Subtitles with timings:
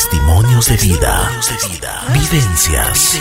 [0.00, 1.30] Testimonios de vida.
[2.10, 3.20] Vivencias.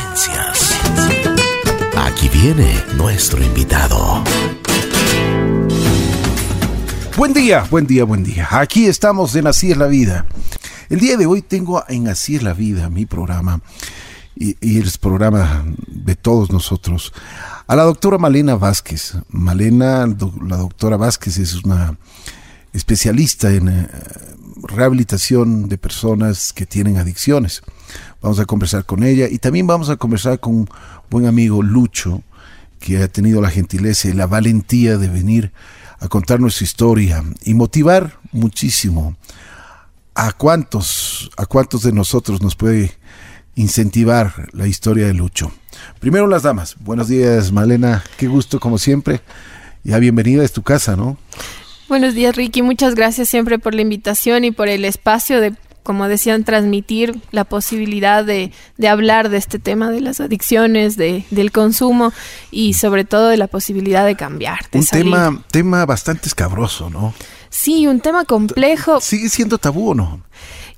[1.98, 4.24] Aquí viene nuestro invitado.
[7.17, 8.47] Buen día, buen día, buen día.
[8.50, 10.25] Aquí estamos en Así es la vida.
[10.89, 13.59] El día de hoy tengo en Así es la vida, mi programa,
[14.34, 17.11] y, y el programa de todos nosotros,
[17.68, 19.18] a la doctora Malena Vázquez.
[19.27, 21.98] Malena, la doctora Vázquez es una
[22.71, 23.88] especialista en eh,
[24.63, 27.61] rehabilitación de personas que tienen adicciones.
[28.21, 30.69] Vamos a conversar con ella y también vamos a conversar con un
[31.09, 32.22] buen amigo Lucho,
[32.80, 35.52] que ha tenido la gentileza y la valentía de venir
[36.00, 39.17] a contar nuestra historia y motivar muchísimo
[40.16, 42.98] a cuántos, a cuántos de nosotros nos puede
[43.55, 45.52] incentivar la historia de Lucho.
[46.00, 46.76] Primero las damas.
[46.80, 48.03] Buenos días, Malena.
[48.17, 49.22] Qué gusto como siempre.
[49.84, 51.17] Ya bienvenida a tu casa, ¿no?
[51.90, 52.62] Buenos días, Ricky.
[52.62, 57.46] Muchas gracias siempre por la invitación y por el espacio de, como decían, transmitir la
[57.46, 62.14] posibilidad de, de hablar de este tema de las adicciones, de, del consumo
[62.52, 64.70] y sobre todo de la posibilidad de cambiar.
[64.72, 65.06] De un salir.
[65.06, 67.12] tema, tema bastante escabroso, ¿no?
[67.50, 69.02] Sí, un tema complejo.
[69.02, 70.22] ¿Sigue siendo tabú o no?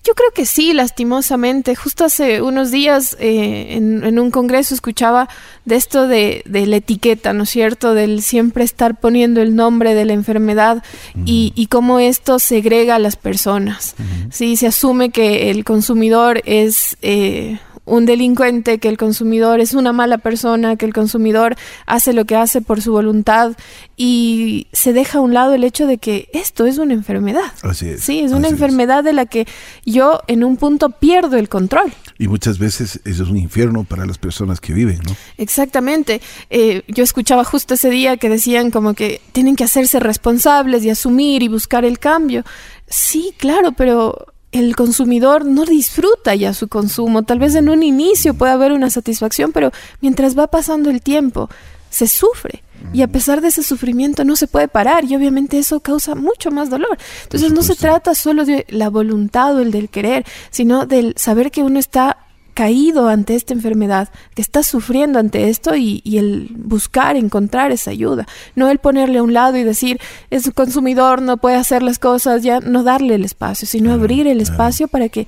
[0.03, 1.75] Yo creo que sí, lastimosamente.
[1.75, 5.29] Justo hace unos días eh, en, en, un congreso escuchaba
[5.65, 7.93] de esto de, de, la etiqueta, ¿no es cierto?
[7.93, 11.23] Del siempre estar poniendo el nombre de la enfermedad uh -huh.
[11.27, 13.95] y, y, cómo esto segrega a las personas.
[13.99, 14.31] Uh -huh.
[14.31, 16.97] Sí, se asume que el consumidor es...
[17.03, 22.25] Eh, un delincuente, que el consumidor es una mala persona, que el consumidor hace lo
[22.25, 23.53] que hace por su voluntad
[23.97, 27.53] y se deja a un lado el hecho de que esto es una enfermedad.
[27.63, 28.01] Así es.
[28.01, 29.05] Sí, es una enfermedad es.
[29.05, 29.47] de la que
[29.85, 31.91] yo en un punto pierdo el control.
[32.17, 35.15] Y muchas veces eso es un infierno para las personas que viven, ¿no?
[35.37, 36.21] Exactamente.
[36.49, 40.89] Eh, yo escuchaba justo ese día que decían como que tienen que hacerse responsables y
[40.91, 42.43] asumir y buscar el cambio.
[42.87, 47.23] Sí, claro, pero el consumidor no disfruta ya su consumo.
[47.23, 49.71] Tal vez en un inicio puede haber una satisfacción, pero
[50.01, 51.49] mientras va pasando el tiempo,
[51.89, 52.63] se sufre.
[52.93, 56.49] Y a pesar de ese sufrimiento no se puede parar y obviamente eso causa mucho
[56.49, 56.97] más dolor.
[57.23, 61.51] Entonces no se trata solo de la voluntad o el del querer, sino del saber
[61.51, 62.17] que uno está
[62.53, 67.91] caído ante esta enfermedad, que está sufriendo ante esto y, y, el buscar, encontrar esa
[67.91, 68.27] ayuda.
[68.55, 71.99] No el ponerle a un lado y decir, es un consumidor, no puede hacer las
[71.99, 75.27] cosas, ya no darle el espacio, sino abrir el espacio para que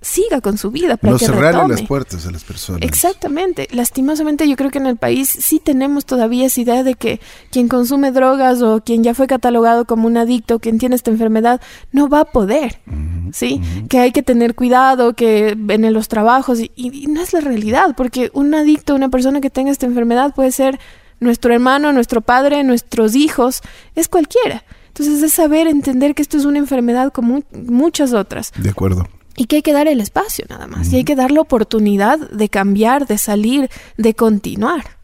[0.00, 1.74] siga con su vida, para no que cerrarle retome.
[1.74, 2.82] las puertas a las personas.
[2.82, 3.68] Exactamente.
[3.70, 7.68] Lastimosamente yo creo que en el país sí tenemos todavía esa idea de que quien
[7.68, 11.60] consume drogas o quien ya fue catalogado como un adicto, quien tiene esta enfermedad,
[11.92, 12.80] no va a poder.
[12.86, 13.60] Uh -huh, ¿Sí?
[13.60, 13.88] Uh -huh.
[13.88, 17.94] Que hay que tener cuidado, que en los trabajos, y, y no es la realidad,
[17.96, 20.78] porque un adicto, una persona que tenga esta enfermedad puede ser
[21.20, 23.60] nuestro hermano, nuestro padre, nuestros hijos,
[23.94, 24.64] es cualquiera.
[24.88, 28.52] Entonces es saber entender que esto es una enfermedad como muchas otras.
[28.56, 29.06] De acuerdo
[29.40, 32.18] y que hay que dar el espacio nada más, y hay que dar la oportunidad
[32.30, 34.98] de cambiar, de salir, de continuar.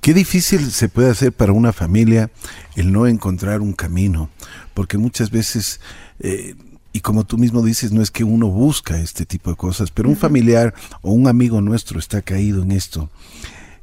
[0.00, 2.30] Qué difícil se puede hacer para una familia
[2.76, 4.30] el no encontrar un camino,
[4.72, 5.80] porque muchas veces,
[6.20, 6.54] eh,
[6.92, 10.08] y como tú mismo dices, no es que uno busca este tipo de cosas, pero
[10.08, 10.72] un familiar
[11.02, 13.10] o un amigo nuestro está caído en esto,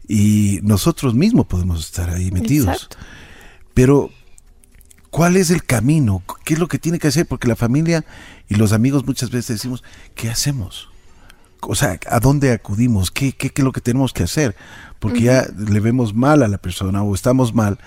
[0.08, 2.70] y nosotros mismos podemos estar ahí metidos.
[2.70, 2.98] Exacto.
[3.74, 4.12] Pero
[5.18, 6.22] ¿Cuál es el camino?
[6.46, 7.26] ¿Qué es lo que tiene que hacer?
[7.26, 8.06] Porque la familia
[8.48, 9.84] y los amigos muchas veces decimos,
[10.14, 10.90] ¿qué hacemos?
[11.62, 13.10] O sea, ¿a dónde acudimos?
[13.10, 14.56] ¿Qué, qué, qué es lo que tenemos que hacer?
[15.00, 15.56] Porque uh -huh.
[15.66, 17.80] ya le vemos mal a la persona o estamos mal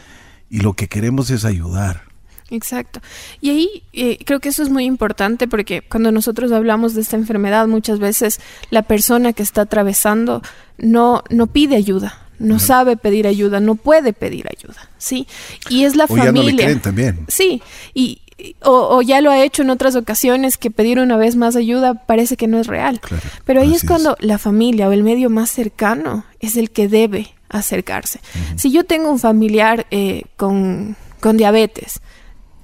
[0.51, 2.03] y lo que queremos es ayudar.
[2.51, 3.01] Exacto.
[3.41, 7.15] Y ahí eh, creo que eso es muy importante porque cuando nosotros hablamos de esta
[7.15, 8.41] enfermedad, muchas veces
[8.71, 10.43] la persona que está atravesando
[10.79, 15.28] no, no pide ayuda, no sabe pedir ayuda, no puede pedir ayuda, ¿sí?
[15.69, 16.33] Y es la o familia.
[16.33, 17.25] Ya no le creen también.
[17.28, 17.62] Sí,
[17.95, 18.23] y
[18.62, 22.06] o, o, ya lo ha hecho en otras ocasiones que pedir una vez más ayuda
[22.06, 22.99] parece que no es real.
[23.01, 23.23] Claro.
[23.45, 24.25] Pero ahí es cuando es.
[24.25, 28.21] la familia o el medio más cercano es el que debe acercarse.
[28.34, 28.59] Uh -huh.
[28.59, 32.01] Si yo tengo un familiar eh, con, con diabetes,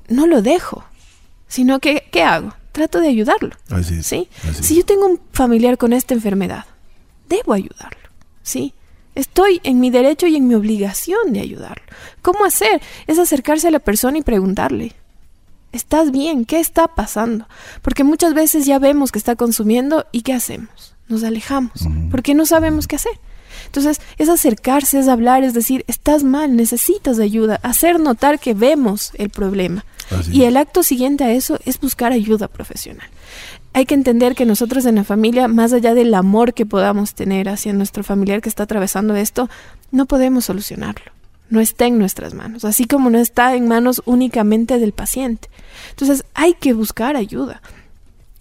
[0.09, 0.85] no lo dejo,
[1.49, 2.55] sino que, ¿qué hago?
[2.73, 3.55] Trato de ayudarlo.
[3.69, 4.07] Así es.
[4.07, 4.29] ¿sí?
[4.49, 6.65] Así si yo tengo un familiar con esta enfermedad,
[7.29, 8.07] debo ayudarlo.
[8.47, 8.73] ¿sí?
[9.17, 11.83] Estoy en mi derecho y en mi obligación de ayudarlo.
[12.21, 12.83] ¿Cómo hacer?
[13.07, 14.93] Es acercarse a la persona y preguntarle,
[15.73, 16.45] ¿estás bien?
[16.45, 17.49] ¿Qué está pasando?
[17.81, 20.95] Porque muchas veces ya vemos que está consumiendo y ¿qué hacemos?
[21.09, 23.19] Nos alejamos, porque no sabemos qué hacer.
[23.65, 29.13] Entonces, es acercarse, es hablar, es decir, estás mal, necesitas ayuda, hacer notar que vemos
[29.15, 29.87] el problema.
[30.11, 30.37] Así.
[30.37, 33.09] Y el acto siguiente a eso es buscar ayuda profesional.
[33.77, 37.51] Hay que entender que nosotros en la familia, más allá del amor que podamos tener
[37.51, 39.51] hacia nuestro familiar que está atravesando esto,
[39.91, 41.13] no podemos solucionarlo.
[41.51, 45.51] No está en nuestras manos, así como no está en manos únicamente del paciente.
[45.91, 47.61] Entonces hay que buscar ayuda.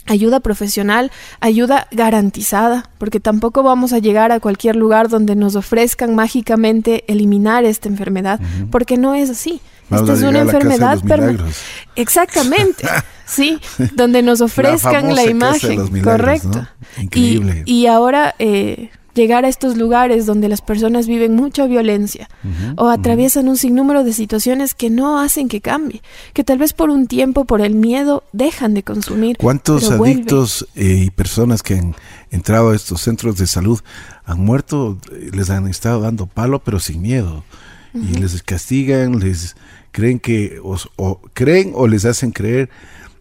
[0.06, 1.12] ayuda profesional,
[1.42, 7.66] ayuda garantizada, porque tampoco vamos a llegar a cualquier lugar donde nos ofrezcan mágicamente eliminar
[7.66, 8.40] esta enfermedad,
[8.72, 9.60] porque no es así.
[9.92, 11.52] esta es una enfermedad permanente.
[11.98, 12.88] Exactamente.
[13.25, 13.60] sí,
[13.94, 16.01] donde nos ofrezcan la, imagen.
[16.01, 16.68] correcto.
[16.98, 17.63] Increíble.
[17.66, 22.30] Y, ahora eh, llegar a estos lugares donde las personas viven mucha violencia
[22.75, 26.01] o atraviesan un sinnúmero de situaciones que no hacen que cambie,
[26.33, 29.38] que tal vez por un tiempo, por el miedo, dejan de consumir.
[29.38, 31.95] ¿Cuántos adictos eh, y personas que han
[32.30, 33.80] entrado a estos centros de salud
[34.25, 34.98] han muerto,
[35.31, 37.44] les han estado dando palo, pero sin miedo?
[37.94, 39.56] Y les castigan, les
[39.94, 42.69] creen que, o creen o les hacen creer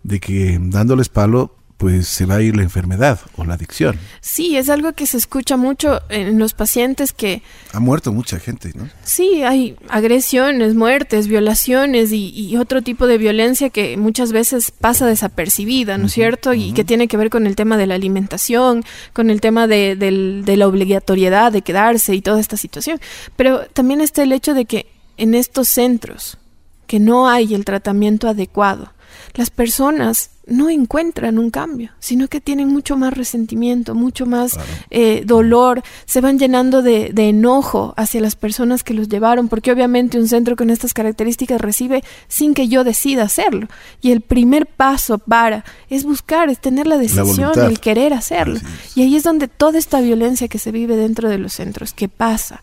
[0.05, 3.99] de que dándoles palo pues se va a ir la enfermedad o la adicción.
[4.21, 7.43] Sí, es algo que se escucha mucho en los pacientes que...
[7.73, 8.89] Ha muerto mucha gente, ¿no?
[9.03, 15.99] Sí, hay agresiones, muertes, violaciones y, otro tipo de violencia que muchas veces pasa desapercibida,
[15.99, 16.55] ¿no es cierto?
[16.55, 19.97] Y que tiene que ver con el tema de la alimentación, con el tema de,
[19.97, 23.01] de la obligatoriedad de quedarse y toda esta situación.
[23.37, 24.87] Pero también está el hecho de que
[25.17, 26.39] en estos centros
[26.87, 28.94] que no hay el tratamiento adecuado,
[29.35, 34.59] las personas no encuentran un cambio, sino que tienen mucho más resentimiento, mucho más
[34.91, 40.19] eh, dolor, se van llenando de, enojo hacia las personas que los llevaron, porque obviamente
[40.19, 43.69] un centro con estas características recibe sin que yo decida hacerlo.
[44.01, 48.61] Y el primer paso para es buscar, es tener la decisión, el querer hacerlo.
[48.95, 52.09] Y ahí es donde toda esta violencia que se vive dentro de los centros, que
[52.09, 52.63] pasa,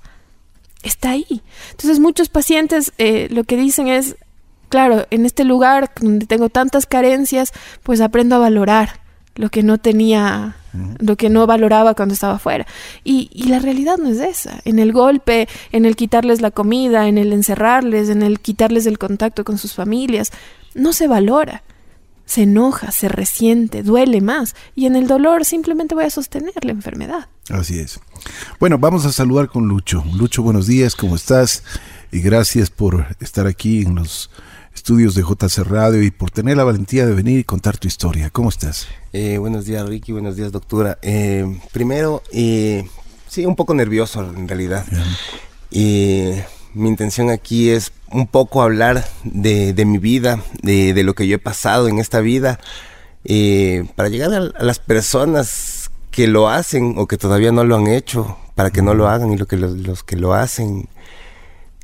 [0.84, 1.42] está ahí.
[1.72, 4.16] Entonces muchos pacientes eh, lo que dicen es,
[4.72, 7.52] claro, en este lugar donde tengo tantas carencias,
[7.84, 9.02] pues aprendo a valorar
[9.36, 10.56] lo que no tenía,
[11.00, 12.66] lo que no valoraba cuando estaba afuera.
[13.04, 14.60] Y, y, la realidad no es esa.
[14.66, 18.98] En el golpe, en el quitarles la comida, en el encerrarles, en el quitarles el
[18.98, 20.32] contacto con sus familias,
[20.74, 21.64] no se valora.
[22.26, 24.56] Se enoja, se resiente, duele más.
[24.74, 27.28] Y en el dolor simplemente voy a sostener la enfermedad.
[27.50, 28.00] Así es.
[28.60, 30.04] Bueno, vamos a saludar con Lucho.
[30.16, 31.64] Lucho, buenos días, ¿cómo estás?
[32.12, 34.30] Y gracias por estar aquí en los
[34.74, 38.30] estudios de JC Radio y por tener la valentía de venir y contar tu historia.
[38.30, 38.88] ¿Cómo estás?
[39.14, 40.12] Eh, buenos días, Ricky.
[40.12, 40.98] Buenos días, doctora.
[41.02, 42.88] Eh, primero, eh,
[43.28, 44.86] sí, un poco nervioso en realidad.
[46.74, 51.40] Mi intención aquí es un poco hablar de, mi vida, de, lo que yo he
[51.40, 52.60] pasado en esta vida,
[53.96, 58.38] para llegar a, las personas que lo hacen o que todavía no lo han hecho,
[58.56, 60.88] para que no lo hagan y lo que los que lo hacen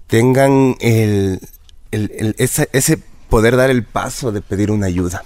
[0.08, 1.42] tengan el,
[1.92, 3.00] el, ese,
[3.30, 5.24] poder dar el paso de pedir una ayuda.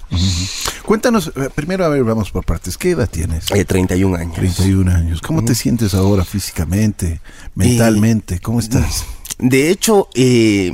[0.85, 2.77] Cuéntanos, eh, primero a ver, vamos por partes.
[2.77, 3.51] ¿Qué edad tienes?
[3.51, 4.35] Eh, 31 años.
[4.35, 5.21] 31 años.
[5.21, 7.21] ¿Cómo te sientes ahora físicamente,
[7.55, 8.39] mentalmente?
[8.39, 9.05] ¿Cómo estás?
[9.37, 10.71] De hecho, eh,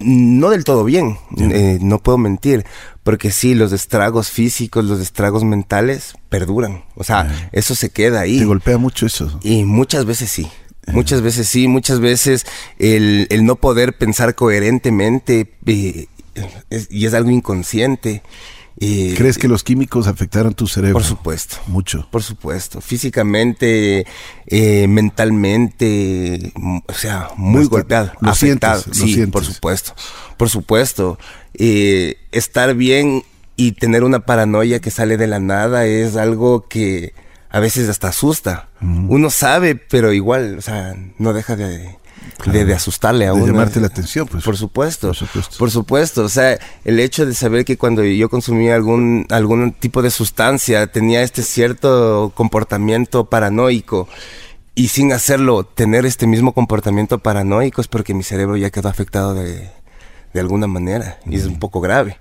[0.00, 2.64] no del todo bien, eh, no puedo mentir,
[3.02, 8.38] porque sí, los estragos físicos, los estragos mentales perduran, o sea, eso se queda ahí.
[8.38, 9.38] ¿Te golpea mucho eso?
[9.42, 10.48] Y muchas veces sí.
[10.92, 12.46] Muchas veces sí, muchas veces
[12.78, 16.06] el, no poder pensar coherentemente eh,
[16.90, 18.22] y es algo inconsciente.
[18.80, 20.94] Eh, ¿Crees que los químicos afectaron tu cerebro?
[20.94, 21.56] Por supuesto.
[21.68, 22.08] Mucho.
[22.10, 22.80] Por supuesto.
[22.80, 24.04] Físicamente,
[24.46, 26.52] eh, mentalmente,
[26.86, 28.12] o sea, muy golpeado.
[28.20, 28.82] Lo afectado.
[28.92, 29.94] sí, por supuesto.
[30.36, 31.18] Por supuesto.
[31.54, 33.22] estar bien
[33.56, 37.14] y tener una paranoia que sale de la nada es algo que
[37.54, 38.68] a veces hasta asusta.
[38.80, 41.96] Uno sabe, pero igual, o sea, no deja de,
[42.46, 43.46] de, asustarle a de uno.
[43.46, 44.42] llamarte la atención, pues.
[44.42, 45.56] Por supuesto, por supuesto.
[45.56, 46.24] Por supuesto.
[46.24, 50.88] O sea, el hecho de saber que cuando yo consumía algún, algún tipo de sustancia
[50.88, 54.08] tenía este cierto comportamiento paranoico
[54.74, 59.32] y sin hacerlo tener este mismo comportamiento paranoico es porque mi cerebro ya quedó afectado
[59.32, 59.70] de,
[60.34, 62.18] de alguna manera y es un poco grave.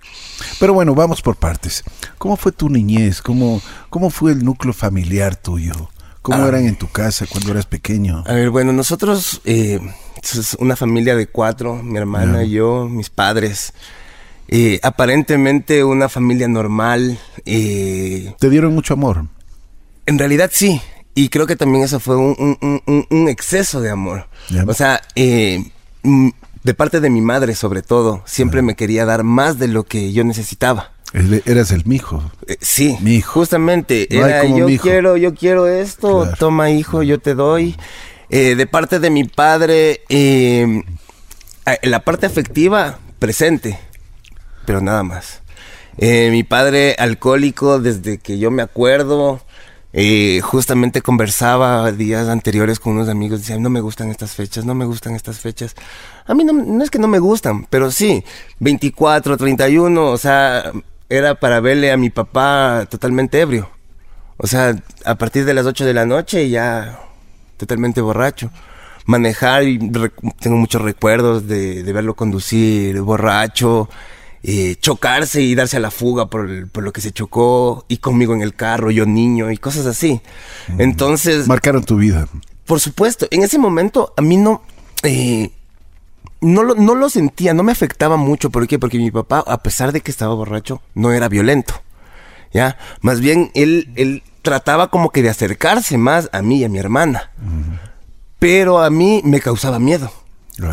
[0.60, 1.84] Pero bueno, vamos por partes.
[2.20, 3.22] ¿Cómo fue tu niñez?
[3.22, 5.90] ¿Cómo, cómo fue el núcleo familiar tuyo?
[6.22, 6.48] ¿Cómo ah.
[6.48, 8.24] eran en tu casa cuando eras pequeño?
[8.26, 9.80] A ver, bueno, nosotros, eh,
[10.22, 13.74] es una familia de cuatro, mi hermana y yo, mis padres.
[14.48, 17.18] Eh, aparentemente una familia normal.
[17.46, 19.26] Eh, ¿Te dieron mucho amor?
[20.06, 20.80] En realidad sí.
[21.16, 22.38] Y creo que también eso fue un,
[23.10, 24.28] un, exceso de amor.
[24.68, 25.64] O sea, eh,
[26.64, 30.14] de parte de mi madre sobre todo, siempre me quería dar más de lo que
[30.14, 30.92] yo necesitaba.
[31.46, 32.24] Eras el mijo.
[32.48, 33.34] Eh, sí, mi hijo.
[33.34, 34.08] justamente.
[34.10, 37.76] era, yo quiero, yo quiero esto, toma hijo, yo te doy.
[38.30, 40.82] Eh, de parte de mi padre, eh,
[41.84, 43.78] la parte afectiva, presente,
[44.66, 45.44] pero nada más.
[46.00, 49.40] mi padre alcohólico desde que yo me acuerdo,
[49.94, 54.76] eh, justamente conversaba días anteriores con unos amigos, decían, no me gustan estas fechas, no
[54.76, 55.76] me gustan estas fechas.
[56.26, 58.24] A mí no, no es que no me gustan, pero sí,
[58.60, 60.72] 24, 31, o sea,
[61.10, 63.70] era para verle a mi papá totalmente ebrio.
[64.38, 67.00] O sea, a partir de las 8 de la noche ya
[67.58, 68.52] totalmente borracho.
[69.06, 69.64] Manejar,
[70.40, 73.90] tengo muchos recuerdos de, verlo conducir borracho,
[74.44, 78.42] eh, chocarse y darse a la fuga por, lo que se chocó, y conmigo en
[78.42, 80.22] el carro, yo niño, y cosas así.
[80.78, 81.48] Entonces...
[81.48, 82.28] Marcaron tu vida.
[82.66, 84.62] Por supuesto, en ese momento a mí no...
[85.04, 85.52] Eh,
[86.42, 88.50] no lo, no lo sentía, no me afectaba mucho.
[88.50, 88.78] ¿Por qué?
[88.78, 91.82] Porque mi papá, a pesar de que estaba borracho, no era violento.
[92.54, 92.78] ¿Ya?
[93.00, 96.80] Más bien, él, él trataba como que de acercarse más a mí y a mi
[96.80, 97.32] hermana.
[98.40, 100.12] Pero a mí me causaba miedo.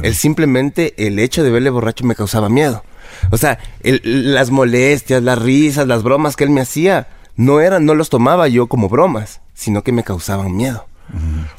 [0.03, 2.83] Él simplemente, el hecho de verle borracho me causaba miedo.
[3.31, 7.95] O sea, las molestias, las risas, las bromas que él me hacía, no eran, no
[7.95, 10.87] los tomaba yo como bromas, sino que me causaban miedo.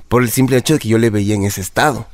[0.07, 2.07] Por el simple hecho de que yo le veía en ese estado.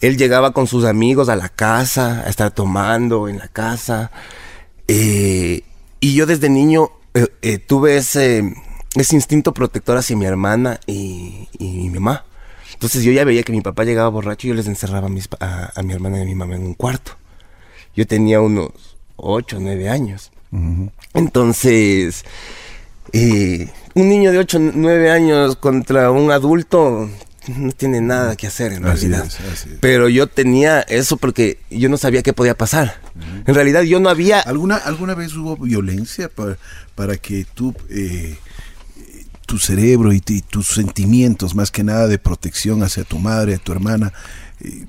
[0.00, 4.10] Él llegaba con sus amigos a la casa, a estar tomando en la casa.
[4.88, 5.62] Eh,
[6.00, 8.52] y yo desde niño eh, eh, tuve ese,
[8.96, 12.24] ese instinto protector hacia mi hermana y, mi mamá.
[12.72, 15.92] Entonces yo ya veía que mi papá llegaba borracho y yo les encerraba a, mi
[15.92, 17.12] hermana y a mi mamá en un cuarto.
[17.94, 18.70] Yo tenía unos
[19.16, 20.32] 8 o 9 años.
[21.14, 22.24] Entonces,
[23.12, 27.08] un niño de 8 o 9 años contra un adulto
[27.48, 29.28] no tiene nada que hacer en realidad.
[29.80, 33.00] Pero yo tenía eso porque yo no sabía qué podía pasar.
[33.46, 34.40] En realidad yo no había...
[34.40, 36.56] ¿Alguna, alguna vez hubo violencia para,
[36.94, 38.38] para que tú, eh,
[39.46, 43.72] tu cerebro y, tus sentimientos, más que nada de protección hacia tu madre, a tu
[43.72, 44.12] hermana,
[44.60, 44.86] eh,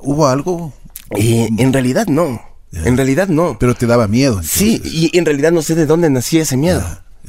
[0.00, 0.72] ¿hubo algo?
[1.10, 2.42] Eh, en realidad no.
[2.72, 3.56] En realidad no.
[3.58, 4.42] Pero te daba miedo.
[4.42, 6.84] Sí, y en realidad no sé de dónde nacía ese miedo.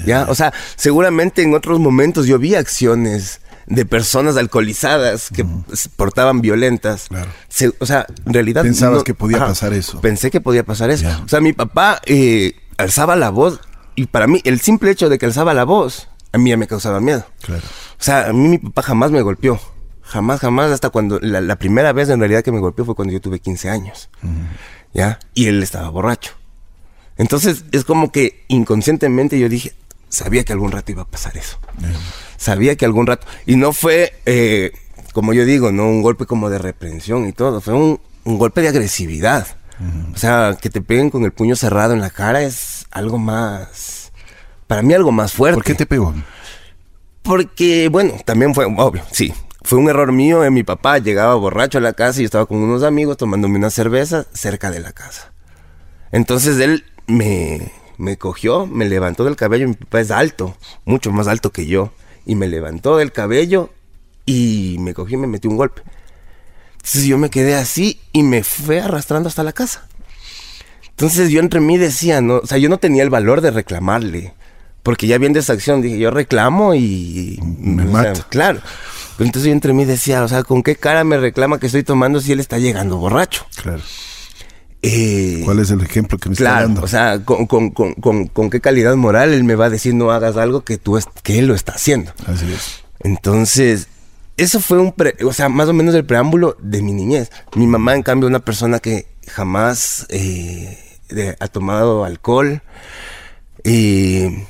[0.06, 0.26] ¿ya?
[0.30, 5.46] O sea, seguramente en otros momentos yo vi acciones de personas alcoholizadas que
[5.96, 7.08] portaban violentas.
[7.80, 8.64] o sea, en realidad...
[8.64, 10.02] Pensabas que podía pasar eso.
[10.02, 11.08] Pensé que podía pasar eso.
[11.26, 13.60] O sea, mi papá eh, alzaba la voz
[13.96, 16.68] y para mí el simple hecho de que alzaba la voz a mí ya me
[16.68, 17.26] causaba miedo.
[17.42, 17.64] Claro.
[18.00, 19.60] O sea, a mí mi papá jamás me golpeó.
[20.08, 23.22] Jamás, jamás, hasta cuando la, primera vez en realidad que me golpeó fue cuando yo
[23.22, 24.10] tuve 15 años.
[24.94, 25.20] ¿Ya?
[25.34, 26.34] Y él estaba borracho.
[27.18, 29.74] Entonces es como que inconscientemente yo dije,
[30.10, 31.60] sabía que algún rato iba a pasar eso
[32.38, 34.72] sabía que algún rato, y no fue, eh,
[35.14, 38.68] como yo digo, no un golpe como de reprensión y todo, fue un, golpe de
[38.68, 39.48] agresividad.
[40.14, 44.12] O sea, que te peguen con el puño cerrado en la cara es algo más,
[44.66, 45.56] para mí algo más fuerte.
[45.56, 46.14] ¿Por qué te pegó?
[47.22, 49.34] Porque, bueno, también fue, obvio, sí,
[49.68, 50.46] fue un error mío.
[50.46, 53.70] en mi papá llegaba borracho a la casa y estaba con unos amigos tomándome una
[53.70, 55.34] cerveza cerca de la casa.
[56.14, 59.68] Entonces él me, me cogió, me levantó del cabello.
[59.68, 60.56] Mi papá es alto,
[60.86, 61.92] mucho más alto que yo
[62.26, 63.70] y me levantó del cabello
[64.26, 65.82] y me cogió y me metió un golpe.
[66.78, 69.86] Entonces yo me quedé así y me fue arrastrando hasta la casa.
[70.92, 74.34] Entonces yo entre mí decía, no, o sea, yo no tenía el valor de reclamarle,
[74.82, 77.86] porque ya viendo esa acción dije, yo reclamo y me.
[78.30, 78.62] Claro.
[79.20, 82.20] Entonces yo entre mí decía, o sea, ¿con qué cara me reclama que estoy tomando
[82.20, 83.46] si él está llegando borracho?
[83.56, 83.82] Claro.
[84.84, 86.84] Eh, ¿Cuál es el ejemplo que me está dando?
[86.84, 90.78] O sea, con, qué calidad moral él me va a decir no hagas algo que
[90.78, 92.14] tú que él lo está haciendo.
[92.28, 92.84] Así es.
[93.00, 93.88] Entonces,
[94.38, 94.94] eso fue un,
[95.26, 97.32] o sea, más o menos el preámbulo de mi niñez.
[97.56, 100.78] Mi mamá, en cambio, una persona que jamás eh,
[101.40, 102.62] ha tomado alcohol.
[103.64, 104.46] Y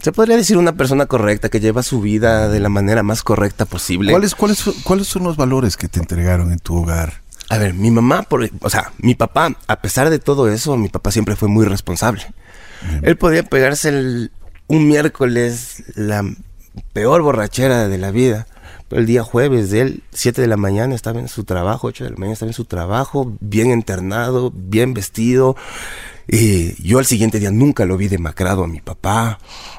[0.00, 3.64] se podría decir una persona correcta que lleva su vida de la manera más correcta
[3.64, 4.12] posible.
[4.12, 7.22] ¿Cuáles, cuáles, ¿Cuáles son los valores que te entregaron en tu hogar?
[7.50, 10.88] A ver, mi mamá, por, o sea, mi papá, a pesar de todo eso, mi
[10.88, 12.22] papá siempre fue muy responsable.
[13.02, 14.30] Él podía pegarse el,
[14.68, 16.24] un miércoles la
[16.92, 18.46] peor borrachera de la vida.
[18.88, 22.04] Pero el día jueves de él, 7 de la mañana, estaba en su trabajo, 8
[22.04, 25.56] de la mañana estaba en su trabajo, bien internado, bien vestido.
[26.28, 29.38] Y yo al siguiente día nunca lo vi demacrado a mi papá.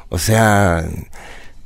[0.09, 0.83] O sea,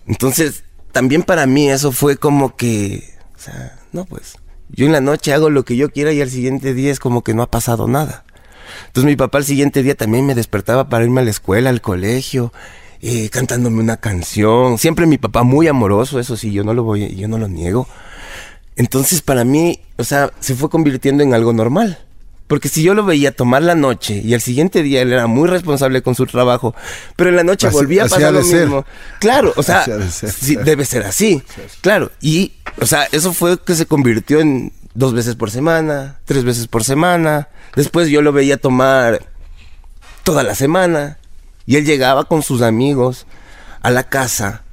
[0.08, 4.36] entonces también para mí eso fue como que, o sea, no pues,
[4.70, 7.24] yo en la noche hago lo que yo quiera y al siguiente día es como
[7.24, 8.26] que no ha pasado nada.
[8.88, 11.82] Entonces mi papá al siguiente día también me despertaba para irme a la escuela, al
[11.82, 12.52] colegio,
[13.02, 14.78] eh, cantándome una canción.
[14.78, 17.88] Siempre mi papá muy amoroso, eso sí, yo no lo voy, yo no lo niego.
[18.76, 22.03] Entonces para mí, o sea, se fue convirtiendo en algo normal.
[22.48, 25.48] Porque si yo lo veía tomar la noche y al siguiente día él era muy
[25.48, 26.76] responsable con su trabajo,
[27.16, 28.86] pero en la noche volvía a pasar lo mismo.
[29.20, 29.86] Claro, o sea,
[30.64, 31.42] debe ser así.
[31.82, 36.44] Claro, y o sea, eso fue que se convirtió en dos veces por semana, tres
[36.44, 37.50] veces por semana.
[37.76, 39.26] Después yo lo veía tomar
[40.24, 41.18] toda la semana.
[41.66, 43.26] Y él llegaba con sus amigos
[43.82, 44.64] a la casa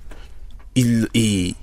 [0.74, 1.56] y,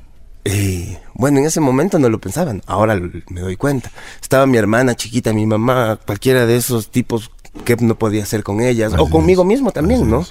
[0.45, 3.91] eh, bueno, en ese momento no lo pensaban, ahora me doy cuenta.
[4.21, 7.31] Estaba mi hermana chiquita, mi mamá, cualquiera de esos tipos
[7.65, 10.25] qué no podía hacer con ellas, Así o conmigo es, mismo también, así ¿no?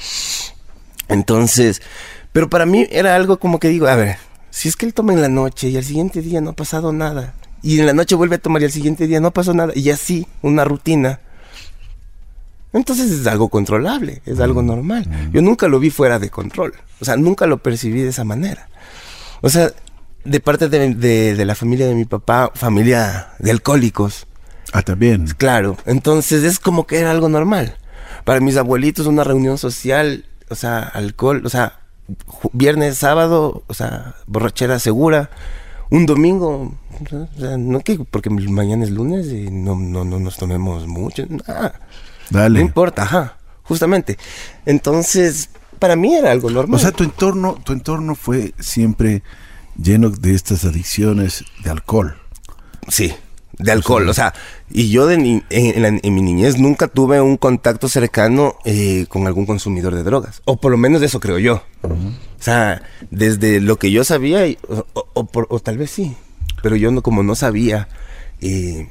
[1.09, 1.83] Entonces,
[2.33, 4.19] pero para mí era algo como que digo, a ver,
[4.51, 6.93] si es que él toma en la noche y al siguiente día no ha pasado
[6.93, 9.73] nada, y en la noche vuelve a tomar y al siguiente día no pasó nada,
[9.75, 11.19] y así, una rutina.
[12.73, 15.09] Entonces es algo controlable, es algo normal.
[15.33, 18.69] Yo nunca lo vi fuera de control, o sea, nunca lo percibí de esa manera.
[19.41, 19.73] O sea,
[20.27, 24.27] de parte de, de- de la familia de mi papá, familia de alcohólicos,
[24.73, 25.27] Ah, también.
[25.39, 27.77] Claro, entonces es como que era algo normal.
[28.25, 31.79] Para mis abuelitos una reunión social, o sea, alcohol, o sea,
[32.53, 35.31] viernes, sábado, o sea, borrachera segura.
[35.89, 36.75] Un domingo,
[37.13, 41.25] o sea, no que porque mañana es lunes y no, no, no nos tomemos mucho,
[41.29, 41.81] nada.
[42.31, 42.61] No Dale.
[42.61, 44.19] importa, ajá, justamente.
[44.67, 46.75] Entonces, para mí era algo normal.
[46.75, 49.23] O sea, tu entorno, tu entorno fue siempre
[49.83, 52.17] lleno de estas adicciones de alcohol.
[52.89, 53.13] Sí,
[53.59, 54.35] de alcohol, o sea,
[54.71, 59.27] y yo de ni- en, en mi niñez nunca tuve un contacto cercano eh, con
[59.27, 61.63] algún consumidor de drogas, o por lo menos eso creo yo.
[61.83, 66.15] O sea, desde lo que yo sabía, o, o- o por- o tal vez sí,
[66.63, 67.89] pero yo no, como no sabía,
[68.41, 68.89] eh,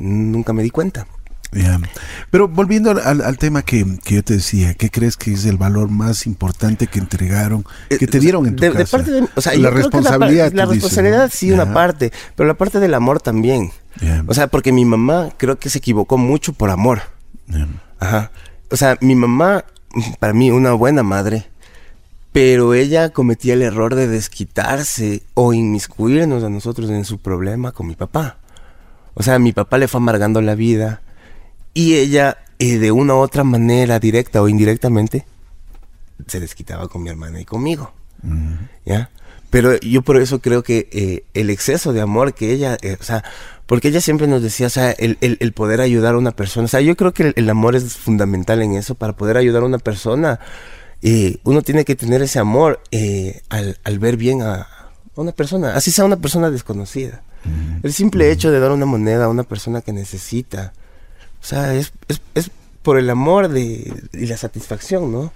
[0.00, 1.06] nunca me di cuenta.
[2.30, 5.88] Pero volviendo al, tema que, que yo te decía, ¿qué crees que es el valor
[5.88, 8.96] más importante que entregaron, que Eh, te o dieron en tu de, de casa?
[8.98, 10.52] parte de, o sea, yo la que responsabilidad.
[10.52, 11.30] la, dices, responsabilidad ¿no?
[11.30, 13.70] sí una parte, pero la parte del amor también.
[14.26, 17.00] O sea, porque mi mamá creo que se equivocó mucho por amor.
[17.98, 18.30] Ajá.
[18.70, 19.64] O sea, mi mamá,
[20.18, 21.46] para mí, una buena madre,
[22.32, 27.86] pero ella cometía el error de desquitarse o inmiscuirnos a nosotros en su problema con
[27.86, 28.36] mi papá.
[29.14, 31.00] O sea, mi papá le fue amargando la vida
[31.74, 35.26] y ella, eh, de una u otra manera, directa o indirectamente,
[36.26, 37.92] se desquitaba con mi hermana y conmigo.
[38.84, 39.10] ¿Ya?
[39.50, 43.02] Pero yo por eso creo que eh, el exceso de amor que ella, eh, o
[43.04, 43.24] sea,
[43.66, 46.66] porque ella siempre nos decía, o sea, el, el- el poder ayudar a una persona,
[46.66, 49.62] o sea, yo creo que el, el amor es fundamental en eso, para poder ayudar
[49.62, 50.40] a una persona,
[51.00, 54.66] eh, uno tiene que tener ese amor eh, al, al ver bien a
[55.14, 57.22] una persona, así sea una persona desconocida.
[57.82, 60.72] El simple hecho de dar una moneda a una persona que necesita,
[61.42, 62.50] o sea, es, es, es
[62.82, 65.32] por el amor de, y la satisfacción, ¿no?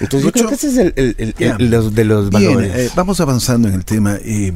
[0.00, 1.56] Entonces yo creo que ese es el, el- el- Ya.
[1.58, 2.74] el- los, de los Bien, valores.
[2.76, 4.16] eh, vamos avanzando en el tema.
[4.22, 4.52] eh,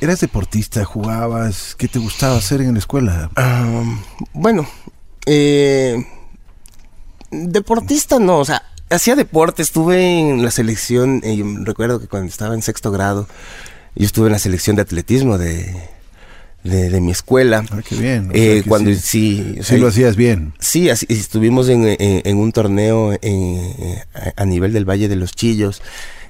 [0.00, 0.84] ¿Eras deportista?
[0.84, 1.74] ¿Jugabas?
[1.76, 3.30] ¿Qué te gustaba hacer en la escuela?
[3.36, 4.00] Am,
[4.32, 4.68] bueno,
[5.26, 5.96] eh,
[7.30, 12.28] deportista no, o sea, hacía deporte, estuve en la selección, eh, yo recuerdo que cuando
[12.28, 13.26] estaba en sexto grado,
[13.96, 15.88] yo estuve en la selección de atletismo de,
[16.64, 17.64] de, de mi escuela.
[17.70, 18.30] Ah, qué bien.
[18.34, 20.52] Eh, sea cuando sí, sí, o sí sea, lo hacías bien.
[20.58, 24.02] Sí, así- estuvimos en, en- en un torneo en- eh,
[24.36, 25.82] a nivel del Valle de los Chillos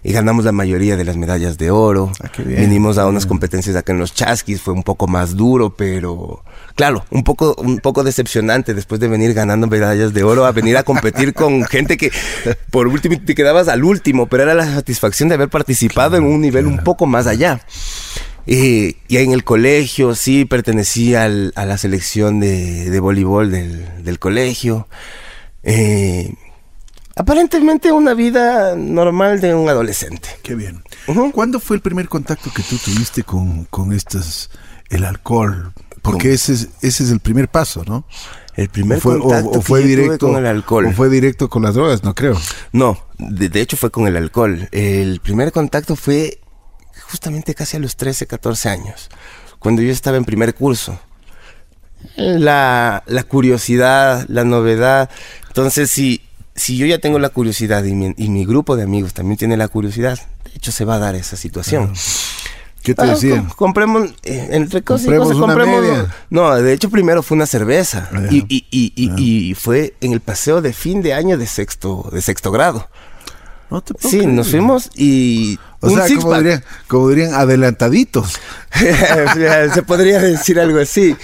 [0.07, 2.13] y ganamos la mayoría de las medallas de oro.
[2.23, 3.29] Ah, qué bien, Vinimos a unas bien.
[3.31, 6.45] competencias acá en los Chasquis, fue un poco más duro, pero
[6.75, 10.77] claro, un poco, un poco decepcionante después de venir ganando medallas de oro a venir
[10.77, 12.11] a competir con gente que
[12.71, 16.41] por último te quedabas al último, pero era la satisfacción de haber participado en un
[16.43, 17.63] nivel un poco más allá.
[18.47, 24.05] Eh, y en el colegio sí pertenecía al- a la selección de, de voleibol del,
[24.05, 24.87] del colegio.
[25.63, 26.35] Eh,
[27.17, 30.29] aparentemente una vida normal de un adolescente.
[30.43, 30.83] Qué bien.
[31.33, 34.51] ¿Cuándo fue el primer contacto que tú tuviste con, con estas,
[34.91, 35.73] el alcohol?
[36.03, 38.05] Porque ese es, ese es el primer paso, ¿no?
[38.57, 40.87] El primer o fue, contacto o fue que yo tuve directo con el alcohol.
[40.87, 42.39] O fue directo con las drogas, no creo.
[42.73, 44.69] No, de, de hecho fue con el alcohol.
[44.71, 46.41] El primer contacto fue
[47.15, 49.09] justamente casi a los 13, 14 años,
[49.61, 50.99] cuando yo estaba en primer curso.
[52.17, 55.09] La, la curiosidad, la novedad.
[55.47, 56.21] Entonces, si,
[56.57, 59.57] si yo ya tengo la curiosidad y mi, y mi grupo de amigos también tiene
[59.57, 61.93] la curiosidad, de hecho se va a dar esa situación.
[62.83, 63.45] ¿Qué te Ah, decían?
[63.47, 65.81] com- compremos, eh, entre cosas y Compremos cosas, una compremos.
[65.83, 66.15] media.
[66.31, 68.11] No, de hecho, primero fue una cerveza.
[68.13, 68.21] Ah.
[68.31, 69.15] Y, y, y, y- Ah.
[69.19, 72.89] y fue en el paseo de fin de año de sexto, de sexto grado.
[73.75, 74.33] No te puedo Sí, creer.
[74.33, 75.59] nos fuimos y.
[75.81, 78.35] O un sea, six como dirían, como dirían, adelantaditos.
[79.75, 81.17] Se podría decir algo así.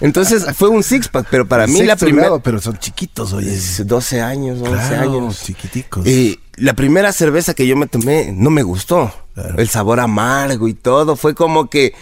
[0.00, 2.28] Entonces fue un six pack, pero para mí la primera.
[2.28, 3.52] grado, pero son chiquitos, oye.
[3.52, 5.42] es 12 años, 11 Claro, años.
[5.42, 6.06] chiquiticos.
[6.06, 9.12] Y la primera cerveza que yo me tomé no me gustó.
[9.34, 9.58] Claro.
[9.58, 11.16] El sabor amargo y todo.
[11.16, 11.94] Fue como que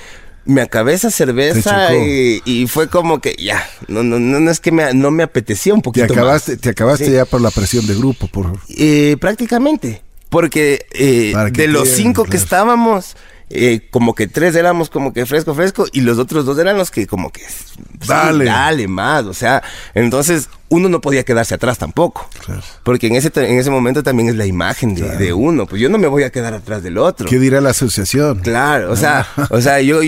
[0.47, 3.69] me acabé esa cerveza Te y, y fue como que ya.
[3.89, 6.61] No, no, no, es que me, no me apetecía un te poquito acabaste, más.
[6.61, 7.13] te acabaste Sí.
[7.13, 10.03] ya por la presión de grupo, por Eh, prácticamente.
[10.29, 13.17] Porque eh, de los te- cinco que estábamos,
[13.51, 16.91] eh, como que tres éramos como que fresco, fresco, y los otros dos eran los
[16.91, 17.43] que como que...
[17.43, 18.45] sí, Dale.
[18.45, 19.63] dale más, o sea,
[19.95, 22.29] entonces uno no podía quedarse atrás tampoco.
[22.45, 22.61] Claro.
[22.83, 25.89] Porque en ese, en ese momento también es la imagen de, de uno, pues yo
[25.89, 27.29] no me voy a quedar atrás del otro.
[27.29, 28.41] ¿Qué dirá la asociación?
[28.41, 30.01] Claro, o sea, o sea, yo,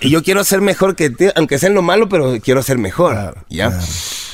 [0.00, 3.12] yo quiero ser mejor que ti, aunque sea en lo malo, pero quiero ser mejor,
[3.12, 3.68] Claro, ¿ya?
[3.68, 3.84] claro.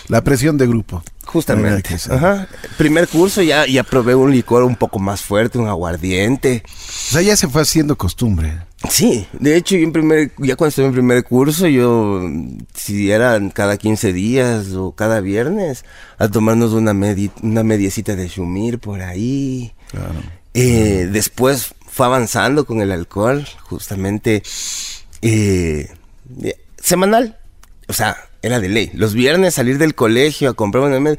[0.08, 1.02] La presión de grupo.
[1.32, 1.96] Justamente.
[2.10, 2.46] Ajá.
[2.76, 6.62] Primer curso ya, ya probé un licor un poco más fuerte, un aguardiente.
[6.66, 8.60] O sea, ya se fue haciendo costumbre.
[8.90, 12.22] Sí, de hecho, yo en primer, ya cuando estuve en primer curso, yo,
[12.74, 15.84] si eran cada 15 días o cada viernes,
[16.18, 19.72] a tomarnos una, medi una mediecita de shumir por ahí.
[19.90, 20.20] Claro.
[20.52, 24.42] Eh, después fue avanzando con el alcohol, justamente
[25.22, 25.90] eh,
[26.76, 27.38] semanal.
[27.88, 28.90] O sea, era de ley.
[28.94, 31.18] Los viernes salir del colegio a comprar una med-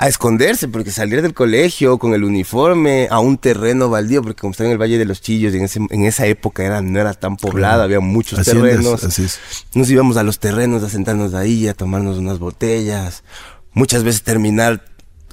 [0.00, 4.52] a esconderse, porque salir del colegio con el uniforme a un terreno baldío, porque como
[4.52, 7.00] estaba en el Valle de los Chillos, y en, ese- en esa época era, no
[7.00, 9.02] era tan poblada, había muchos terrenos.
[9.04, 9.40] así es.
[9.74, 13.24] Nos íbamos a los terrenos a sentarnos ahí, a tomarnos unas botellas.
[13.72, 14.84] Muchas veces terminar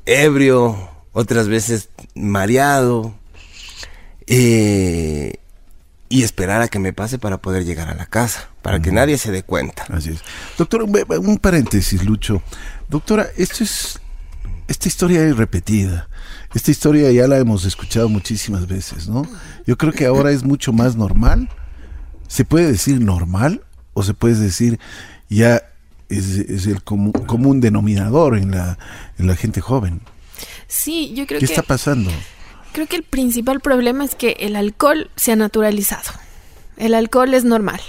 [0.08, 3.14] ebrio, otras veces mareado.
[4.28, 5.36] eh,
[6.08, 9.18] y esperar a que me pase para poder llegar a la casa, para que nadie
[9.18, 9.86] se dé cuenta.
[9.90, 10.20] Así es.
[10.58, 12.42] Doctora, un, paréntesis, Lucho.
[12.90, 14.00] Doctora, esto es.
[14.68, 16.08] Esta historia es repetida.
[16.54, 19.28] Esta historia ya la hemos escuchado muchísimas veces, ¿no?
[19.68, 21.50] Yo creo que ahora es mucho más normal.
[22.28, 23.62] ¿Se puede decir normal?
[23.94, 24.80] ¿O se puede decir
[25.30, 25.62] ya
[26.10, 28.78] es, es el comu- común denominador en la,
[29.20, 30.02] en la gente joven?
[30.68, 32.12] Sí, yo creo ¿Qué que está pasando?
[32.76, 36.12] Creo que el principal problema es que el alcohol se ha naturalizado.
[36.76, 37.80] El alcohol es normal,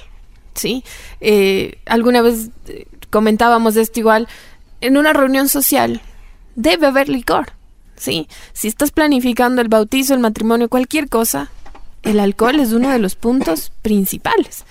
[0.55, 0.85] ¿sí?
[1.21, 4.29] Eh, alguna vez eh, comentábamos esto igual.
[4.81, 6.03] En una reunión social
[6.55, 7.49] debe haber licor,
[7.97, 8.29] ¿sí?
[8.53, 11.51] Si estás planificando el bautizo, el matrimonio, cualquier cosa,
[12.05, 14.65] el alcohol es uno de los puntos principales.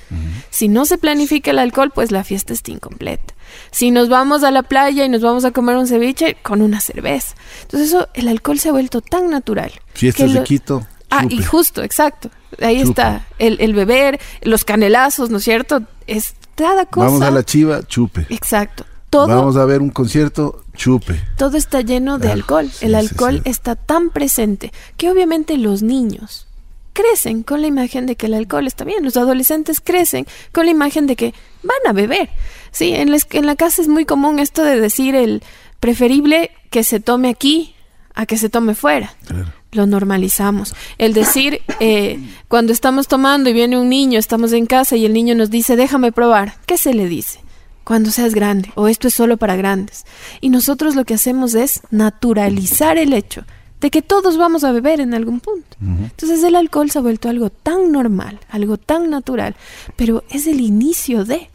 [0.49, 3.34] Si no se planifica el alcohol, pues la fiesta está incompleta.
[3.71, 6.79] Si nos vamos a la playa y nos vamos a comer un ceviche, con una
[6.79, 7.35] cerveza.
[7.63, 9.71] Entonces eso, el alcohol se ha vuelto tan natural.
[9.93, 10.87] Fiestas que de lo- Quito.
[11.09, 12.29] Ah, y justo, exacto.
[12.61, 15.83] Ahí está el, el beber, los canelazos, ¿no es cierto?
[16.07, 17.05] Es cada cosa.
[17.07, 18.25] Vamos a la chiva, chupe.
[18.29, 18.85] Exacto.
[19.09, 21.21] Todo, Vamos a ver un concierto, chupe.
[21.37, 22.69] todo está lleno de alcohol.
[22.69, 23.49] sí, el sí, alcohol sí.
[23.49, 26.47] está tan presente que obviamente los niños
[26.91, 29.03] crecen con la imagen de que el alcohol está bien.
[29.03, 32.29] Los adolescentes crecen con la imagen de que van a beber.
[32.75, 35.41] Sí, en la, es- en la casa es muy común esto de decir el
[35.79, 37.73] preferible que se tome aquí
[38.13, 39.13] a que se tome fuera.
[39.27, 39.45] Claro.
[39.71, 40.73] Lo normalizamos.
[40.97, 45.13] El decir, eh, cuando estamos tomando y viene un niño, estamos en casa y el
[45.13, 47.39] niño nos dice, déjame probar, ¿qué se le dice?
[47.83, 50.05] Cuando seas grande, o esto es solo para grandes.
[50.41, 53.43] Y nosotros lo que hacemos es naturalizar el hecho
[53.81, 55.77] de que todos vamos a beber en algún punto.
[55.81, 59.55] Entonces el alcohol se ha vuelto algo tan normal, algo tan natural,
[59.95, 61.49] pero es el inicio de...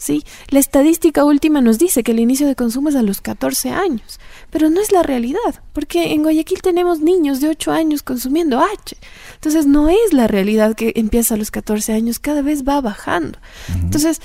[0.00, 0.24] ¿sí?
[0.48, 4.18] La estadística última nos dice que el inicio de consumo es a los 14 años,
[4.50, 8.96] pero no es la realidad, porque en Guayaquil tenemos niños de 8 años consumiendo H.
[9.34, 13.38] Entonces no es la realidad que empieza a los 14 años, cada vez va bajando.
[13.74, 14.20] Entonces,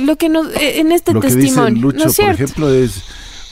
[0.00, 2.72] lo que nos, eh, en este Lo que dice testimonio, Lucho, ¿no es por ejemplo,
[2.74, 3.02] es,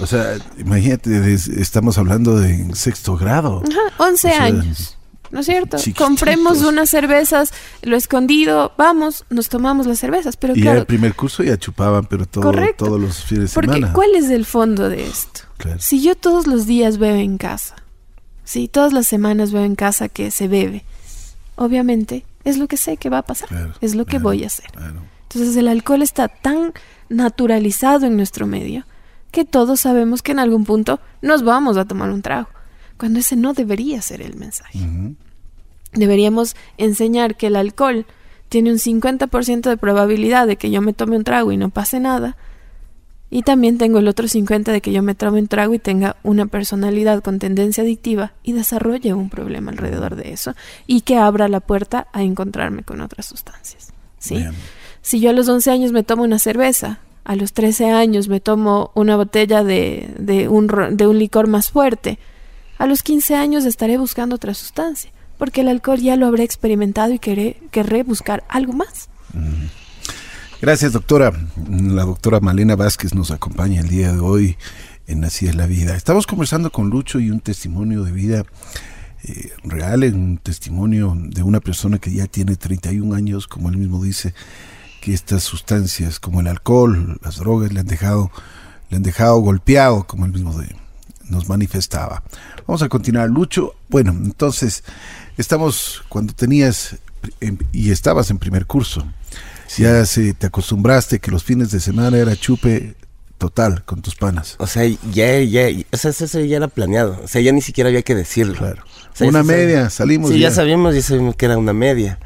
[0.01, 3.63] o sea, imagínate, es- estamos hablando de sexto grado.
[3.71, 4.99] Ajá, 11 O sea, años.
[5.33, 5.79] ¿No es cierto?
[5.79, 6.07] chiquititos.
[6.07, 11.15] Compremos unas cervezas, lo escondido, vamos, nos tomamos las cervezas, pero Y claro, el primer
[11.15, 12.85] curso ya chupaban, pero todo, Correcto.
[12.85, 13.83] todos los fines de Porque.
[13.93, 15.41] ¿cuál es el fondo de esto?
[15.57, 15.81] Claro.
[15.81, 17.75] Si yo todos los días bebo en casa,
[18.45, 20.85] si todas las semanas veo en casa que se bebe,
[21.57, 24.49] obviamente es lo que sé que va a pasar, Claro, es lo que voy a
[24.49, 24.67] hacer.
[25.23, 26.75] Entonces el alcohol está tan
[27.09, 28.85] naturalizado en nuestro medio
[29.31, 32.49] que todos sabemos que en algún punto nos vamos a tomar un trago,
[32.99, 34.79] cuando ese no debería ser el mensaje.
[35.93, 38.07] Deberíamos enseñar que el alcohol
[38.49, 42.01] tiene un 50% de probabilidad de que yo me tome un trago y no pase
[42.01, 42.37] nada.
[43.31, 46.17] Y también tengo el otro 50% de que yo me tome un trago y tenga
[46.23, 50.55] una personalidad con tendencia adictiva y desarrolle un problema alrededor de eso
[50.87, 53.95] y que abra la puerta a encontrarme con otras sustancias.
[54.19, 54.37] ¿sí?
[54.37, 54.53] Bien.
[55.01, 58.41] Si yo a los 11 años me tomo una cerveza, a los 13 años me
[58.41, 62.19] tomo una botella de, de, un, de un licor más fuerte,
[62.79, 65.11] a los 15 años estaré buscando otra sustancia,
[65.43, 69.09] porque el alcohol ya lo habré experimentado y querré, querré buscar algo más.
[70.61, 71.33] Gracias, doctora.
[71.69, 74.57] La doctora Malena Vázquez nos acompaña el día de hoy
[75.09, 75.97] en Así es la vida.
[75.97, 78.45] Estamos conversando con Lucho y un testimonio de vida
[79.25, 84.01] eh, real, un testimonio de una persona que ya tiene 31 años, como él mismo
[84.01, 84.35] dice,
[85.01, 88.31] que estas sustancias como el alcohol, las drogas le han dejado,
[88.91, 90.55] le han dejado golpeado, como él mismo
[91.29, 92.23] nos manifestaba.
[92.65, 93.75] Vamos a continuar, Lucho.
[93.89, 94.85] Bueno, entonces
[95.37, 96.97] estamos cuando tenías
[97.41, 99.07] em, y estabas en primer curso.
[99.79, 102.95] Ya se, te acostumbraste que los fines de semana era chupe
[103.39, 104.55] total con tus panas.
[104.59, 107.19] O sea, ya, ya, o sea, eso ya era planeado.
[107.25, 108.55] O sea, ya ni siquiera había que decirlo.
[108.59, 108.83] Claro.
[108.85, 110.51] O sea, Una media, salimos Sí, ya.
[110.51, 110.55] ya.
[110.55, 112.19] sabíamos, ya sabíamos que era una media.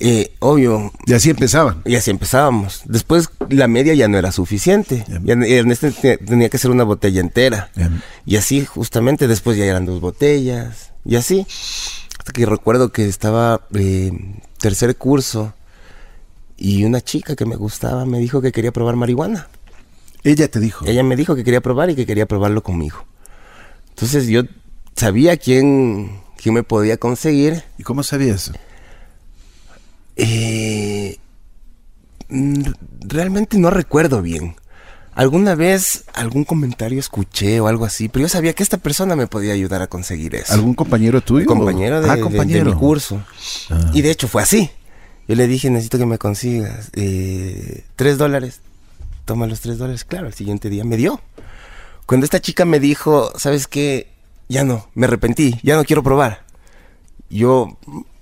[0.00, 1.82] Eh, obvio, Y así empezaban.
[1.84, 2.82] y así empezábamos.
[2.86, 5.04] Después la media ya no era suficiente.
[5.24, 5.34] Ya.
[5.34, 7.70] Ernesto te- tenía que ser una botella entera.
[8.24, 10.92] Y así justamente después ya eran dos botellas.
[11.04, 11.46] Y así.
[12.28, 14.12] Hasta que recuerdo que estaba eh,
[14.58, 15.54] tercer curso
[16.58, 19.48] y una chica que me gustaba me dijo que quería probar marihuana.
[20.24, 20.84] Ella te dijo.
[20.84, 22.98] Ella me dijo que quería probar y que quería probarlo conmigo.
[23.88, 24.42] Entonces yo
[24.94, 27.64] sabía quién, quién me podía conseguir.
[27.78, 28.52] ¿Y cómo sabías?
[30.16, 31.16] Eh,
[32.28, 32.62] mm,
[33.06, 34.54] realmente no recuerdo bien.
[35.18, 39.26] Alguna vez algún comentario escuché o algo así, pero yo sabía que esta persona me
[39.26, 40.52] podía ayudar a conseguir eso.
[40.52, 41.44] ¿Algún compañero tuyo?
[41.44, 42.66] compañero de, ah, compañero.
[42.66, 43.20] de mi curso.
[43.68, 43.90] Ah.
[43.92, 44.70] Y de hecho fue así.
[45.26, 48.60] Yo le dije, necesito que me consigas eh, tres dólares.
[49.24, 50.04] Toma los tres dólares.
[50.04, 51.20] Claro, el siguiente día me dio.
[52.06, 54.12] Cuando esta chica me dijo, ¿sabes qué?
[54.48, 56.44] Ya no, me arrepentí, ya no quiero probar.
[57.28, 57.76] Yo,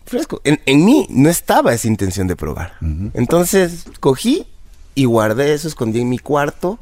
[0.06, 2.72] fresco, en, en mí no estaba esa intención de probar.
[3.12, 4.46] Entonces cogí
[4.96, 6.80] y guardé eso, escondí en mi cuarto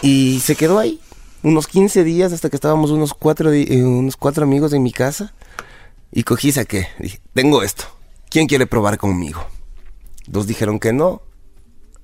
[0.00, 1.00] y se quedó ahí
[1.42, 5.34] unos 15 días hasta que estábamos unos cuatro, eh, unos cuatro amigos en mi casa.
[6.12, 6.88] Y cogí y saqué.
[6.98, 7.84] Dije, tengo esto.
[8.30, 9.44] ¿Quién quiere probar conmigo?
[10.26, 11.22] Dos dijeron que no.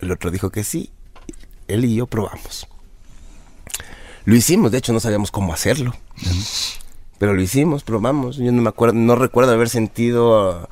[0.00, 0.90] El otro dijo que sí.
[1.68, 2.66] Él y yo probamos.
[4.24, 5.94] Lo hicimos, de hecho no sabíamos cómo hacerlo.
[7.18, 8.36] Pero lo hicimos, probamos.
[8.36, 10.66] Yo no me acuerdo, no recuerdo haber sentido uh,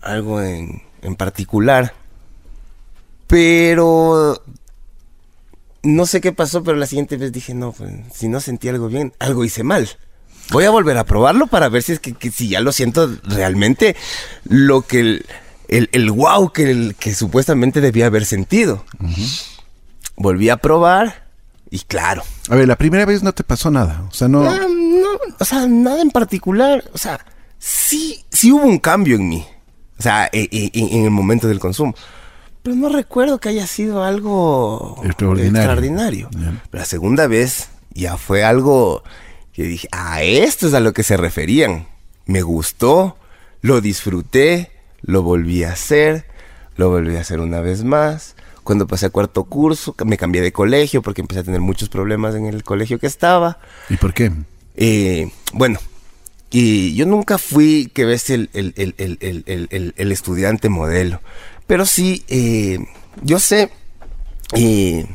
[0.00, 1.94] algo en, en particular.
[3.30, 4.42] Pero
[5.84, 8.88] no sé qué pasó, pero la siguiente vez dije, no, pues, si no sentí algo
[8.88, 9.88] bien, algo hice mal.
[10.50, 13.08] Voy a volver a probarlo para ver si es que, que si ya lo siento
[13.22, 13.94] realmente
[14.44, 15.26] lo que el,
[15.68, 18.84] el, el wow que, el- que supuestamente debía haber sentido.
[20.16, 21.28] Volví a probar
[21.70, 22.24] y claro.
[22.48, 24.04] A ver, la primera vez no te pasó nada.
[24.10, 24.42] O sea, no.
[24.42, 26.82] Ah, no, o sea, nada en particular.
[26.92, 27.24] O sea,
[27.60, 29.46] sí, sí hubo un cambio en mí.
[29.98, 31.94] O sea, e- e- en, en el momento del consumo.
[32.62, 36.28] Pero no recuerdo que haya sido algo Extraordinario.
[36.72, 39.02] la segunda vez ya fue algo
[39.52, 41.86] que dije, a esto es a lo que se referían.
[42.26, 43.16] Me gustó,
[43.62, 44.70] lo disfruté,
[45.02, 46.26] lo volví a hacer,
[46.76, 48.36] lo volví a hacer una vez más.
[48.62, 52.34] Cuando pasé a cuarto curso, me cambié de colegio porque empecé a tener muchos problemas
[52.34, 53.58] en el colegio que estaba.
[53.88, 54.30] ¿Y por qué?
[54.76, 55.80] Eh, bueno,
[56.50, 61.20] y yo nunca fui, que ves, el, el- el- el estudiante modelo.
[61.70, 62.80] Pero sí, eh,
[63.22, 63.70] yo sé,
[64.56, 65.06] eh,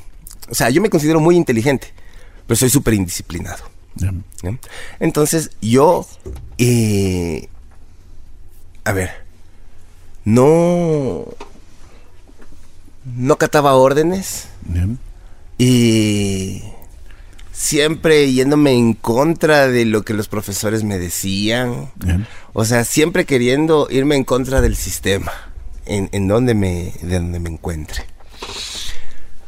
[0.49, 1.93] o sea, yo me considero muy inteligente,
[2.47, 3.61] pero soy súper indisciplinado.
[5.01, 6.07] Entonces, yo,
[6.57, 7.49] eh,
[8.85, 9.25] a ver,
[10.23, 11.25] no,
[13.03, 14.47] no cataba órdenes
[15.57, 16.63] y
[17.51, 21.91] siempre yéndome en contra de lo que los profesores me decían.
[22.53, 25.33] O sea, siempre queriendo irme en contra del sistema,
[25.85, 28.03] en, en donde me, de donde me encuentre.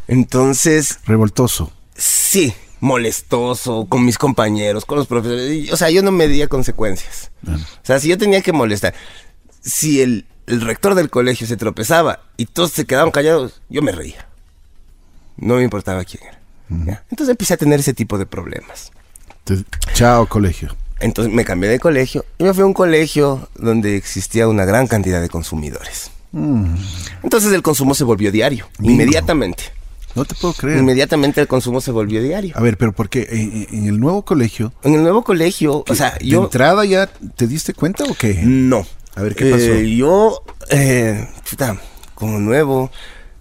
[0.07, 1.71] Entonces, Revoltoso.
[1.95, 5.71] sí, molestoso con mis compañeros, con los profesores.
[5.71, 7.31] O sea, yo no medía consecuencias.
[7.47, 8.93] O sea, si yo tenía que molestar,
[9.61, 13.91] si el, el rector del colegio se tropezaba y todos se quedaban callados, yo me
[13.91, 14.27] reía.
[15.37, 16.39] No me importaba quién era.
[16.69, 17.03] ¿ya?
[17.09, 18.91] Entonces empecé a tener ese tipo de problemas.
[19.93, 20.75] Chao, colegio.
[20.99, 24.87] Entonces me cambié de colegio y me fui a un colegio donde existía una gran
[24.87, 26.11] cantidad de consumidores.
[26.33, 29.63] Entonces el consumo se volvió diario, inmediatamente.
[30.15, 30.79] No te puedo creer.
[30.79, 32.53] Inmediatamente el consumo se volvió diario.
[32.57, 33.27] A ver, pero ¿por qué?
[33.29, 36.43] En, en el nuevo colegio, En el nuevo colegio, o sea, ¿de yo...
[36.43, 38.41] entrada ya te diste cuenta o qué?
[38.43, 38.85] No.
[39.15, 39.63] A ver, ¿qué pasó?
[39.73, 41.27] Eh, yo, eh,
[42.15, 42.91] como nuevo.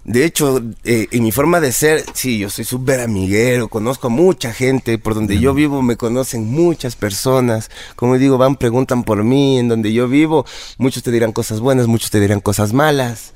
[0.09, 4.11] De hecho, eh, en mi forma de ser, sí, yo soy súper amiguero, conozco a
[4.11, 7.71] mucha gente, por donde yo vivo me conocen muchas personas.
[7.97, 10.47] Como digo, van, preguntan por mí, en donde yo vivo,
[10.79, 13.33] muchos te dirán cosas buenas, muchos te dirán cosas malas.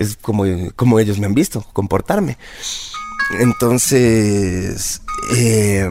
[0.00, 0.44] Es como,
[0.76, 2.38] como ellos me han visto comportarme.
[3.40, 5.02] Entonces,
[5.36, 5.90] eh,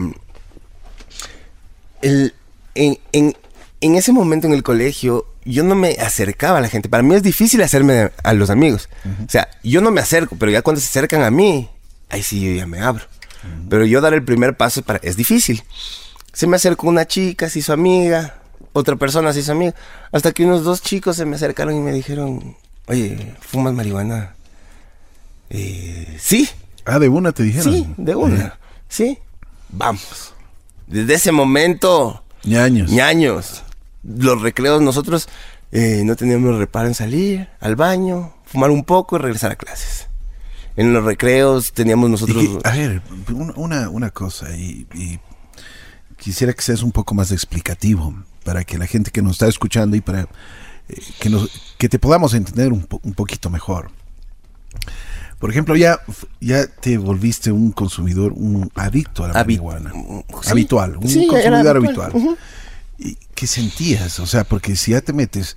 [2.02, 2.34] el,
[2.74, 3.36] en, en-
[3.80, 6.88] en ese momento en el colegio, yo no me acercaba a la gente.
[6.88, 8.88] Para mí es difícil hacerme a los amigos.
[9.26, 11.68] O sea, yo no me acerco, pero ya cuando se acercan a mí,
[12.10, 13.04] ahí sí yo ya me abro.
[13.68, 15.62] Pero yo dar el primer paso para, es difícil.
[16.32, 18.36] Se me acercó una chica, se hizo amiga,
[18.72, 19.74] otra persona se hizo amiga.
[20.12, 24.34] Hasta que unos dos chicos se me acercaron y me dijeron, oye, ¿fumas marihuana?
[25.50, 26.48] Eh, sí,
[26.86, 27.72] Ah, de una te dijeron.
[27.72, 28.58] sí, de una.
[28.88, 29.18] Sí,
[29.70, 30.32] vamos.
[30.86, 32.90] Desde ese momento, Ñaños.
[32.90, 33.62] ñaños.
[34.06, 35.28] Los recreos nosotros
[35.72, 40.08] eh, no teníamos reparo en salir al baño, fumar un poco y regresar a clases.
[40.76, 42.42] En los recreos teníamos nosotros...
[42.42, 45.18] que- a ver, un- una, una cosa, y, y
[46.18, 48.14] quisiera que seas un poco más explicativo
[48.44, 50.26] para que la gente que nos está escuchando y para eh,
[51.20, 53.90] que, nos, que te podamos entender un, po- un poquito mejor.
[55.38, 56.00] Por ejemplo, ya,
[56.40, 59.92] ya te volviste un consumidor, un adicto a la Habi- marihuana.
[60.42, 60.50] sí.
[60.50, 62.10] Habitual, un Sí, consumidor habitual.
[62.12, 62.38] habitual.
[62.98, 64.20] ¿Y qué sentías?
[64.20, 65.56] O sea, porque si ya te metes,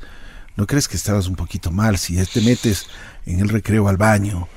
[0.55, 1.97] ¿no crees que estabas un poquito mal?
[1.97, 2.87] Si ya te metes
[3.25, 4.47] en el recreo al baño,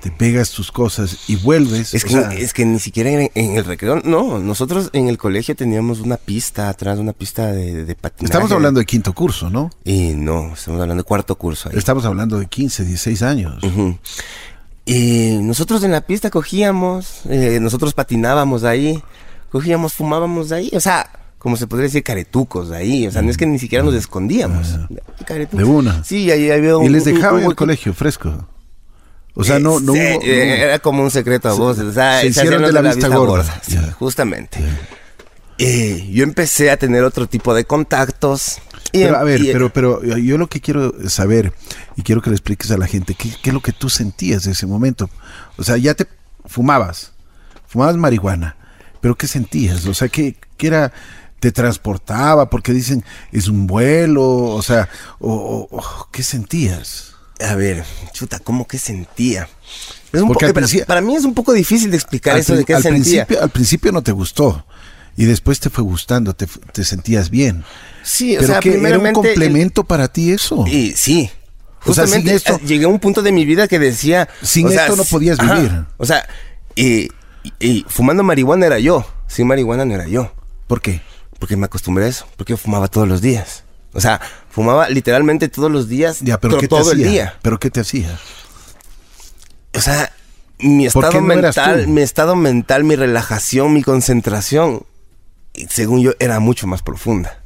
[0.00, 1.94] te pegas tus cosas y vuelves.
[1.94, 5.18] Es que, sea, es que ni siquiera en, en el recreo, no, nosotros en el
[5.18, 8.26] colegio teníamos una pista atrás, una pista de, de patinaje.
[8.26, 9.70] estamos hablando de quinto curso, ¿no?
[9.84, 11.78] Y no, estamos hablando de cuarto curso ahí.
[11.78, 13.64] Estamos hablando de 15, 16 años.
[14.84, 19.02] Y nosotros en la pista cogíamos, eh, nosotros patinábamos ahí,
[19.50, 21.10] cogíamos, fumábamos ahí, o sea,
[21.46, 23.94] como se podría decir, caretucos de ahí, o sea, no es que ni siquiera nos
[23.94, 24.66] escondíamos.
[25.24, 25.58] Caretucos.
[25.58, 26.02] De una.
[26.02, 28.48] Sí, ahí había Y un- les un- dejaban un el colegio fresco.
[29.36, 31.84] O sea, no, no, Sí, hubo- no eh, Era como un secreto a Se- voces,
[31.84, 33.60] o sea, se se de la los vista gorda.
[33.64, 34.58] sí, justamente.
[35.58, 38.58] Eh, yo empecé a tener otro tipo de contactos.
[38.92, 41.52] y- Pero a ver, y- pero, pero yo lo que quiero saber
[41.96, 44.46] y quiero que le expliques a la gente, ¿qué, qué es lo que tú sentías
[44.46, 45.08] en ese momento?
[45.58, 46.06] O sea, ya te
[46.44, 47.12] fumabas,
[47.68, 48.56] fumabas marihuana,
[49.00, 49.86] pero ¿qué sentías?
[49.86, 50.92] O sea, ¿qué, qué era?
[51.46, 52.50] ¿Te transportaba?
[52.50, 54.88] Porque dicen, es un vuelo, o sea,
[55.20, 57.14] o, ¿qué sentías?
[57.38, 59.48] A ver, chuta, ¿cómo que sentía?
[60.12, 62.74] Es un Porque para, para mí es un poco difícil de explicar eso de qué
[62.74, 63.26] al sentía.
[63.26, 64.66] Principio, al principio no te gustó
[65.16, 67.62] y después te fue gustando, te, te sentías bien.
[68.02, 70.64] Sí, o sea, que era un complemento para ti eso.
[70.66, 71.30] Y sí.
[71.84, 74.28] O sea, sin Justamente esto- eh, llegué a un punto de mi vida que decía...
[74.42, 75.84] Sin o sea, esto no podías ajá, vivir.
[75.96, 76.28] O sea,
[76.74, 77.02] y,
[77.44, 79.06] y- y fumando marihuana era yo.
[79.28, 80.32] Sin marihuana no era yo.
[80.66, 81.00] ¿Por qué?
[81.38, 82.26] Porque me acostumbré a eso.
[82.36, 83.64] Porque yo fumaba todos los días.
[83.92, 84.20] O sea,
[84.50, 86.20] fumaba literalmente todos los días.
[86.20, 87.10] Ya, pero to- ¿qué te todo el hacía?
[87.10, 87.34] día.
[87.42, 88.18] ¿Pero qué te hacía?
[89.74, 90.12] O sea,
[90.58, 94.84] mi ¿Por qué estado no mental, mi estado mental, mi relajación, mi concentración,
[95.68, 97.40] según yo, era mucho más profunda.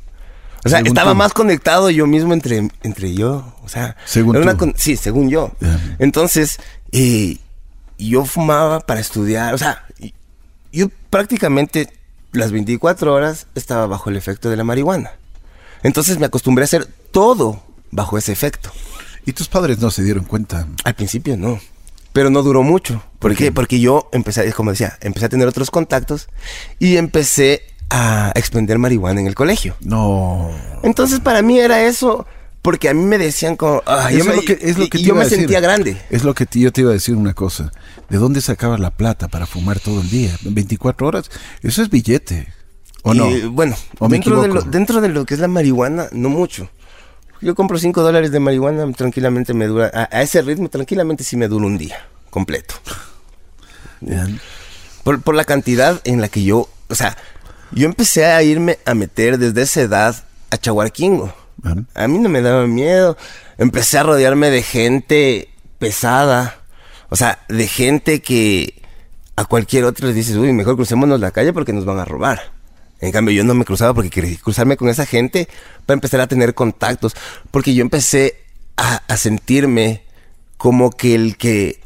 [0.64, 1.16] O sea, Según estaba tú.
[1.16, 3.55] más conectado yo mismo entre, entre yo.
[3.64, 4.59] O sea, Según era una tú.
[4.59, 5.53] con- sí, según yo.
[5.98, 6.59] Entonces,
[6.92, 7.38] eh,
[7.98, 9.55] yo fumaba para estudiar.
[9.55, 9.85] O sea,
[10.72, 11.90] yo prácticamente
[12.32, 15.12] las 24 horas estaba bajo el efecto de la marihuana.
[15.82, 18.70] Entonces me acostumbré a hacer todo bajo ese efecto.
[19.26, 20.66] ¿Y tus padres no se dieron cuenta?
[20.84, 21.60] Al principio no.
[22.12, 23.02] Pero no duró mucho.
[23.18, 23.52] ¿Por, qué?
[23.52, 26.28] Porque yo empecé, como decía, empecé a tener otros contactos
[26.78, 29.76] y empecé a expender marihuana en el colegio.
[29.80, 30.50] No.
[30.82, 32.26] Entonces para mí era eso,
[32.62, 33.82] porque a mí me decían como...
[33.86, 35.24] ah, yo me, es lo que, es lo que y te yo iba a me
[35.24, 35.38] decir.
[35.38, 36.00] sentía grande.
[36.10, 37.72] Es lo que te- yo te iba a decir una cosa.
[38.10, 40.36] ¿De dónde sacabas la plata para fumar todo el día?
[40.44, 41.30] ¿En 24 horas?
[41.62, 42.52] Eso es billete.
[43.02, 43.28] ¿O no?
[43.52, 46.68] Bueno, ¿O me dentro de, lo, dentro de lo que es la marihuana, no mucho.
[47.40, 51.36] Yo compro 5 dólares de marihuana, tranquilamente me dura, a, a ese ritmo, tranquilamente sí
[51.36, 51.96] me dura un día
[52.28, 52.74] completo.
[55.04, 57.16] Por, por la cantidad en la que yo, o sea,
[57.72, 61.32] yo empecé a irme a meter desde esa edad a Chahuarquingo.
[61.94, 63.16] A mí no me daba miedo.
[63.58, 66.59] Empecé a rodearme de gente pesada.
[67.10, 68.82] O sea, de gente que
[69.36, 72.52] a cualquier otro le dices, uy, mejor crucémonos la calle porque nos van a robar.
[73.00, 75.48] En cambio, yo no me cruzaba porque quería cruzarme con esa gente
[75.86, 77.14] para empezar a tener contactos.
[77.50, 78.36] Porque yo empecé
[78.76, 80.02] a, a sentirme
[80.56, 81.80] como que el que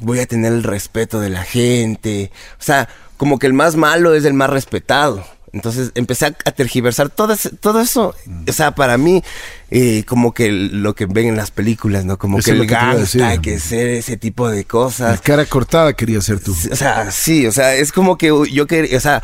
[0.00, 2.30] voy a tener el respeto de la gente.
[2.60, 5.24] O sea, como que el más malo es el más respetado.
[5.52, 8.14] Entonces empecé a, tergiversar todo, ese- todo eso.
[8.48, 9.22] O sea, para mí,
[9.70, 12.18] eh, como que lo que ven en las películas, ¿no?
[12.18, 15.20] Como Eso que el que gangsta, que ser ese tipo de La cosas.
[15.20, 16.54] cara cortada quería ser tú.
[16.70, 19.22] O sea, sí, o sea, es como que yo quería, o sea,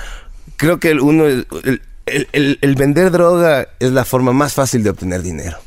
[0.56, 1.46] creo que uno, el,
[2.06, 5.58] el- el- el vender droga es la forma más fácil de obtener dinero.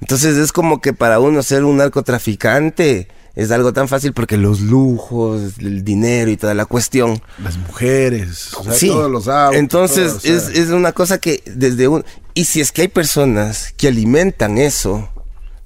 [0.00, 4.60] Entonces es como que para uno ser un narcotraficante es algo tan fácil porque los
[4.60, 7.22] lujos, el dinero y toda la cuestión.
[7.42, 8.88] Las mujeres, o sea, sí.
[8.88, 9.56] todos los autos.
[9.56, 12.04] Entonces todo, o sea, es, es una cosa que desde un...
[12.34, 15.08] Y si es que hay personas que alimentan eso,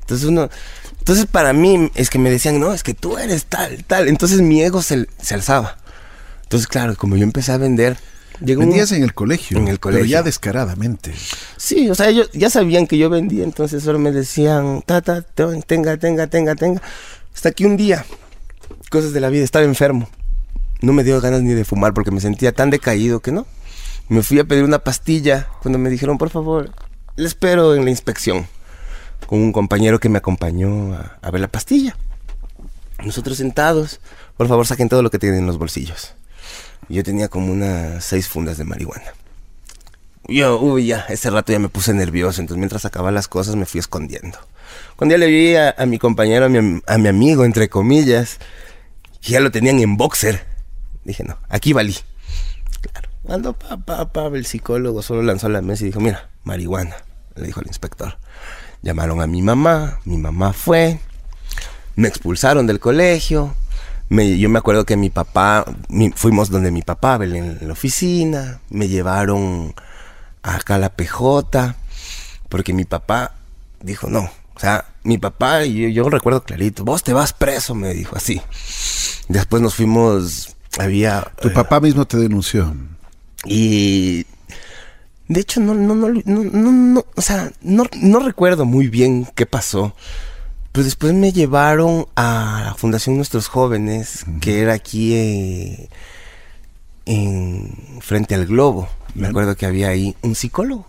[0.00, 0.50] entonces uno...
[0.98, 4.06] Entonces para mí es que me decían, no, es que tú eres tal, tal.
[4.08, 5.78] Entonces mi ego se, se alzaba.
[6.42, 7.96] Entonces claro, como yo empecé a vender...
[8.44, 9.56] Llegó un- Vendías en el colegio.
[9.56, 10.22] En el Pero ya colegio.
[10.24, 11.14] descaradamente.
[11.56, 15.96] Sí, o sea, ellos ya sabían que yo vendía, entonces solo me decían, tata, tenga,
[15.96, 16.82] tenga, tenga, tenga.
[17.34, 18.04] Hasta que un día,
[18.90, 20.08] cosas de la vida, estaba enfermo.
[20.80, 23.46] No me dio ganas ni de fumar porque me sentía tan decaído que no.
[24.08, 26.70] Me fui a pedir una pastilla cuando me dijeron, por favor,
[27.16, 28.46] le espero en la inspección.
[29.26, 31.96] Con un compañero que me acompañó a, a ver la pastilla.
[33.04, 34.00] Nosotros sentados,
[34.36, 36.14] por favor, saquen todo lo que tienen en los bolsillos.
[36.88, 39.12] Yo tenía como unas seis fundas de marihuana.
[40.28, 43.66] Yo, uy, ya, ese rato ya me puse nervioso, entonces mientras sacaba las cosas me
[43.66, 44.38] fui escondiendo.
[44.96, 48.38] Cuando ya le vi a, mi compañero, a mi, amigo, entre comillas,
[49.20, 50.44] que ya lo tenían en boxer,
[51.04, 51.96] dije, no, aquí valí.
[52.80, 56.96] Claro, cuando pa, pa, el psicólogo solo lanzó la mesa y dijo, mira, marihuana,
[57.34, 58.18] le dijo al inspector.
[58.82, 60.98] Llamaron a mi mamá, mi mamá fue,
[61.94, 63.54] me expulsaron del colegio.
[64.10, 65.64] Yo me acuerdo que mi papá,
[66.16, 69.74] fuimos donde mi papá, en la oficina, me llevaron
[70.42, 71.74] acá a la PJ,
[72.48, 73.36] porque mi papá
[73.80, 74.30] dijo, no,
[74.62, 78.40] sea, mi papá, yo, yo recuerdo clarito, vos te vas preso, me dijo así.
[79.28, 81.32] Después nos fuimos, había...
[81.40, 82.74] Tu eh, papá mismo te denunció.
[83.44, 84.24] y
[85.28, 89.26] de hecho no, no, no, no, no, no, o sea, no, no recuerdo muy bien
[89.34, 89.94] qué pasó.
[90.72, 95.88] Pero después me llevaron a la Fundación Nuestros Jóvenes, que era aquí eh,
[97.04, 98.88] en frente al Globo.
[99.14, 100.86] Me acuerdo que había ahí un psicólogo.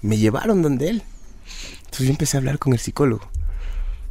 [0.00, 1.02] Me llevaron donde él.
[1.86, 3.28] Entonces yo empecé a hablar con el psicólogo.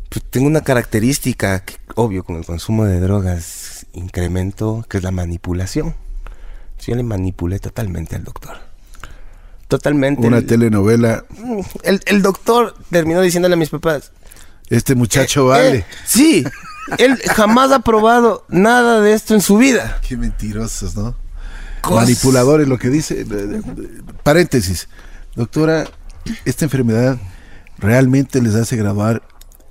[0.09, 5.11] Pues tengo una característica, que, obvio, con el consumo de drogas incremento, que es la
[5.11, 5.95] manipulación.
[6.85, 8.57] Yo le manipulé totalmente al doctor.
[9.67, 10.27] Totalmente.
[10.27, 11.25] Una El- telenovela.
[11.83, 14.11] el, el doctor terminó diciéndole a mis papás.
[14.69, 15.77] Este muchacho "Eh, vale.
[15.79, 16.43] eh, sí,
[16.97, 19.99] él jamás ha probado nada de esto en su vida.
[20.07, 21.15] Qué mentirosos, ¿no?
[21.89, 23.25] Manipuladores, lo que dice.
[24.23, 24.87] Paréntesis.
[25.35, 25.85] Doctora,
[26.45, 27.17] esta enfermedad
[27.77, 29.21] realmente les hace graduar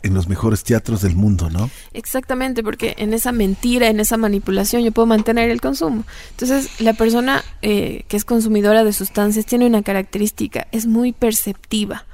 [0.04, 1.70] en los mejores teatros del mundo, ¿no?
[1.94, 6.04] Exactamente, porque en esa mentira, en esa manipulación, yo puedo mantener el consumo.
[6.32, 12.04] Entonces, la persona eh, que es consumidora de sustancias tiene una característica, es muy perceptiva.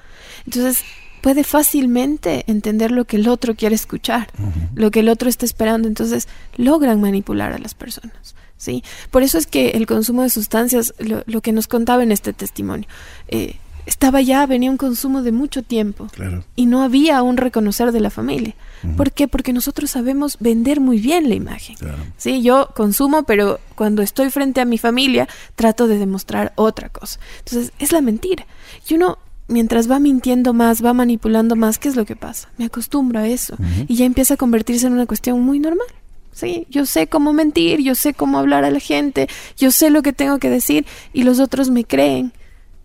[0.47, 0.85] Entonces,
[1.21, 4.29] puede fácilmente entender lo que el otro quiere escuchar,
[4.75, 5.89] lo que el otro está esperando.
[5.89, 8.37] Entonces, logran manipular a las personas.
[8.57, 8.85] ¿sí?
[9.11, 12.33] Por eso es que el consumo de sustancias, lo, lo que nos contaba en este
[12.33, 12.89] testimonio,
[13.29, 13.57] eh,
[13.91, 16.45] estaba ya, venía un consumo de mucho tiempo Claro.
[16.57, 18.55] y no había un reconocer de la familia.
[18.97, 19.29] ¿Por qué?
[19.29, 21.77] Porque nosotros sabemos vender muy bien la imagen.
[21.77, 21.99] Claro.
[22.17, 27.19] Sí, yo consumo, pero cuando estoy frente a mi familia trato de demostrar otra cosa.
[27.41, 28.47] Entonces, es la mentira.
[28.89, 29.19] Y uno,
[29.49, 32.49] mientras va mintiendo más, va manipulando más, ¿qué es lo que pasa?
[32.57, 33.57] Me acostumbro a eso
[33.89, 35.89] y ya empieza a convertirse en una cuestión muy normal.
[36.33, 39.29] Sí, yo sé cómo mentir, yo sé cómo hablar a la gente,
[39.59, 42.33] yo sé lo que tengo que decir y los otros me creen.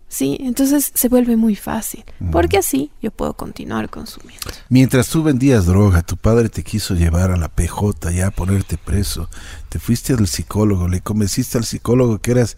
[0.08, 4.46] Sí, entonces se vuelve muy fácil, porque así yo puedo continuar consumiendo.
[4.68, 8.78] Mientras tú vendías droga, tu padre te quiso llevar a la PJ ya a ponerte
[8.78, 9.28] preso.
[9.68, 12.56] Te fuiste al psicólogo, le convenciste al psicólogo que eras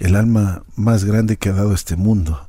[0.00, 2.48] el alma más grande que ha dado este mundo.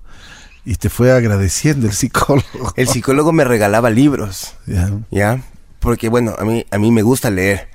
[0.66, 2.74] Y te fue agradeciendo el psicólogo.
[2.76, 4.56] El psicólogo me regalaba libros.
[4.66, 4.92] Ya.
[5.12, 5.44] ¿Ya?
[5.80, 7.70] Porque bueno, a mí, a mí me gusta leer.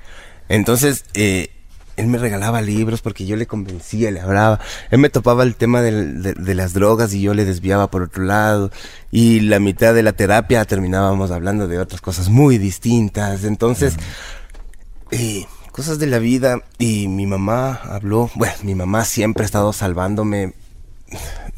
[0.49, 1.51] Entonces, eh,
[1.99, 4.59] él me regalaba libros porque yo le convencía, le hablaba.
[4.89, 8.03] Él me topaba el tema del- de, de las drogas y yo le desviaba por
[8.03, 8.71] otro lado.
[9.11, 13.43] Y la mitad de la terapia terminábamos hablando de otras cosas muy distintas.
[13.43, 13.95] Entonces,
[15.11, 16.61] eh, cosas de la vida.
[16.77, 20.53] Y mi mamá habló, bueno, mi mamá siempre ha estado salvándome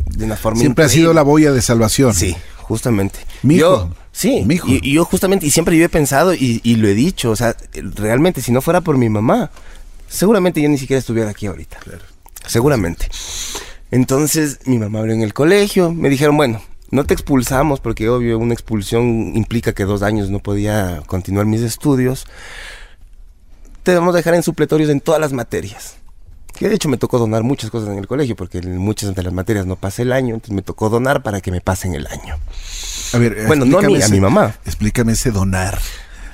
[0.05, 2.13] de una forma Siempre ha sido la boya de salvación.
[2.13, 3.19] Sí, justamente.
[3.43, 3.59] Mijo.
[3.59, 4.67] Yo, sí, Mijo.
[4.69, 7.35] Y, y yo justamente, y siempre yo he pensado y, y lo he dicho, o
[7.35, 7.55] sea,
[7.95, 9.51] realmente si no fuera por mi mamá,
[10.11, 11.79] seguramente yo ni siquiera estuviera aquí ahorita.
[12.45, 13.07] Seguramente.
[13.91, 18.37] Entonces mi mamá abrió en el colegio, me dijeron, bueno, no te expulsamos porque obvio
[18.37, 19.05] una expulsión
[19.35, 22.25] implica que dos años no podía continuar mis estudios.
[23.83, 25.95] Te vamos a dejar en supletorios en todas las materias.
[26.53, 29.23] Que de hecho me tocó donar muchas cosas en el colegio porque en muchas de
[29.23, 32.05] las materias no pasé el año, entonces me tocó donar para que me pasen el
[32.07, 32.37] año.
[33.13, 34.55] A ver, Bueno, no a mí, a ese- mi mamá.
[34.65, 35.79] Explícame ese donar.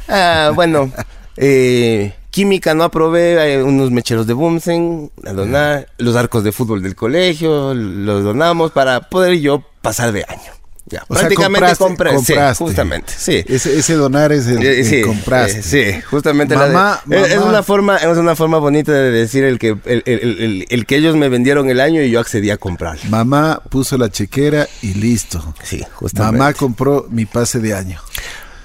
[0.09, 0.91] Ah, bueno,
[1.37, 6.83] eh, química no aprobé, eh, unos mecheros de Bumsen, a donar, los arcos de fútbol
[6.83, 10.51] del colegio, los donamos para poder yo pasar de año.
[10.85, 12.63] Ya, O sea, prácticamente compraste- compré, sí, compraste.
[12.63, 13.43] justamente, sí.
[13.47, 15.59] Ese, ese donar es el, Eh, el sí, compraste.
[15.59, 17.49] eh, sí, justamente la de- Mamá, es- es mamá.
[17.49, 20.95] una forma, es una forma bonita de decir el que el, el- el- el que
[20.97, 22.99] ellos me vendieron el año y yo accedí a comprar.
[23.09, 25.55] Mamá puso la chequera y listo.
[25.63, 26.37] Sí, justamente.
[26.37, 27.99] Mamá compró mi pase de año.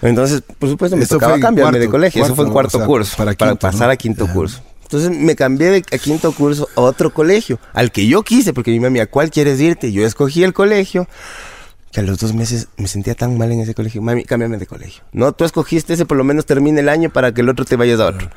[0.03, 2.25] Entonces, por supuesto, me Eso tocaba cambiarme cuarto, de colegio.
[2.25, 3.17] Eso fue en cuarto, cuarto o sea, curso.
[3.17, 3.93] para Para, quinto, pasar ¿no?
[3.93, 4.61] a quinto curso.
[4.83, 8.71] Entonces me cambié de a quinto curso a otro colegio, al que yo quise, porque
[8.73, 9.91] mi mami, ¿a cuál quieres irte?
[9.93, 11.09] Yo escogí el colegio,
[11.93, 14.03] que a los dos meses me sentía tan mal en ese colegio.
[14.03, 15.03] Mami, cámbiame de colegio.
[15.13, 17.77] No, tú escogiste ese, por lo menos termine el año para que el otro te
[17.77, 18.29] vayas a otro.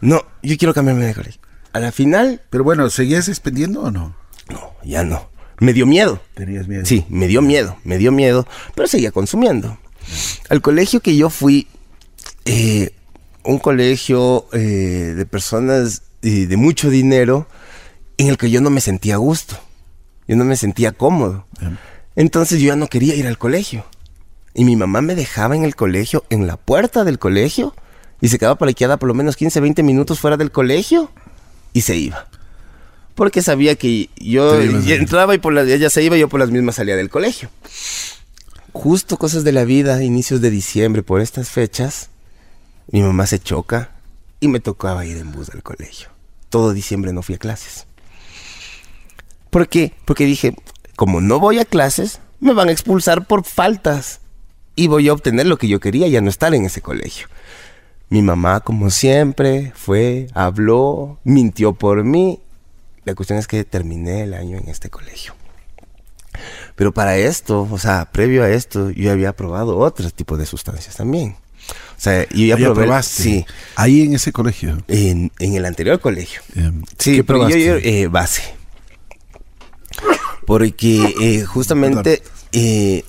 [0.00, 1.40] No, yo quiero cambiarme de colegio.
[1.72, 4.14] A la final, Pero bueno, ¿seguías expendiendo o no?
[4.50, 5.30] no, ya no.
[5.60, 6.20] Me dio miedo.
[6.34, 6.84] Tenías miedo.
[6.86, 9.76] Sí, me dio miedo, me dio miedo, pero seguía consumiendo.
[10.48, 11.66] Al colegio que yo fui,
[12.44, 12.90] eh,
[13.44, 17.46] un colegio eh, de personas eh, de mucho dinero,
[18.16, 19.58] en el que yo no me sentía a gusto,
[20.26, 21.46] yo no me sentía cómodo.
[22.16, 23.86] Entonces yo ya no quería ir al colegio.
[24.54, 27.74] Y mi mamá me dejaba en el colegio, en la puerta del colegio,
[28.20, 31.12] y se quedaba parqueada por lo menos 15, 20 minutos fuera del colegio,
[31.72, 32.26] y se iba.
[33.14, 36.50] Porque sabía que yo entraba y por las, ella se iba y yo por las
[36.50, 37.50] mismas salía del colegio.
[38.78, 42.10] Justo cosas de la vida, inicios de diciembre, por estas fechas,
[42.92, 43.90] mi mamá se choca
[44.38, 46.10] y me tocaba ir en bus al colegio.
[46.48, 47.88] Todo diciembre no fui a clases.
[49.50, 49.94] ¿Por qué?
[50.04, 50.54] Porque dije,
[50.94, 54.20] como no voy a clases, me van a expulsar por faltas
[54.76, 57.26] y voy a obtener lo que yo quería, ya no estar en ese colegio.
[58.10, 62.38] Mi mamá, como siempre, fue, habló, mintió por mí.
[63.04, 65.34] La cuestión es que terminé el año en este colegio.
[66.76, 70.96] Pero para esto, o sea, previo a esto, yo había probado otros tipos de sustancias
[70.96, 71.36] también.
[71.96, 72.84] O sea, yo ya probé.
[72.84, 73.22] probaste.
[73.22, 74.78] Sí, Ahí en ese colegio.
[74.88, 76.40] en, en el anterior colegio.
[76.56, 77.64] Eh, Sí, ¿Qué pero yo, probaste?
[77.64, 78.42] yo, eh, base.
[80.46, 82.22] Porque eh, justamente
[82.52, 83.04] eh,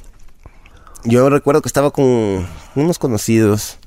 [1.05, 3.77] yo recuerdo que estaba con unos conocidos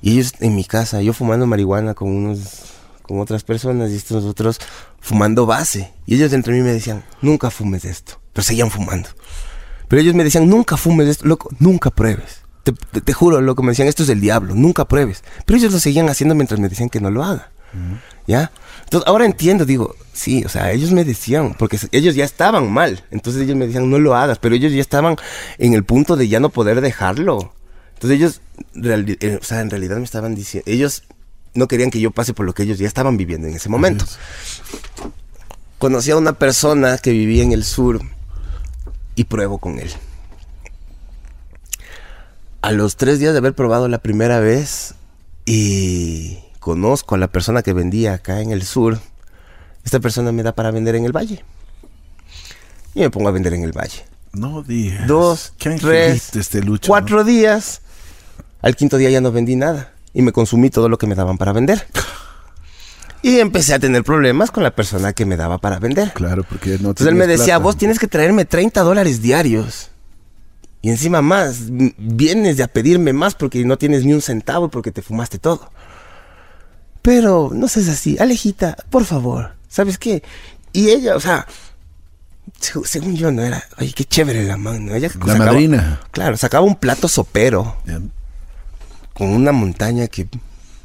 [0.00, 2.40] y ellos en mi casa, yo fumando marihuana con unos
[3.02, 4.58] con otras personas y estos otros
[5.00, 5.92] fumando base.
[6.06, 8.20] Y ellos entre mí me decían, nunca fumes esto.
[8.38, 9.08] Pero seguían fumando.
[9.88, 12.42] Pero ellos me decían, nunca fumes esto, loco, nunca pruebes.
[12.62, 15.24] Te, te- te juro, loco, me decían, esto es del diablo, nunca pruebes.
[15.44, 17.50] Pero ellos lo seguían haciendo mientras me decían que no lo haga.
[18.28, 18.52] ¿Ya?
[18.84, 23.02] Entonces, ahora entiendo, digo, sí, o sea, ellos me decían, porque ellos ya estaban mal.
[23.10, 25.16] Entonces ellos me decían, no lo hagas, pero ellos ya estaban
[25.58, 27.52] en el punto de ya no poder dejarlo.
[27.94, 28.40] Entonces ellos,
[29.20, 31.02] eh, o sea, en realidad me estaban diciendo, ellos
[31.54, 34.04] no querían que yo pase por lo que ellos ya estaban viviendo en ese momento.
[35.78, 38.00] Conocí a una persona que vivía en el sur
[39.18, 39.90] y pruebo con él.
[42.62, 44.94] A los tres días de haber probado la primera vez
[45.44, 49.00] y conozco a la persona que vendía acá en el sur,
[49.84, 51.44] esta persona me da para vender en el valle.
[52.94, 54.04] Y me pongo a vender en el valle.
[54.32, 55.08] No digas.
[55.08, 56.86] Dos, tres, este Lucho.
[56.86, 57.80] cuatro días.
[58.62, 61.38] Al quinto día ya no vendí nada y me consumí todo lo que me daban
[61.38, 61.88] para vender.
[63.22, 66.12] Y empecé a tener problemas con la persona que me daba para vender.
[66.12, 67.58] Claro, porque no Entonces él me decía, plata.
[67.58, 69.90] vos tienes que traerme 30 dólares diarios.
[70.82, 71.62] Y encima más,
[71.98, 75.72] vienes a pedirme más porque no tienes ni un centavo porque te fumaste todo.
[77.02, 80.22] Pero no seas así, Alejita, por favor, ¿sabes qué?
[80.72, 81.46] Y ella, o sea,
[82.60, 84.94] seg- según yo no era, oye, qué chévere la mano.
[84.94, 86.00] Ella La madrina.
[86.12, 87.76] Claro, sacaba un plato sopero
[89.14, 90.28] con una montaña que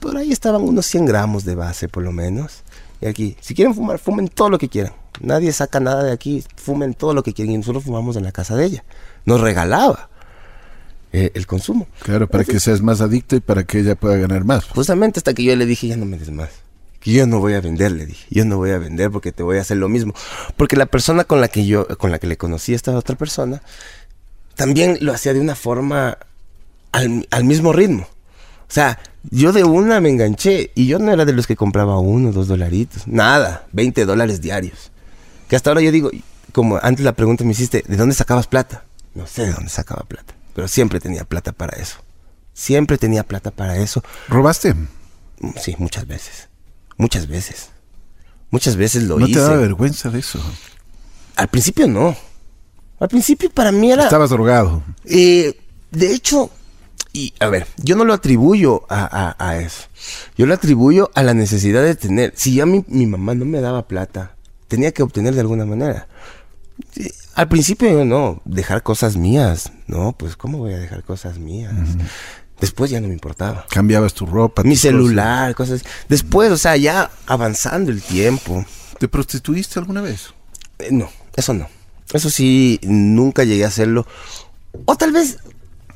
[0.04, 2.64] por ahí estaban unos 100 gramos de base por lo menos.
[3.00, 4.94] Y aquí, si quieren fumar, fumen todo lo que quieran.
[5.22, 7.54] Nadie saca nada de aquí, fumen todo lo que quieran.
[7.54, 8.84] Y nosotros fumamos en la casa de ella.
[9.26, 10.10] Nos regalaba
[11.14, 11.88] eh, el consumo.
[12.02, 14.66] Claro, para que seas más adicto y para que ella pueda ganar más.
[14.66, 16.50] Justamente hasta que yo le dije, ya no me des más.
[17.00, 18.26] Que yo no voy a vender, le dije.
[18.30, 20.14] Yo no voy a vender porque te voy a hacer lo mismo.
[20.58, 23.16] Porque la persona con la que yo, con la que le conocí a esta otra
[23.16, 23.62] persona,
[24.56, 26.18] también lo hacía de una forma
[26.92, 28.04] al, al mismo ritmo.
[28.04, 29.00] O sea,
[29.30, 32.48] yo de una me enganché y yo no era de los que compraba uno, dos
[32.48, 33.08] dolaritos.
[33.08, 34.92] Nada, 20 dólares diarios.
[35.48, 36.10] Que hasta ahora yo digo,
[36.52, 38.86] como antes la pregunta me hiciste, ¿de dónde sacabas plata?
[39.16, 41.98] No sé de dónde sacaba plata, pero siempre tenía plata para eso.
[42.54, 44.04] Siempre tenía plata para eso.
[44.30, 44.74] ¿Robaste?
[44.74, 44.88] Mm,
[45.62, 46.50] Sí, muchas veces.
[46.98, 47.70] Muchas veces.
[48.52, 49.40] Muchas veces lo ¿No hice.
[49.40, 50.40] te da vergüenza de eso?
[51.36, 52.16] Al principio no.
[53.00, 54.04] Al principio para mí era...
[54.04, 54.84] Estabas drogado.
[55.06, 55.60] Eh,
[55.92, 56.52] de hecho,
[57.14, 59.84] y a ver, yo no lo atribuyo a, a- a eso.
[60.38, 62.34] Yo lo atribuyo a la necesidad de tener.
[62.36, 64.36] Si ya mi, mi mamá no me daba plata,
[64.68, 66.08] tenía que obtener de alguna manera.
[67.36, 69.72] Al principio yo no, dejar cosas mías.
[69.88, 71.74] No, pues ¿cómo voy a dejar cosas mías?
[72.60, 73.66] Después ya no me importaba.
[73.70, 74.64] Cambiabas tu ropa.
[74.64, 74.92] Mi tus cosas.
[74.92, 75.84] celular, cosas.
[76.10, 78.66] Después, o sea, ya avanzando el tiempo.
[79.00, 80.34] ¿Te prostituiste alguna vez?
[80.80, 81.68] Eh, no, eso no.
[82.12, 84.06] Eso sí, nunca llegué a hacerlo.
[84.86, 85.38] O tal vez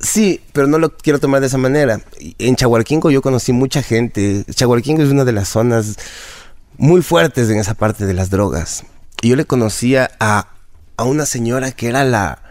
[0.00, 2.00] sí, pero no lo quiero tomar de esa manera.
[2.38, 4.44] En Chahuarquingo yo conocí mucha gente.
[4.50, 5.96] Chahuarquingo es una de las zonas
[6.76, 8.84] muy fuertes en esa parte de las drogas.
[9.20, 10.48] Y yo le conocía a,
[10.96, 12.42] a una señora que era la.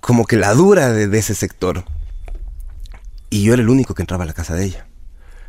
[0.00, 1.84] como que la dura de, ese sector.
[3.30, 4.86] Y yo era el único que entraba a la casa de ella.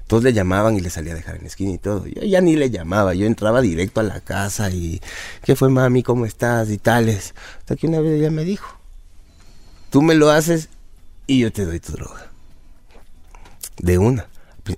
[0.07, 2.07] Todos le llamaban y le salía a dejar en esquina y todo.
[2.07, 5.01] Yo ya ni le llamaba, yo entraba directo a la casa y
[5.43, 6.01] ¿qué fue mami?
[6.03, 6.69] ¿Cómo estás?
[6.71, 7.35] y tales.
[7.59, 8.79] Hasta que una vez ella me dijo,
[9.91, 10.69] tú me lo haces
[11.29, 12.31] y yo te doy tu droga.
[13.77, 14.27] De una.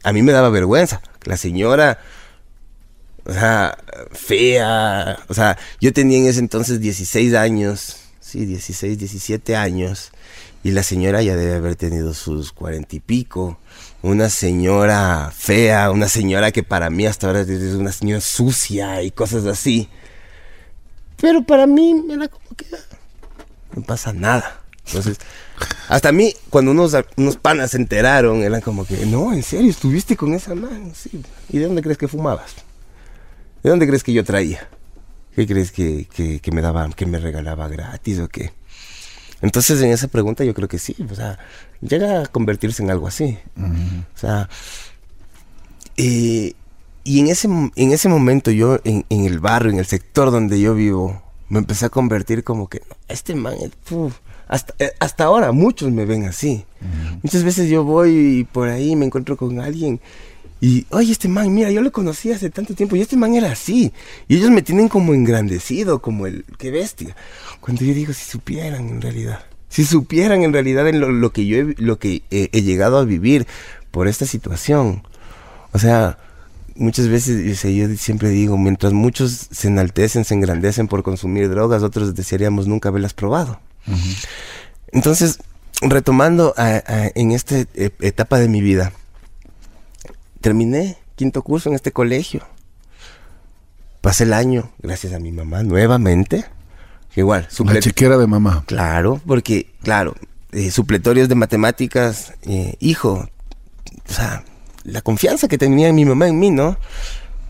[0.03, 1.01] A mí me daba vergüenza.
[1.23, 1.99] La señora,
[3.23, 3.77] o sea,
[4.11, 5.17] fea.
[5.29, 8.01] O sea, yo tenía en ese entonces 16 años.
[8.19, 10.11] Sí, 16, 17 años.
[10.61, 13.57] Y la señora ya debe haber tenido sus cuarenta y pico.
[14.01, 19.11] Una señora fea, una señora que para mí hasta ahora es una señora sucia y
[19.11, 19.89] cosas así.
[21.15, 22.65] Pero para mí era como que
[23.73, 24.61] no pasa nada.
[24.85, 25.17] Entonces,
[25.87, 29.69] hasta a mí, cuando unos, unos panas se enteraron, eran como que, no, en serio,
[29.69, 31.21] estuviste con esa mano, sí.
[31.49, 32.55] ¿Y de dónde crees que fumabas?
[33.63, 34.67] ¿De dónde crees que yo traía?
[35.35, 38.51] ¿Qué crees que, que, que me daba, que me regalaba gratis o qué?
[39.41, 41.39] Entonces, en esa pregunta yo creo que sí, o sea,
[41.81, 43.39] llega a convertirse en algo así.
[43.57, 44.49] O sea,
[45.97, 46.53] eh,
[47.03, 50.59] y en ese, en ese momento yo, en, en, el barrio, en el sector donde
[50.59, 53.55] yo vivo, me empecé a convertir como que, este man,
[53.89, 54.17] uf,
[54.51, 56.65] hasta, eh, hasta ahora muchos me ven así.
[57.23, 60.01] Muchas veces yo voy por ahí me encuentro con alguien
[60.59, 63.51] y, oye, este man, mira, yo lo conocí hace tanto tiempo y este man era
[63.51, 63.93] así.
[64.27, 67.15] Y ellos me tienen como engrandecido, como el, qué bestia.
[67.61, 69.39] Cuando yo digo, si supieran en realidad,
[69.69, 72.99] si supieran en realidad en lo, lo que yo he, lo que he, he, llegado
[72.99, 73.47] a vivir
[73.89, 75.01] por esta situación.
[75.71, 76.19] O sea,
[76.75, 82.13] muchas veces yo siempre digo, mientras muchos se enaltecen, se engrandecen por consumir drogas, otros
[82.13, 83.59] desearíamos nunca haberlas probado.
[83.87, 84.27] Uh -huh.
[84.93, 85.39] Entonces,
[85.81, 88.91] retomando a, a, en esta etapa de mi vida,
[90.41, 92.41] terminé quinto curso en este colegio.
[94.01, 96.45] Pasé el año, gracias a mi mamá, nuevamente.
[97.15, 98.63] Igual, La chequera de mamá.
[98.65, 100.15] Claro, porque, claro,
[100.51, 103.29] eh, supletorios de matemáticas, eh, hijo,
[104.09, 104.43] o sea,
[104.83, 106.77] la confianza que tenía mi mamá en mí, ¿no?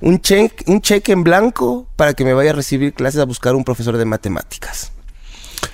[0.01, 3.55] Un cheque, un cheque en blanco para que me vaya a recibir clases a buscar
[3.55, 4.91] un profesor de matemáticas.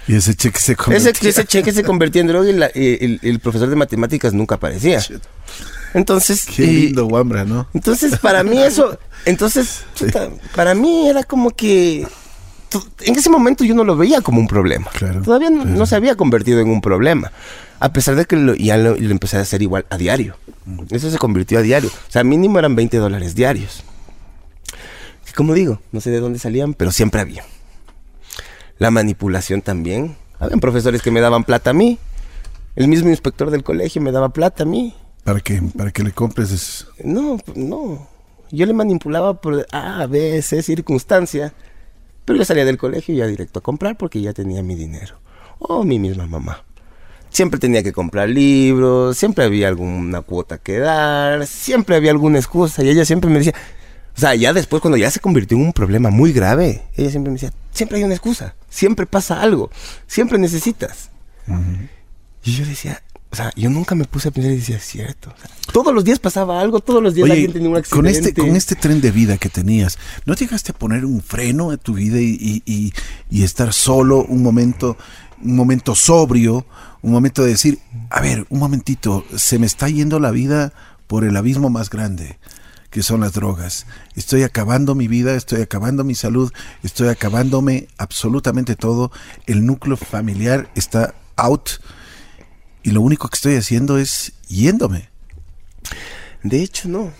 [0.07, 1.11] Y ese cheque se convertía.
[1.11, 4.55] Ese, ese cheque se convertía en droga y la, el, el, profesor de matemáticas nunca
[4.55, 5.01] aparecía.
[5.93, 6.45] Entonces.
[6.45, 7.67] Qué lindo, Wambra, ¿no?
[7.73, 8.97] Entonces, para mí eso.
[9.25, 10.05] Entonces, sí.
[10.55, 12.07] para mí era como que.
[13.01, 14.89] En ese momento yo no lo veía como un problema.
[14.91, 15.77] Claro, Todavía no, claro.
[15.77, 17.31] no, se había convertido en un problema.
[17.79, 20.35] A pesar de que lo, ya lo, lo, empecé a hacer igual a diario.
[20.89, 21.89] Eso se convirtió a diario.
[21.89, 23.83] O sea, mínimo eran 20 dólares diarios.
[25.35, 27.43] Como digo, no sé de dónde salían, pero siempre había.
[28.79, 30.15] La manipulación también.
[30.39, 31.97] Habían profesores que me daban plata a mí.
[32.75, 34.95] El mismo inspector del colegio me daba plata a mí.
[35.23, 35.61] ¿Para qué?
[35.75, 36.51] ¿Para que le compres?
[36.51, 36.87] Es...
[37.03, 38.07] No, no.
[38.51, 41.53] Yo le manipulaba por A, B, C circunstancia.
[42.23, 45.15] Pero yo salía del colegio ya directo a comprar porque ya tenía mi dinero.
[45.59, 46.63] O mi misma mamá.
[47.29, 52.83] Siempre tenía que comprar libros, siempre había alguna cuota que dar, siempre había alguna excusa.
[52.83, 53.53] Y ella siempre me decía,
[54.17, 57.29] o sea, ya después cuando ya se convirtió en un problema muy grave, ella siempre
[57.29, 59.69] me decía, siempre hay una excusa, siempre pasa algo,
[60.07, 61.11] siempre necesitas.
[61.47, 61.89] Uh -huh.
[62.43, 65.29] Y yo decía, o sea, yo nunca me puse a pensar y decía, es cierto.
[65.29, 67.95] O sea, todos los días pasaba algo, todos los días Oye, alguien tenía un accidente.
[67.95, 71.69] Con este, con este tren de vida que tenías, ¿no llegaste a poner un freno
[71.69, 72.93] a tu vida y, y, y,
[73.29, 74.97] y estar solo un momento,
[75.43, 76.65] un momento sobrio,
[77.03, 77.77] un momento de decir,
[78.09, 80.73] a ver, un momentito, se me está yendo la vida
[81.05, 82.39] por el abismo más grande?
[82.97, 83.85] Que son las drogas.
[84.15, 89.11] Estoy acabando mi vida, estoy acabando mi salud, estoy acabándome absolutamente todo.
[89.45, 91.69] El núcleo familiar está out
[92.81, 95.09] y lo único que estoy haciendo es yéndome.
[96.41, 97.11] De hecho, no.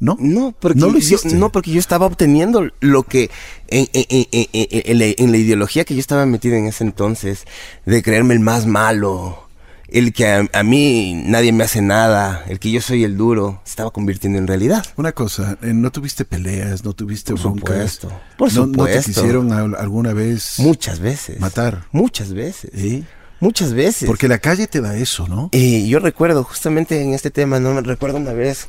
[0.00, 0.16] ¿No?
[0.18, 3.30] No, porque, ¿No, lo yo, no porque yo estaba obteniendo lo que
[3.68, 7.44] en, en, en, en, la, en la ideología que yo estaba metido en ese entonces,
[7.86, 9.48] de creerme el más malo,
[9.92, 13.60] el que a, a, mí nadie me hace nada, el que yo soy el duro,
[13.64, 14.84] se estaba convirtiendo en realidad.
[14.96, 17.92] Una cosa, eh, ¿no tuviste peleas, no tuviste por broncas?
[17.92, 18.96] Supuesto, por ¿No, supuesto.
[18.96, 20.58] ¿No te quisieron alguna vez?
[20.58, 21.40] Muchas veces.
[21.40, 21.84] Matar.
[21.92, 22.70] Muchas veces.
[22.74, 23.04] ¿Sí?
[23.40, 24.06] Muchas veces.
[24.06, 25.48] Porque la calle te da eso, ¿no?
[25.52, 28.68] Eh, yo recuerdo, justamente en este tema, no me recuerdo una vez,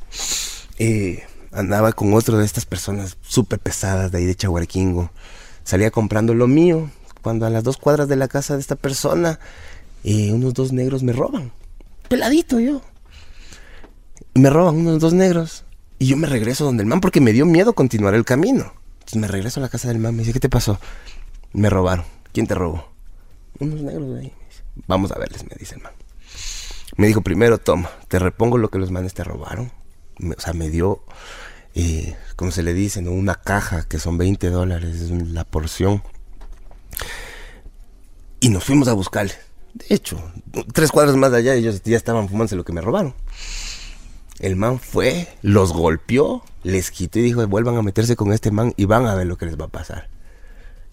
[0.79, 5.11] eh, andaba con otro de estas personas súper pesadas de ahí de Chahuarquingo.
[5.63, 6.89] Salía comprando lo mío,
[7.21, 9.39] cuando a las dos cuadras de la casa de esta persona
[10.03, 11.51] eh, unos dos negros me roban.
[12.07, 12.81] Peladito yo.
[14.33, 15.63] Me roban unos dos negros.
[15.99, 18.73] Y yo me regreso donde el man porque me dio miedo continuar el camino.
[18.93, 20.15] Entonces me regreso a la casa del man.
[20.15, 20.79] Me dice, ¿qué te pasó?
[21.53, 22.05] Me robaron.
[22.33, 22.91] ¿Quién te robó?
[23.59, 24.33] Unos negros de ahí.
[24.87, 25.91] Vamos a verles, me dice el man.
[26.97, 29.71] Me dijo, primero, toma, te repongo lo que los manes te robaron.
[30.17, 31.03] Me, o sea, me dio,
[31.75, 33.11] eh, como se le dice, ¿no?
[33.11, 36.03] una caja que son 20 dólares, es la porción.
[38.39, 39.33] Y nos fuimos a buscarle.
[39.73, 40.21] De hecho,
[40.73, 43.13] tres cuadras más allá ellos ya estaban fumándose lo que me robaron.
[44.39, 48.73] El man fue, los golpeó, les quitó y dijo, vuelvan a meterse con este man
[48.75, 50.09] y van a ver lo que les va a pasar.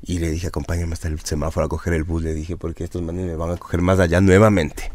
[0.03, 2.23] Y le dije, acompáñame hasta el semáforo a coger el bus.
[2.23, 4.93] Le dije, porque estos manes me van a coger más allá nuevamente.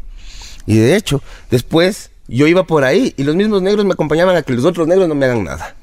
[0.66, 4.42] Y de hecho, después yo iba por ahí y los mismos negros me acompañaban a
[4.42, 5.74] que los otros negros no me hagan nada.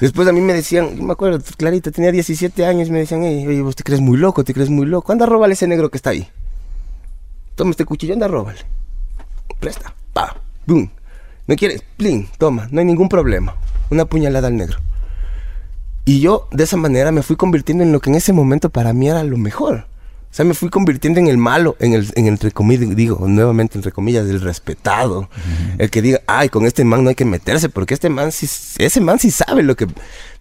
[0.00, 3.46] Después a mí me decían, me acuerdo, Clarita tenía 17 años y me decían, hey,
[3.46, 5.12] oye, vos te crees muy loco, te crees muy loco.
[5.12, 6.26] Anda, róbale ese negro que está ahí.
[7.54, 8.60] Toma este cuchillo, anda, róbale.
[9.58, 10.90] Presta, pa, boom.
[11.46, 11.82] ¿No quieres?
[11.98, 13.56] Plin, toma, no hay ningún problema.
[13.90, 14.78] Una puñalada al negro.
[16.06, 18.94] Y yo de esa manera me fui convirtiendo en lo que en ese momento para
[18.94, 19.86] mí era lo mejor.
[20.30, 23.26] O sea, me fui convirtiendo en el malo, en el, en el entre comillas, digo,
[23.26, 25.28] nuevamente entre comillas, el respetado.
[25.76, 28.48] El que diga, ay, con este man no hay que meterse, porque este man sí,
[28.78, 29.88] ese man sí sabe lo que,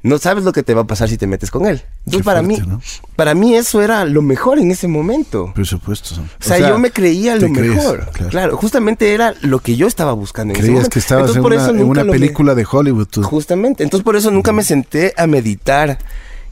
[0.03, 1.81] no sabes lo que te va a pasar si te metes con él.
[2.05, 2.81] Entonces, Qué para fuerte, mí, ¿no?
[3.15, 5.51] para mí eso era lo mejor en ese momento.
[5.55, 6.13] Por supuesto.
[6.39, 8.11] O sea, yo me creía lo crees, mejor.
[8.13, 8.29] claro.
[8.29, 8.57] Claro.
[8.57, 10.93] justamente era lo que yo estaba buscando en ese Creías momento.
[10.93, 13.07] que estabas Entonces, en una, en una me- película de Hollywood.
[13.07, 13.23] tú.
[13.23, 13.83] Justamente.
[13.83, 15.97] Entonces por eso nunca me senté a meditar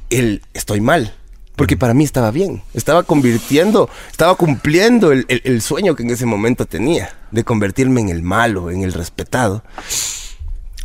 [0.09, 1.13] el estoy mal.
[1.57, 2.61] Porque para mí estaba bien.
[2.73, 7.09] Estaba convirtiendo, estaba cumpliendo el, el- el sueño que en ese momento tenía.
[7.31, 9.63] De convertirme en el malo, en el respetado.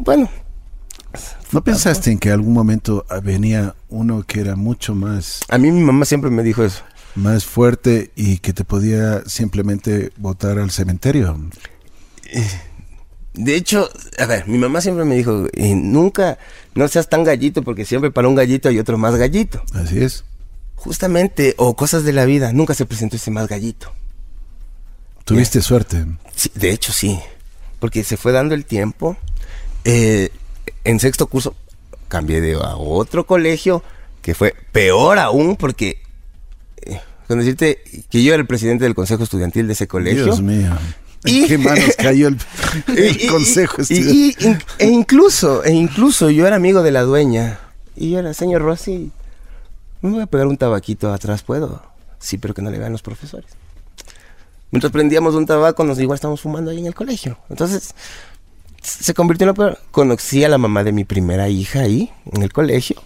[0.05, 0.29] Bueno,
[1.53, 5.83] ¿No pensaste en que algún momento venía uno que era mucho más, a mí mi
[5.83, 6.83] mamá siempre me dijo eso.
[7.15, 11.39] más fuerte y que te podía simplemente botar al cementerio?
[13.35, 16.39] De hecho, a ver, mi mamá siempre me dijo, eh, nunca,
[16.75, 19.63] no seas tan gallito porque siempre para un gallito hay otro más gallito.
[19.75, 20.25] Así es.
[20.85, 23.93] Justamente, o cosas de la vida, nunca se presentó ese más gallito.
[25.25, 26.05] Tuviste suerte.
[26.35, 27.21] Sí, de hecho, sí.
[27.79, 29.17] Porque se fue dando el tiempo.
[29.85, 30.31] Eh,
[30.83, 31.55] en sexto curso
[32.09, 33.83] cambié de a otro colegio
[34.23, 36.03] que fue peor aún porque
[36.83, 40.25] eh, con decirte que yo era el presidente del consejo estudiantil de ese colegio.
[40.25, 40.77] Dios mío.
[41.25, 42.39] ¿En Y- qué manos cayó el,
[42.97, 44.37] el Y- consejo estudiantil?
[44.41, 47.61] y- e incluso, e incluso yo era amigo de la dueña.
[47.95, 49.13] Y yo era, señor Rossi,
[50.03, 51.83] me voy a pegar un tabaquito atrás, ¿puedo?
[52.19, 53.51] Sí, pero que no le vean los profesores.
[54.71, 57.39] Mientras prendíamos un tabaco, nos igual estábamos fumando ahí en el colegio.
[57.51, 57.95] Entonces,
[58.83, 59.79] se convirtió en lo peor.
[59.91, 63.03] Conocí a la mamá de mi primera hija ahí, en el colegio.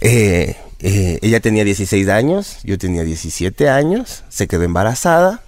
[0.00, 5.42] Eh, eh, ella tenía 16 años, yo tenía 17 años, se quedó embarazada.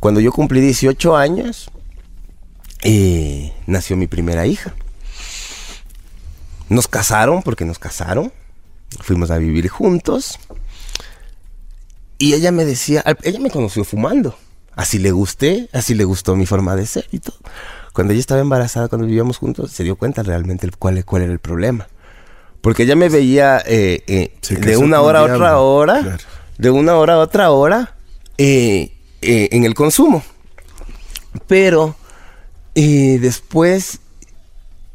[0.00, 1.70] Cuando yo cumplí 18 años,
[2.82, 4.74] eh, nació mi primera hija.
[6.68, 8.32] Nos casaron, porque nos casaron.
[9.00, 10.38] Fuimos a vivir juntos.
[12.18, 14.36] Y ella me decía, ella me conoció fumando.
[14.74, 17.36] Así le gusté, así le gustó mi forma de ser y todo.
[17.92, 21.32] Cuando ella estaba embarazada, cuando vivíamos juntos, se dio cuenta realmente el- cuál, cuál era
[21.32, 21.88] el problema.
[22.60, 26.18] Porque ella me veía eh, eh, de una hora a otra hora, claro.
[26.58, 27.94] de una hora a otra hora,
[28.36, 30.22] eh, eh, en el consumo.
[31.46, 31.94] Pero
[32.74, 34.00] eh, después,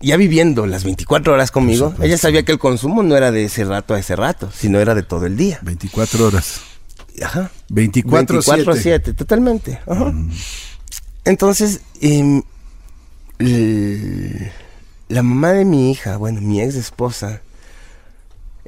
[0.03, 3.63] ya viviendo las 24 horas conmigo, ella sabía que el consumo no era de ese
[3.63, 5.59] rato a ese rato, sino era de todo el día.
[5.63, 6.61] 24 horas.
[7.23, 7.51] Ajá.
[7.69, 9.79] 24 24-7, totalmente.
[9.87, 10.13] Ajá.
[11.25, 12.41] Entonces, em,
[15.07, 17.41] la mamá de mi hija, bueno, mi ex esposa,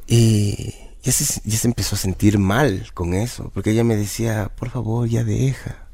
[0.07, 0.73] eh,
[1.03, 4.69] ya, se, ya se empezó a sentir mal con eso, porque ella me decía, por
[4.69, 5.87] favor, ya deja.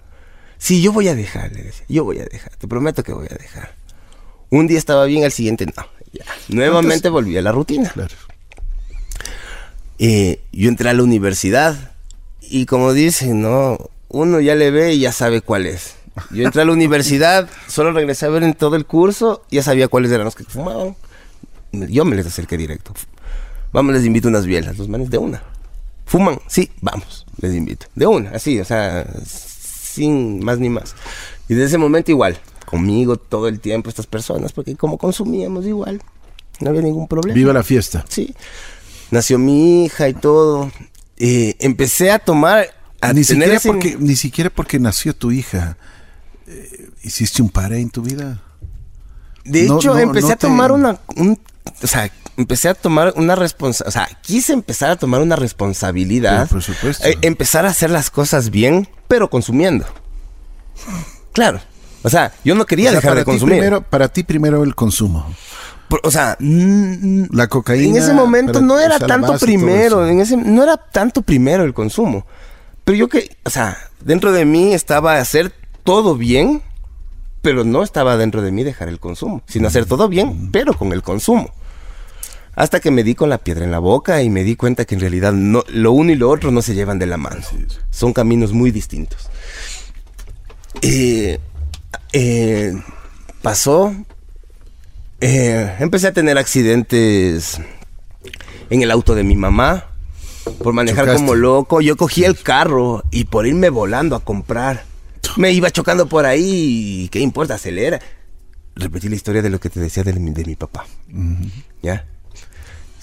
[0.58, 3.28] Sí, yo voy a dejar, le decía, yo voy a dejar, te prometo que voy
[3.32, 3.81] a dejar.
[4.52, 5.86] Un día estaba bien, al siguiente no.
[6.12, 6.26] Ya.
[6.50, 7.90] Nuevamente volví a la rutina.
[7.90, 8.14] Claro.
[9.98, 11.94] Eh, yo entré a la universidad
[12.42, 13.78] y como dicen, no,
[14.10, 15.96] uno ya le ve y ya sabe cuál es.
[16.32, 19.88] Yo entré a la universidad, solo regresé a ver en todo el curso, ya sabía
[19.88, 20.98] cuáles eran los que fumaban.
[21.72, 22.94] Yo me les acerqué directo.
[23.72, 25.42] Vamos, les invito unas bielas, los manes de una.
[26.06, 26.40] ¿Fuman?
[26.48, 27.86] Sí, vamos, les invito.
[27.96, 30.94] De una, así, o sea, sin más ni más.
[31.48, 36.02] Y desde ese momento igual, conmigo todo el tiempo estas personas, porque como consumíamos igual,
[36.60, 37.34] no había ningún problema.
[37.36, 38.06] Viva la fiesta.
[38.10, 38.34] Sí.
[39.10, 40.72] Nació mi hija y todo.
[41.18, 42.68] Eh, empecé a tomar,
[43.02, 45.78] a Ni tener siquiera, ese- porque, ni siquiera porque nació tu hija.
[46.48, 48.42] eh, ¿Hiciste un pare en tu vida?
[49.46, 51.40] De no- hecho, no- empecé no a tomar te- una, un-
[51.84, 56.48] o sea, empecé a tomar una responsabilidad, o sea, quise empezar a tomar una responsabilidad.
[56.50, 57.08] Por supuesto.
[57.08, 59.86] Eh, empezar a hacer las cosas bien, pero consumiendo.
[61.34, 61.60] Claro.
[62.04, 63.56] O sea, yo no quería O sea, dejar de consumir.
[63.56, 65.26] Primero, para ti primero el consumo.
[65.88, 67.98] Por- o sea, La cocaína.
[67.98, 71.64] en ese momento no o era sea, tanto primero, en ese, no era tanto primero
[71.64, 72.26] el consumo.
[72.84, 76.62] Pero yo que, o sea, dentro de mí estaba hacer todo bien,
[77.42, 80.94] pero no estaba dentro de mí dejar el consumo, sino hacer todo bien, pero con
[80.94, 81.52] el consumo.
[82.56, 84.96] Hasta que me di con la piedra en la boca y me di cuenta que
[84.96, 87.42] en realidad no, lo uno y lo otro no se llevan de la mano.
[87.90, 89.30] Son caminos muy distintos.
[90.82, 91.40] Eh,
[92.14, 92.74] eh,
[93.42, 93.94] pasó.
[95.20, 97.60] eh, empecé a tener accidentes
[98.70, 99.88] en el auto de mi mamá.
[100.64, 101.20] Por manejar Chocaste.
[101.22, 101.82] como loco.
[101.82, 104.84] Yo cogí el carro y por irme volando a comprar.
[105.38, 107.04] Me iba chocando por ahí.
[107.04, 107.56] y ¿Qué importa?
[107.56, 108.00] Acelera.
[108.76, 110.86] Repetí la historia de lo que te decía de mi, de mi papá.
[111.84, 112.06] ¿Ya?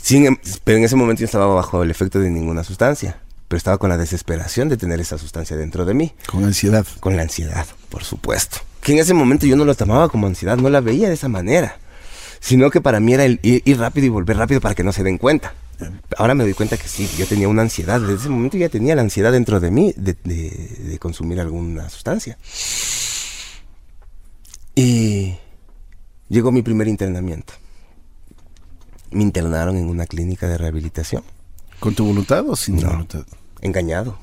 [0.02, 3.20] Sin em- pero en ese momento yo estaba bajo el efecto de ninguna sustancia.
[3.46, 6.12] Pero estaba con la desesperación de tener esa sustancia dentro de mí.
[6.26, 6.86] Con ansiedad.
[7.00, 8.58] Con la ansiedad, por supuesto.
[8.88, 11.28] Que en ese momento yo no lo tomaba como ansiedad, no la veía de esa
[11.28, 11.76] manera.
[12.40, 14.92] Sino que para mí era el ir, ir rápido y volver rápido para que no
[14.94, 15.52] se den cuenta.
[16.16, 18.00] Ahora me doy cuenta que sí, yo tenía una ansiedad.
[18.00, 21.90] Desde ese momento ya tenía la ansiedad dentro de mí de, de- de consumir alguna
[21.90, 22.38] sustancia.
[24.74, 25.34] Y
[26.30, 27.52] llegó mi primer internamiento.
[29.10, 31.24] Me internaron en una clínica de rehabilitación.
[31.78, 32.92] ¿Con tu voluntad o sin tu No.
[32.92, 33.26] voluntad?
[33.60, 34.18] Engañado.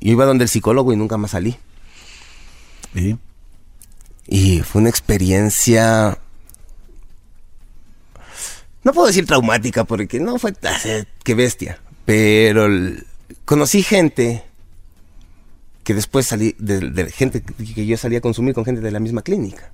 [0.00, 1.56] Yo iba donde el psicólogo y nunca más salí.
[2.94, 3.16] ¿Y?
[4.28, 6.18] Y fue una experiencia.
[8.82, 10.54] No puedo decir traumática porque no fue.
[11.24, 11.80] ¡Qué bestia!
[12.04, 12.68] Pero
[13.44, 14.44] conocí gente
[15.84, 16.54] que después salí.
[16.58, 19.70] De gente que yo salía a consumir con gente de la misma clínica.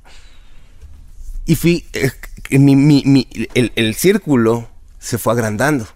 [1.45, 1.87] Y fui.
[1.93, 2.11] eh,
[2.59, 5.87] mi- mi- mi- el, el círculo se fue agrandando.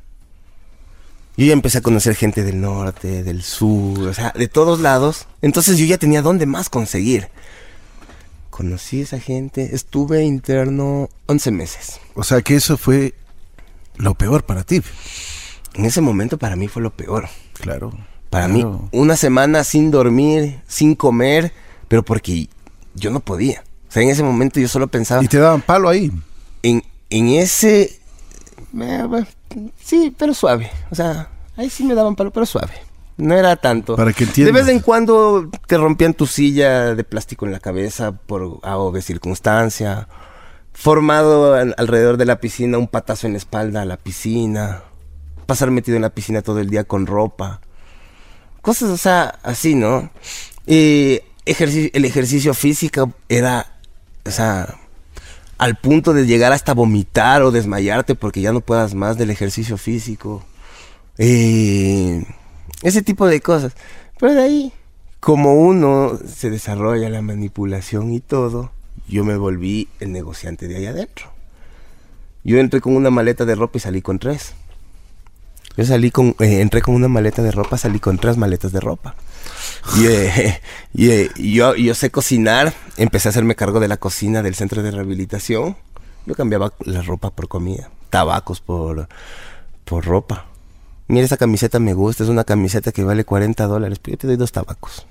[1.37, 5.27] Yo ya empecé a conocer gente del norte, del sur, o sea, de todos lados.
[5.43, 7.29] Entonces yo ya tenía dónde más conseguir.
[8.57, 12.01] Conocí a esa gente, estuve interno 11 meses.
[12.15, 13.13] O sea que eso fue
[13.97, 14.81] lo peor para ti.
[15.75, 17.29] En ese momento para mí fue lo peor.
[17.53, 17.93] Claro.
[18.31, 18.71] Para claro.
[18.71, 21.53] mí, una semana sin dormir, sin comer,
[21.89, 22.49] pero porque
[22.95, 23.63] yo no podía.
[23.91, 26.11] O sea, en ese momento yo solo pensaba Y te daban palo ahí.
[26.63, 28.01] en, en ese...
[28.81, 29.27] eh, bueno,
[29.79, 30.71] sí, pero suave.
[30.91, 32.73] O sea, ahí sí me daban palo, pero suave.
[33.19, 33.97] No era tanto.
[33.97, 34.55] Para que De entiendas.
[34.67, 38.93] vez en cuando te rompían tu silla de plástico en la cabeza por A o
[38.93, 40.09] B circunstancia.
[40.75, 44.83] Formado al- alrededor de la piscina, un patazo en la espalda a la piscina.
[45.47, 47.61] Pasar metido en la piscina todo el día con ropa.
[48.61, 50.11] Cosas, o sea, así, ¿no?
[50.67, 53.79] Y el ejercicio físico era,
[54.27, 54.75] o sea,
[55.57, 59.79] al punto de llegar hasta vomitar o desmayarte porque ya no puedas más del ejercicio
[59.79, 60.45] físico.
[61.17, 62.27] Eh,
[62.87, 63.73] ese tipo de cosas.
[64.19, 64.73] Pero de ahí,
[65.21, 68.71] como uno se desarrolla la manipulación y todo,
[69.09, 71.27] yo me volví el negociante de ahí adentro.
[72.45, 74.55] Yo entré con una maleta de ropa y salí con tres.
[75.77, 78.79] Yo salí con, eh, entré con una maleta de ropa, salí con tres maletas de
[78.79, 79.17] ropa.
[79.99, 80.61] Y, eh,
[80.95, 84.85] y, eh, yo, yo sé cocinar, empecé a hacerme cargo de la cocina del centro
[84.85, 85.77] de rehabilitación.
[86.25, 89.09] Yo cambiaba la ropa por comida, tabacos por,
[89.85, 90.47] por ropa.
[91.09, 94.27] Mira, esa camiseta me gusta, es una camiseta que vale 40 dólares, pero yo te
[94.27, 95.07] doy dos tabacos.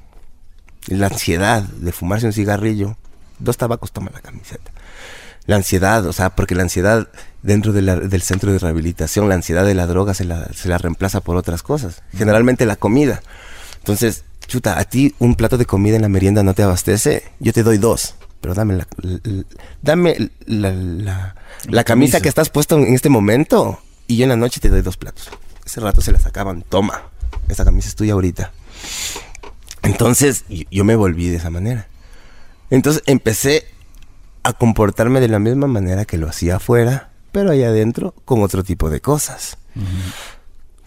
[0.87, 2.97] La ansiedad de fumarse un cigarrillo,
[3.39, 4.71] dos tabacos toma la camiseta.
[5.47, 7.07] La ansiedad, o sea, porque la ansiedad
[7.43, 10.67] dentro de la- del centro de rehabilitación, la ansiedad de la droga se la, se
[10.69, 12.01] la reemplaza por otras cosas.
[12.17, 13.21] Generalmente la comida.
[13.77, 17.53] Entonces, chuta, a ti un plato de comida en la merienda no te abastece, yo
[17.53, 18.15] te doy dos.
[18.41, 18.87] Pero dame la,
[19.81, 20.71] dame la,
[21.67, 22.19] la- camisa.
[22.21, 25.29] que estás puesto en este momento y yo en la noche te doy dos platos.
[25.65, 27.01] Ese rato se la sacaban, toma,
[27.47, 28.51] esta camisa es tuya ahorita.
[29.81, 31.87] Entonces, yo, me volví de esa manera.
[32.69, 33.65] Entonces empecé
[34.43, 38.63] a comportarme de la misma manera que lo hacía afuera, pero allá adentro con otro
[38.63, 39.57] tipo de cosas.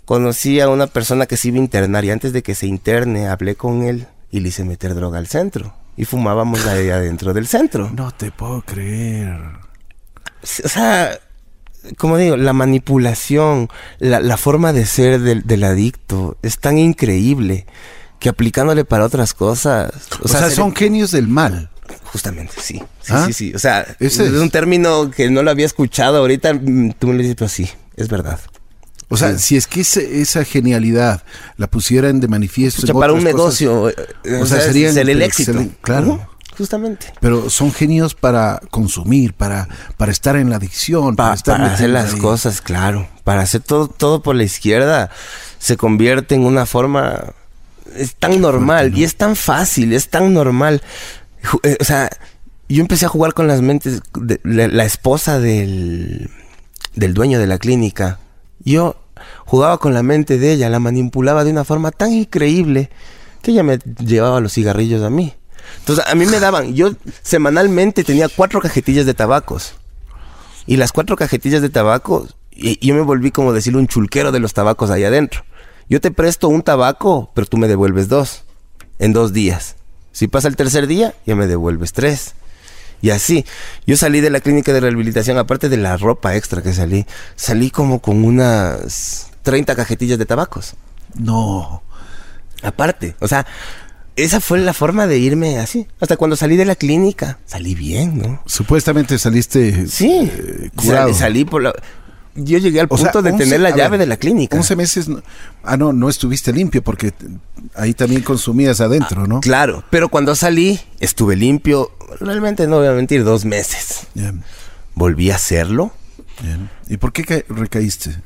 [0.04, 3.28] Conocí a una persona que se iba a internar y antes de que se interne
[3.28, 5.74] hablé con él y le hice meter droga al centro.
[5.96, 7.90] Y fumábamos ahí adentro del centro.
[7.90, 9.36] No te puedo creer.
[10.42, 11.18] O sea,
[11.96, 13.68] como digo, la manipulación,
[13.98, 17.66] la, la forma de ser del, del adicto es tan increíble
[18.18, 19.90] que aplicándole para otras cosas.
[20.22, 21.70] O, sea, se son le- genios del mal.
[22.12, 22.82] Justamente, sí.
[23.02, 23.24] Sí, ¿Ah?
[23.26, 23.54] sí, sí.
[23.54, 26.18] O sea, Ese es un término que no lo había escuchado.
[26.18, 28.38] Ahorita mm, tú me lo dices, pero sí, es verdad.
[29.10, 31.22] O sea, si es que ese- esa genialidad
[31.56, 32.82] la pusieran de manifiesto.
[32.82, 35.64] Pucha, en para un otras cosas, negocio, eh, o sea, serían sería el éxito.
[35.80, 36.28] claro.
[36.58, 37.12] Justamente.
[37.20, 41.72] Pero son genios para consumir, para, para estar en la adicción, para, Pa- estar para
[41.74, 42.20] hacer las ahí.
[42.20, 43.08] cosas, claro.
[43.24, 45.10] Para hacer todo, todo por la izquierda
[45.58, 47.32] se convierte en una forma.
[47.96, 50.82] Es tan normal y es tan fácil, es tan normal.
[51.62, 52.10] Eh, O sea,
[52.68, 56.28] yo empecé a jugar con las mentes de la, la esposa del,
[56.94, 58.18] del dueño de la clínica.
[58.64, 58.96] Yo
[59.46, 62.90] jugaba con la mente de ella, la manipulaba de una forma tan increíble
[63.42, 65.34] que ella me llevaba los cigarrillos a mí.
[65.80, 66.92] Entonces, a mí me daban, yo
[67.22, 69.74] semanalmente tenía cuatro cajetillas de tabacos.
[70.66, 74.32] Y las cuatro cajetillas de tabaco, y, y yo me volví como decir un chulquero
[74.32, 75.44] de los tabacos ahí adentro.
[75.88, 78.44] Yo te presto un tabaco, pero tú me devuelves dos.
[78.98, 79.76] En dos días.
[80.12, 82.34] Si pasa el tercer día, ya me devuelves tres.
[83.00, 83.46] Y así.
[83.86, 87.06] Yo salí de la clínica de rehabilitación, aparte de la ropa extra que salí,
[87.36, 90.74] salí como con unas 30 cajetillas de tabacos.
[91.14, 91.82] No.
[92.62, 93.14] Aparte.
[93.20, 93.46] O sea,
[94.24, 95.86] esa fue la forma de irme así.
[96.00, 98.42] Hasta cuando salí de la clínica, salí bien, ¿no?
[98.46, 101.08] Supuestamente saliste Sí, eh, curado.
[101.08, 101.72] Sal- salí por la...
[102.34, 104.56] Yo llegué al O sea, punto de 11 tener la llave ver, de la clínica.
[104.56, 105.08] 11 meses.
[105.08, 105.22] no-
[105.64, 107.12] ah, no, no estuviste limpio porque
[107.74, 109.40] ahí también consumías adentro, ¿no?
[109.40, 111.90] Claro, pero cuando salí estuve limpio,
[112.20, 114.06] realmente no voy a mentir, dos meses.
[114.14, 114.44] Bien,
[114.94, 115.92] Volví a hacerlo.
[116.40, 116.70] bien.
[116.88, 118.16] ¿Y por qué ca- recaíste?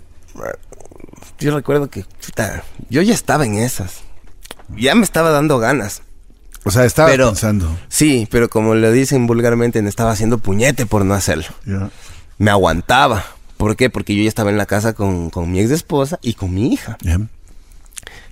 [1.38, 4.03] yo recuerdo que, chuta, yo ya estaba en esas.
[4.76, 6.02] Ya me estaba dando ganas.
[6.64, 7.76] O sea, estaba Pero- pensando.
[7.88, 11.46] Sí, pero como lo dicen vulgarmente, me estaba haciendo puñete por no hacerlo.
[12.38, 13.24] Me aguantaba.
[13.56, 13.90] ¿Por qué?
[13.90, 16.72] Porque yo ya estaba en la casa con, con mi ex esposa y con mi
[16.72, 16.98] hija.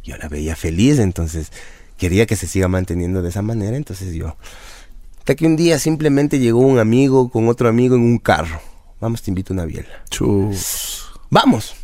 [0.04, 1.52] Yo la veía feliz, entonces
[1.98, 4.36] quería que se siga manteniendo de esa manera, entonces yo...
[5.18, 8.58] Hasta que un día simplemente llegó un amigo con otro amigo en un carro.
[9.00, 9.88] Vamos, te invito a una biela.
[10.08, 11.04] Chus.
[11.28, 11.74] Vamos,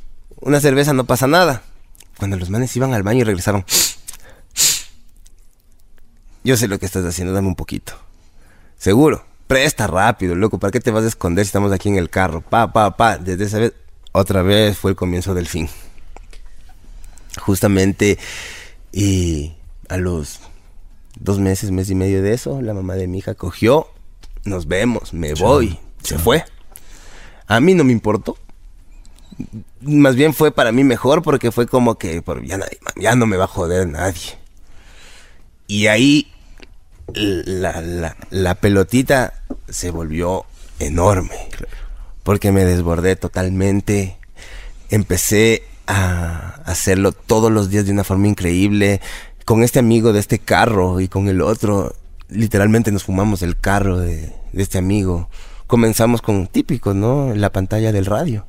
[0.40, 1.62] una cerveza no pasa nada.
[2.18, 3.64] Cuando los manes iban al baño y regresaron.
[6.46, 7.94] Yo sé lo que estás haciendo, dame un poquito.
[8.78, 9.24] Seguro.
[9.48, 10.58] Presta rápido, loco.
[10.60, 12.40] ¿Para qué te vas a esconder si estamos aquí en el carro?
[12.40, 13.18] Pa, pa, pa.
[13.18, 13.72] Desde esa vez,
[14.12, 15.68] otra vez fue el comienzo del fin.
[17.40, 18.16] Justamente,
[18.92, 19.54] y
[19.88, 20.38] a los
[21.18, 23.88] dos meses, mes y medio de eso, la mamá de mi hija cogió.
[24.44, 25.78] Nos vemos, me voy.
[26.02, 26.44] Se fue.
[27.48, 28.36] A mí no me importó
[29.82, 33.26] más bien fue para mí mejor porque fue como que por- ya, nadie- ya no
[33.26, 34.38] me va a joder nadie.
[35.66, 36.32] Y ahí
[37.14, 39.34] la, pelotita
[39.68, 40.44] se volvió
[40.78, 41.48] enorme.
[42.22, 44.16] Porque me desbordé totalmente.
[44.90, 49.00] Empecé a hacerlo todos los días de una forma increíble.
[49.44, 51.94] Con este amigo de este carro y con el otro,
[52.28, 55.28] literalmente nos fumamos el carro de, este amigo.
[55.66, 57.32] Comenzamos con típico, ¿no?
[57.34, 58.46] La pantalla del radio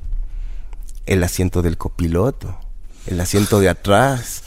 [1.07, 2.59] el asiento del copiloto,
[3.07, 4.43] el asiento de atrás.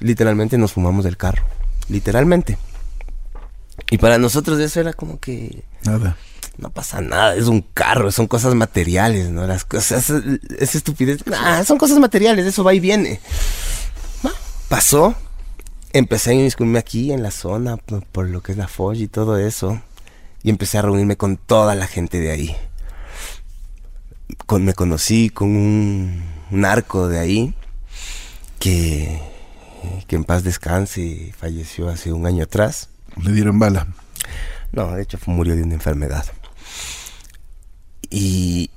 [0.00, 1.44] Literalmente nos fumamos del carro,
[1.88, 2.58] literalmente.
[3.90, 6.16] Y para nosotros eso era como que Nada.
[6.58, 9.46] no pasa nada, es un carro, son cosas materiales, ¿no?
[9.46, 13.20] Las cosas, es estupidez, nah, son cosas materiales, eso va y viene.
[14.24, 14.32] Ah,
[14.68, 15.14] Pasó,
[15.92, 19.08] empecé a inmiscuirme aquí en la zona, por, por lo que es la Foch y
[19.08, 19.80] todo eso,
[20.42, 22.56] y empecé a reunirme con toda la gente de ahí.
[24.46, 27.54] Con, me conocí con un, un arco de ahí,
[28.58, 29.22] que,
[30.06, 32.90] que en paz descanse, falleció hace un año atrás.
[33.22, 33.86] Le dieron bala.
[34.72, 36.26] No, de hecho murió de una enfermedad.
[38.10, 38.70] Y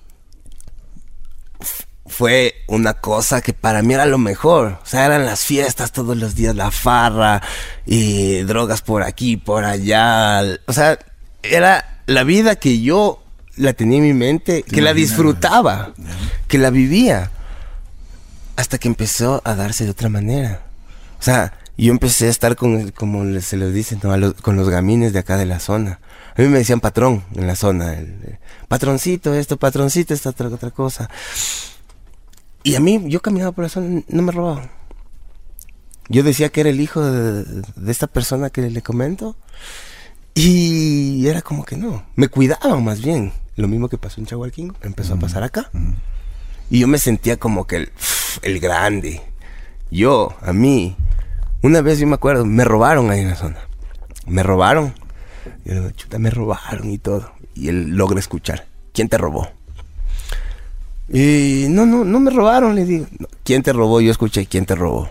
[2.06, 4.80] fue una cosa que para mí era lo mejor.
[4.84, 7.42] O sea, eran las fiestas todos los días, la farra,
[7.86, 10.42] y drogas por aquí, por allá.
[10.68, 11.00] O sea,
[11.42, 13.24] era la vida que yo
[13.56, 15.94] la tenía en mi mente, que la disfrutaba,
[16.48, 17.32] que la vivía.
[18.58, 20.64] Hasta que empezó a darse de otra manera.
[21.20, 21.54] O sea,
[21.86, 24.16] yo empecé a estar con, como se les dice, ¿no?
[24.18, 26.00] Los- con los gamines de acá de la zona.
[26.36, 27.94] A mí me decían patrón en la zona.
[27.94, 31.10] el- el patroncito esto, patroncito esta otra, otra cosa.
[32.64, 34.70] Y a mí, yo caminaba por la zona, no me robaban.
[36.10, 37.44] Yo decía que era el hijo de,
[37.76, 39.36] de esta persona que le comento.
[40.34, 42.04] Y era como que no.
[42.16, 43.34] Me cuidaban más bien.
[43.56, 45.70] Lo mismo que pasó en Chahualquín, empezó a pasar acá.
[46.70, 47.92] Y yo me sentía como que el,
[48.42, 49.22] el grande.
[49.90, 50.96] Yo, a mí,
[51.62, 53.57] una vez yo me acuerdo, me robaron ahí en la zona.
[54.26, 54.93] Me robaron.
[55.66, 57.32] Yo digo, chuta, me robaron y todo.
[57.55, 58.66] Y él logra escuchar.
[58.93, 59.49] ¿Quién te robó?
[61.09, 63.05] Y no, no, no me robaron, le digo.
[63.20, 63.99] "No, ¿Quién te robó?
[64.01, 65.09] Yo escuché, ¿quién te robó?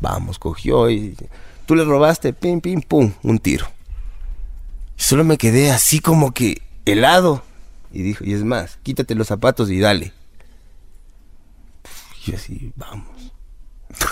[0.00, 1.16] Vamos, cogió y...
[1.66, 3.66] Tú le robaste, pim, pim, pum, un tiro.
[4.98, 7.42] Y solo me quedé así como que helado.
[7.92, 10.12] Y dijo, y es más, quítate los zapatos y dale.
[12.26, 13.06] Y así, vamos.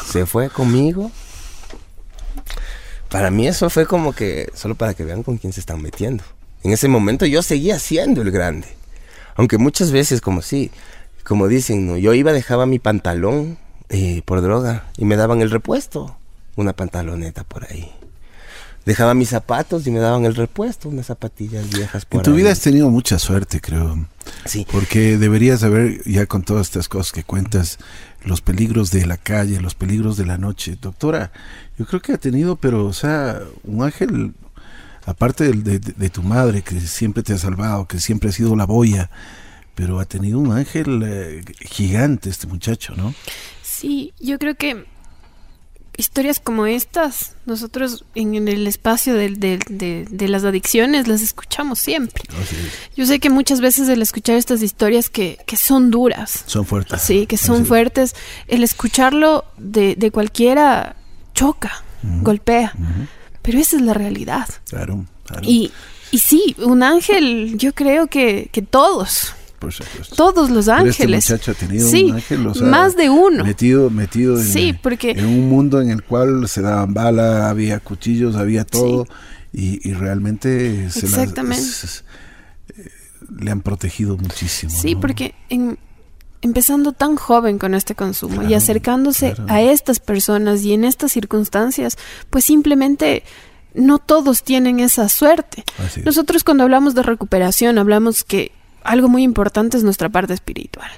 [0.07, 1.11] Se fue conmigo.
[3.11, 6.25] Para mí eso fue como que, solo para que vean con quién se están metiendo.
[6.63, 8.69] En ese momento yo seguía siendo el grande.
[9.37, 10.71] Aunque muchas veces, como sí,
[11.25, 11.97] como dicen, ¿no?
[11.97, 16.17] yo iba, dejaba mi pantalón eh, por droga y me daban el repuesto.
[16.57, 17.93] Una pantaloneta por ahí.
[18.87, 22.37] Dejaba mis zapatos y me daban el repuesto, unas zapatillas viejas por En tu ahí.
[22.39, 24.07] vida has tenido mucha suerte, creo.
[24.47, 24.67] Sí.
[24.73, 27.79] Porque deberías saber, ya con todas estas cosas que cuentas,
[28.25, 30.79] los peligros de la calle, los peligros de la noche.
[30.81, 31.33] Doctora,
[31.79, 34.33] yo creo que ha tenido, pero, o sea, un ángel,
[35.05, 38.33] aparte del- de, de- de tu madre, que siempre te ha salvado, que siempre ha
[38.33, 39.11] sido la boya,
[39.75, 43.15] pero ha tenido un ángel eh, gigante este muchacho, ¿no?
[43.63, 44.87] Sí, yo creo que
[45.99, 49.59] historias como estas, nosotros en, el espacio del- de,
[50.09, 52.23] de las adicciones las escuchamos siempre.
[52.41, 52.97] Es.
[52.97, 57.03] Yo sé que muchas veces el escuchar estas historias que, que son duras, Son fuertes.
[57.03, 58.15] sí, que son fuertes,
[58.47, 60.97] el escucharlo de, de cualquiera
[61.35, 61.83] choca,
[62.23, 62.73] golpea,
[63.43, 64.49] pero esa es la realidad.
[64.71, 65.43] Claro, claro.
[65.45, 65.73] Y,
[66.11, 70.15] y sí, un ángel, yo creo que, que todos, por supuesto.
[70.17, 71.31] todos los Pero este ángeles.
[71.31, 73.45] muchacho ha tenido sí, un ángel, o sea, más de uno.
[73.45, 77.81] Metido, metido en, Sí, porque- en un mundo en el cual se daban bala, había
[77.81, 79.07] cuchillos, había todo,
[79.53, 81.63] y, y realmente se las- Exactamente.
[81.63, 82.05] es- es-
[82.77, 82.91] eh,
[83.41, 84.73] le han protegido muchísimo.
[84.73, 85.01] Sí, ¿no?
[85.01, 85.79] porque en,
[86.41, 91.99] empezando tan joven con este consumo y acercándose a estas personas y en estas circunstancias,
[92.31, 93.25] pues simplemente
[93.75, 95.65] no todos tienen esa suerte.
[96.05, 98.53] Nosotros cuando hablamos de recuperación hablamos que
[98.83, 100.91] algo muy importante es nuestra parte espiritual.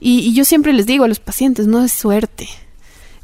[0.00, 2.48] Y, yo siempre les digo a los pacientes, no es suerte,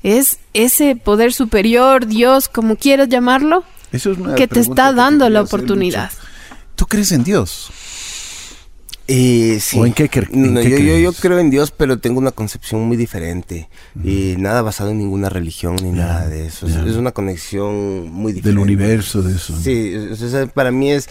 [0.03, 3.64] es ese poder superior, Dios, como quieras llamarlo,
[4.36, 6.11] que te está dando la oportunidad.
[6.76, 7.70] ¿Tú crees en Dios?
[9.12, 9.76] Eh, sí.
[9.76, 10.30] ¿O en qué, crees?
[10.30, 13.68] yo, creo en Dios, pero tengo una concepción muy diferente.
[14.05, 16.68] Y nada basado en ninguna religión ni nada de eso.
[16.68, 18.49] Es una conexión muy diferente.
[18.51, 19.59] Del universo, de eso.
[19.61, 19.93] Sí,
[20.55, 21.09] para mí es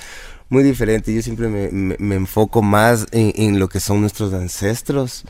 [0.50, 1.14] muy diferente.
[1.14, 5.26] Yo siempre me, enfoco más en, lo que son nuestros ancestros,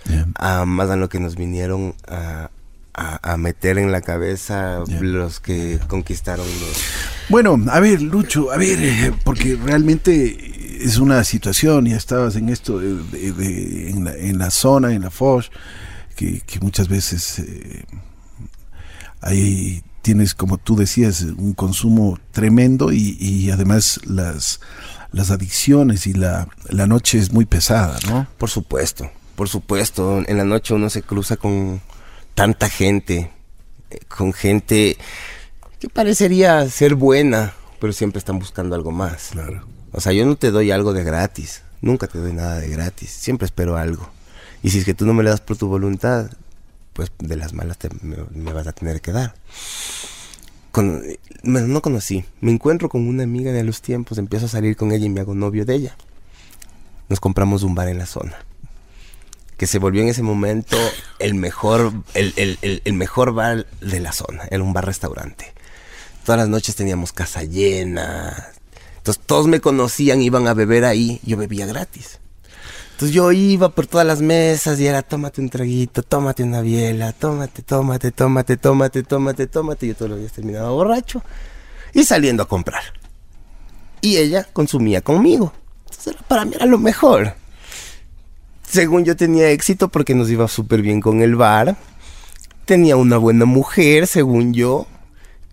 [0.65, 2.49] más en lo que nos vinieron a,
[3.38, 6.84] meter en la cabeza los que conquistaron los...
[7.30, 12.49] Bueno, a ver, Lucho, a ver, eh, porque realmente es una situación, ya estabas en
[12.49, 15.45] esto, de, en, la, zona, en la Foch,
[16.15, 17.86] que, muchas veces eh,
[19.22, 24.59] ahí tienes, como tú decías, un consumo tremendo y, además las,
[25.12, 28.28] las adicciones y la, la noche es muy pesada, ¿no?
[28.38, 30.24] Por supuesto, por supuesto.
[30.28, 31.82] En la noche uno se cruza con
[32.36, 33.32] tanta gente,
[33.89, 34.97] eh, con gente
[35.80, 39.30] que parecería ser buena, pero siempre están buscando algo más.
[39.32, 39.66] Claro.
[39.93, 41.64] O sea, yo no te doy algo de gratis.
[41.82, 43.10] Nunca te doy nada de gratis.
[43.10, 44.10] Siempre espero algo.
[44.62, 46.30] Y si es que tú no me lo das por tu voluntad,
[46.91, 49.34] pues de las malas te, me, vas a tener que dar.
[50.80, 51.03] Con,
[51.43, 52.23] no conocí.
[52.39, 55.19] Me encuentro con una amiga de los tiempos, empiezo a salir con ella y me
[55.19, 55.97] hago novio de ella.
[57.09, 58.38] Nos compramos un bar en la zona.
[59.57, 60.77] Que se volvió en ese momento
[61.19, 64.47] el mejor, el, el, el mejor bar de la zona.
[64.49, 65.51] Era un bar-restaurante.
[66.23, 68.53] Todas las noches teníamos casa llena,
[68.99, 72.19] entonces todos me conocían, iban a beber ahí, yo bebía gratis.
[73.00, 77.14] Entonces yo iba por todas las mesas y era tómate un traguito, tómate una biela,
[77.14, 79.88] tómate, tómate, tómate, tómate, tómate, tómate.
[79.88, 81.24] Yo todos los días terminaba borracho
[81.93, 82.84] y saliendo a comprar.
[84.02, 85.54] Y ella consumía conmigo.
[85.86, 87.36] Entonces para mí era lo mejor.
[88.70, 91.78] Según yo tenía éxito porque nos iba súper bien con el bar.
[92.66, 94.88] Tenía una buena mujer, según yo,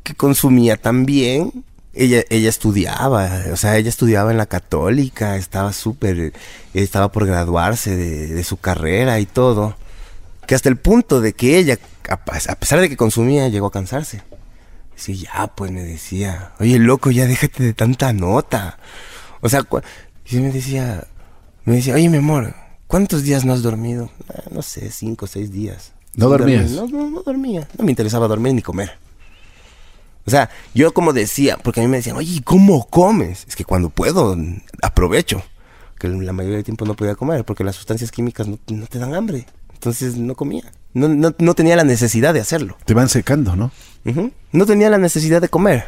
[0.02, 1.64] que consumía también
[1.96, 6.34] ella, ella estudiaba, o sea, ella estudiaba en la católica, estaba súper,
[6.74, 9.76] estaba por graduarse de, su carrera y todo,
[10.46, 11.78] que hasta el punto de que ella,
[12.08, 14.22] a pesar de que consumía, llegó a cansarse.
[14.94, 18.78] Decía, ya, pues me decía, oye, loco, ya déjate de tanta nota.
[19.40, 19.66] O sea,
[20.26, 21.06] y me decía,
[21.64, 22.54] me decía, oye, mi amor,
[22.86, 24.10] ¿cuántos días no has dormido?
[24.28, 25.92] Ah, no sé, cinco o seis días.
[26.14, 26.70] ¿No dormías?
[26.70, 27.68] No, no, no dormía.
[27.76, 28.98] No me interesaba dormir ni comer.
[30.26, 33.44] O sea, yo como decía, porque a mí me decían, oye, ¿cómo comes?
[33.48, 34.36] Es que cuando puedo,
[34.82, 35.42] aprovecho.
[35.98, 39.14] Que la mayoría del tiempo no podía comer, porque las sustancias químicas no, te dan
[39.14, 39.46] hambre.
[39.72, 40.64] Entonces no comía.
[40.94, 42.76] No, no, tenía la necesidad de hacerlo.
[42.84, 43.70] Te van secando, ¿no?
[44.52, 45.86] No tenía la necesidad de comer.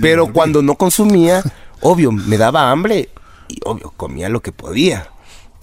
[0.00, 1.42] Pero cuando no consumía,
[1.80, 3.10] obvio, me daba hambre
[3.48, 5.08] y obvio, comía lo que podía.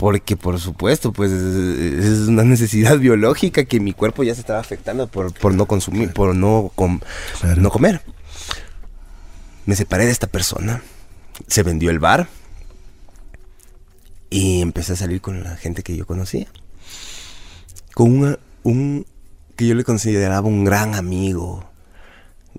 [0.04, 5.08] Porque por supuesto, pues es una necesidad biológica que mi cuerpo ya se estaba afectando
[5.08, 6.74] por, por no consumir, por no,
[7.56, 8.02] no comer.
[9.66, 10.84] Me separé de esta persona,
[11.48, 12.28] se vendió el bar
[14.30, 16.48] y empecé a salir con la gente que yo conocía.
[17.94, 19.06] Con un
[19.56, 21.64] que yo le consideraba un gran amigo,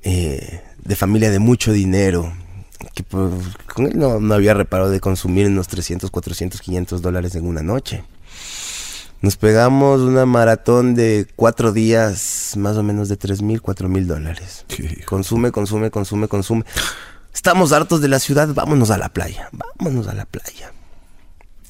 [0.03, 2.32] eh, de familia de mucho dinero,
[2.93, 3.32] que pues,
[3.72, 8.05] con él no, había reparado de consumir unos 300, 400, 500 dólares en una noche.
[9.20, 14.07] Nos pegamos una maratón de cuatro días, más o menos de 3 mil, 4 mil
[14.07, 14.66] dólares.
[15.07, 16.64] Consume, consume, consume, consume.
[17.33, 20.72] Estamos hartos de la ciudad, vámonos a la playa, vámonos a la playa.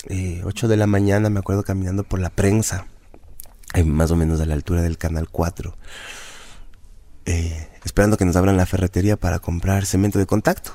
[0.09, 2.87] Eh, 8 de la mañana me acuerdo caminando por la prensa,
[3.85, 5.77] más o menos a la altura del Canal 4,
[7.25, 10.73] eh, esperando que nos abran la ferretería para comprar cemento de contacto.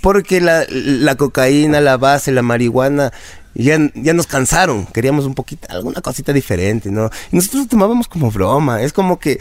[0.00, 3.12] Porque la, la cocaína, la base, la marihuana,
[3.54, 4.86] ya, ya nos cansaron.
[4.86, 7.10] Queríamos un poquito, alguna cosita diferente, ¿no?
[7.30, 8.82] Y nosotros lo tomábamos como broma.
[8.82, 9.38] Es como que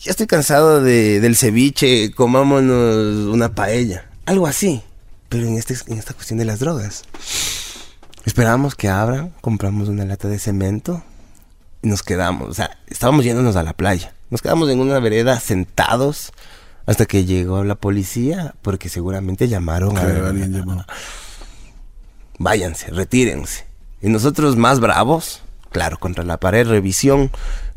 [0.00, 4.08] ya estoy cansado de, del ceviche, comámonos una paella.
[4.26, 4.82] Algo así.
[5.28, 7.04] Pero en, este, en esta cuestión de las drogas.
[8.24, 11.02] Esperábamos que abran, compramos una lata de cemento
[11.82, 12.48] y nos quedamos.
[12.48, 14.14] O sea, estábamos yéndonos a la playa.
[14.30, 16.32] Nos quedamos en una vereda sentados
[16.88, 20.86] hasta que llegó la policía, porque seguramente llamaron a,
[22.38, 23.66] Váyanse, retírense.
[24.00, 27.30] Y nosotros más bravos, claro, contra la pared, revisión,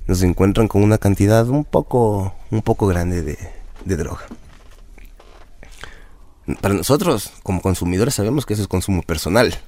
[0.07, 4.21] nos encuentran con una cantidad un poco, un poco grande de, droga.
[6.61, 9.59] Para nosotros, como consumidores, sabemos que eso es consumo personal.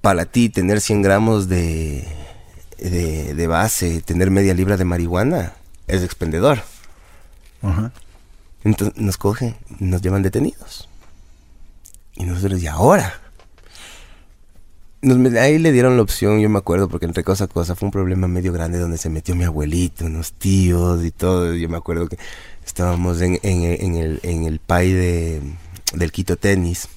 [0.00, 2.08] para ti tener 100 gramos de,
[2.76, 5.52] de, base, tener media libra de marihuana,
[5.86, 6.58] es expendedor.
[8.64, 10.88] Entonces nos cogen, nos llevan detenidos.
[12.14, 13.20] Y nosotros, ¿y ahora?
[15.40, 17.92] ahí le dieron la opción, yo me acuerdo, porque entre cosa a cosa fue un
[17.92, 21.54] problema medio grande donde se metió mi abuelito, unos tíos y todo.
[21.54, 22.18] Yo me acuerdo que
[22.66, 25.40] estábamos en, el, en el de,
[25.94, 26.88] del Quito Tenis.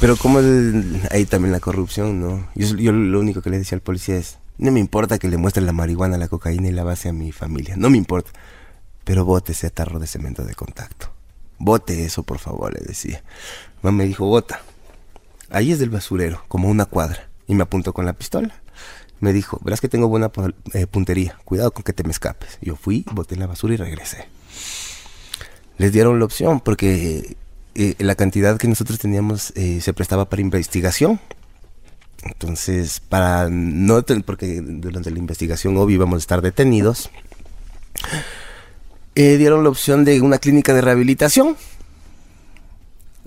[0.00, 0.40] Pero como
[1.10, 2.48] ahí también la corrupción, ¿no?
[2.54, 5.38] Yo, yo, lo único que le decía al policía es, no me importa que le
[5.38, 8.30] muestre la marihuana, la cocaína y la base a mi familia, no me importa.
[9.04, 11.10] Pero bote ese tarro de cemento de contacto.
[11.58, 13.22] Bote eso, por favor, le decía.
[13.82, 14.60] Mamá me dijo, bota.
[15.48, 17.28] Ahí es del basurero, como una cuadra.
[17.46, 18.54] Y me apuntó con la pistola.
[19.18, 20.30] Me dijo, verás que tengo buena
[20.74, 21.38] eh, puntería.
[21.44, 22.58] Cuidado con que te me escapes.
[22.60, 24.28] Yo fui, boté la basura y regresé.
[25.78, 27.36] Les dieron la opción porque
[27.74, 31.18] eh, la cantidad que nosotros teníamos eh, se prestaba para investigación.
[32.22, 37.10] Entonces, para no, porque durante la investigación obvio íbamos a estar detenidos,
[39.14, 41.56] eh, dieron la opción de una clínica de rehabilitación.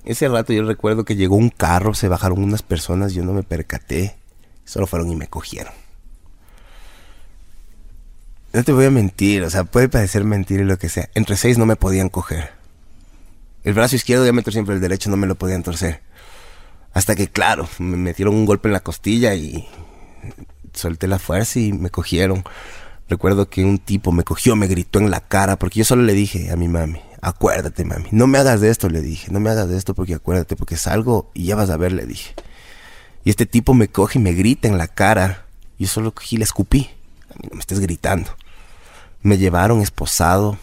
[0.06, 3.44] Ese rato yo recuerdo que llegó un carro, se bajaron unas personas, yo no me
[3.44, 4.16] percaté,
[4.66, 5.74] solo fueron y me cogieron.
[8.52, 11.10] No te voy a mentir, o sea, puede parecer mentir y lo que sea.
[11.16, 12.64] Entre seis no me podían coger
[13.64, 16.02] el brazo izquierdo me siempre el derecho, no me lo podían torcer.
[16.94, 19.68] Hasta que, claro, me metieron un golpe en la costilla y
[20.74, 22.44] solté la fuerza y me cogieron.
[23.10, 26.14] Recuerdo que un tipo me cogió, me gritó en la cara, porque yo solo le
[26.14, 29.50] dije a mi mami, acuérdate mami, no me hagas de esto, le dije, no me
[29.50, 32.34] hagas de esto porque acuérdate, porque salgo y ya vas a ver, le dije.
[33.24, 35.46] Y este tipo me coge y me grita en la cara.
[35.80, 36.90] Yo solo cogí y le escupí.
[37.30, 38.30] A mí no me estés gritando.
[39.22, 40.58] Me llevaron esposado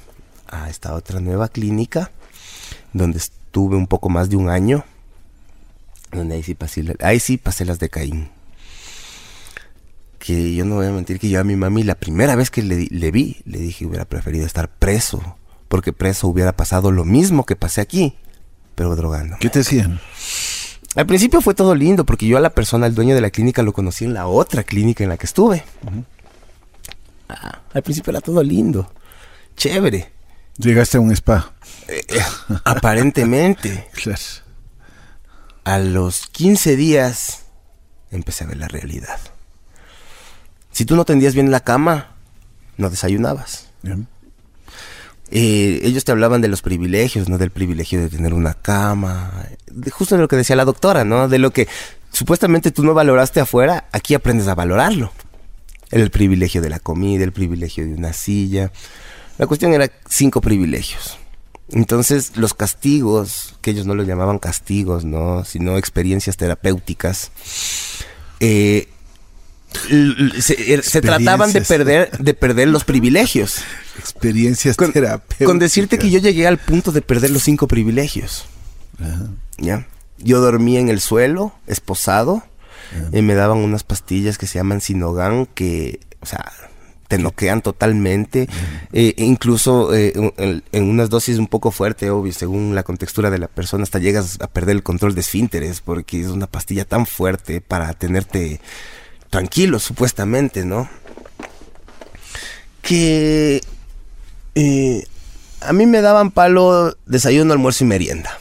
[0.47, 2.11] a esta otra nueva clínica
[2.93, 4.85] donde estuve un poco más de un año,
[6.13, 8.31] donde ahí sí pasé, ahí sí pasé las de Caín.
[10.19, 12.63] Que yo no voy a mentir que yo a mi mami la primera vez que
[12.63, 15.37] le, le vi, le dije hubiera preferido estar preso,
[15.69, 18.17] porque preso hubiera pasado lo mismo que pasé aquí,
[18.75, 19.37] pero drogando.
[19.41, 20.01] ¿Qué te decían?
[20.97, 23.63] Al principio fue todo lindo, porque yo a la persona, al dueño de la clínica,
[23.63, 25.63] lo conocí en la otra clínica en la que estuve.
[27.29, 28.93] Ah, al principio era todo lindo,
[29.57, 30.11] chévere.
[30.59, 31.53] Llegaste a un spa.
[31.89, 32.21] Eh, eh,
[32.65, 33.89] aparentemente.
[35.65, 37.45] A los 15 días
[38.11, 39.19] empecé a ver la realidad.
[40.73, 42.15] Si tú no tendías bien la cama,
[42.77, 43.69] no desayunabas.
[45.31, 47.39] Eh, ellos te hablaban de los privilegios, ¿no?
[47.39, 49.47] Del privilegio de tener una cama.
[49.93, 51.29] justo de lo que decía la doctora, ¿no?
[51.29, 51.69] De lo que
[52.11, 55.13] supuestamente tú no valoraste afuera, aquí aprendes a valorarlo.
[55.91, 58.73] El privilegio de la comida, el privilegio de una silla.
[59.39, 61.20] La cuestión era cinco privilegios.
[61.73, 65.45] Entonces, los castigos, que ellos no los llamaban castigos, ¿no?
[65.45, 67.31] Sino experiencias terapéuticas,
[68.41, 68.89] eh,
[70.41, 73.59] se, trataban de perder, de perder los privilegios.
[73.99, 75.47] Experiencias terapéuticas.
[75.47, 78.47] Con decirte que yo llegué al punto de perder los cinco privilegios.
[79.59, 79.87] ¿Ya?
[80.19, 82.43] Yo dormía en el suelo, esposado,
[83.13, 86.53] y me daban unas pastillas que se llaman Sinogan, que, o sea,
[87.11, 88.49] te noquean totalmente,
[88.93, 90.13] eh, incluso eh,
[90.71, 94.39] en, unas dosis un poco fuerte, obvio, según la contextura de la persona, hasta llegas
[94.41, 98.61] a perder el control de esfínteres, porque es una pastilla tan fuerte para tenerte
[99.29, 100.89] tranquilo, supuestamente, ¿no?
[102.81, 103.61] Que
[104.55, 105.05] eh,
[105.63, 108.39] a mí me daban palo desayuno, almuerzo y merienda.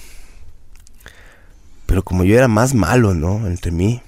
[1.87, 3.47] Pero como yo era más malo, ¿no?
[3.47, 4.03] Entre mí.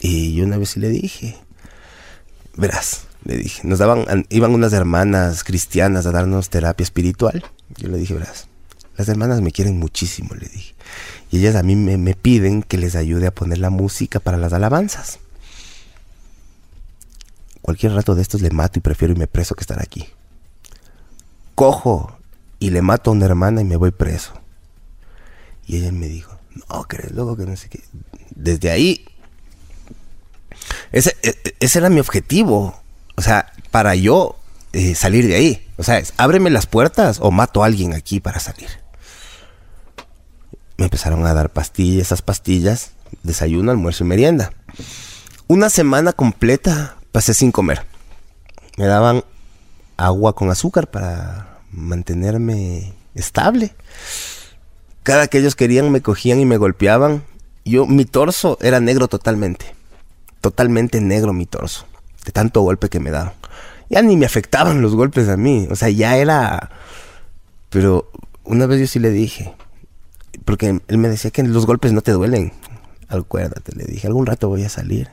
[0.00, 1.36] Y yo una vez le dije,
[2.54, 7.44] verás, le dije, nos daban, iban unas hermanas cristianas a darnos terapia espiritual.
[7.76, 8.48] Yo le dije, verás,
[8.96, 10.74] las hermanas me quieren muchísimo, le dije.
[11.30, 14.52] Y ellas a mí me, piden que les ayude a poner la música para las
[14.52, 15.18] alabanzas.
[17.62, 20.06] Cualquier rato de estos le mato y prefiero irme preso que estar aquí.
[21.54, 22.18] Cojo
[22.58, 24.34] y le mato a una hermana y me voy preso.
[25.66, 26.38] Y ella me dijo,
[26.68, 27.82] no, que luego que no sé qué.
[28.34, 29.06] Desde ahí,
[30.92, 32.83] ese, e, e, ese era mi objetivo
[33.16, 34.36] o sea, para yo
[34.72, 35.66] eh, salir de ahí.
[35.76, 38.68] O sea, ábreme las puertas o mato a alguien aquí para salir.
[40.76, 42.90] Me empezaron a dar pastillas, esas pastillas,
[43.22, 44.52] desayuno, almuerzo y merienda.
[45.46, 47.86] Una semana completa pasé sin comer.
[48.76, 49.24] Me daban
[49.96, 53.74] agua con azúcar para mantenerme estable.
[55.04, 57.22] Cada que ellos querían me cogían y me golpeaban.
[57.64, 59.74] Yo, mi torso era negro totalmente.
[60.40, 61.86] Totalmente negro mi torso
[62.24, 63.34] de tanto golpe que me daban.
[63.90, 66.70] Ya ni me afectaban los golpes a mí, o sea, ya era...
[67.70, 68.10] Pero
[68.44, 69.54] una vez yo sí le dije,
[70.44, 72.52] porque él me decía que los golpes no te duelen.
[73.08, 75.10] acuérdate, le dije, algún rato voy a salir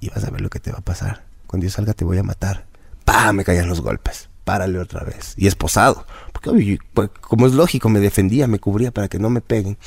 [0.00, 1.24] y vas a ver lo que te va a pasar.
[1.46, 2.66] Cuando yo salga te voy a matar.
[3.04, 3.32] ¡Pah!
[3.32, 4.28] Me caían los golpes.
[4.44, 5.34] Párale otra vez.
[5.36, 6.06] Y esposado.
[6.32, 9.78] Porque pues, como es lógico, me defendía, me cubría para que no me peguen.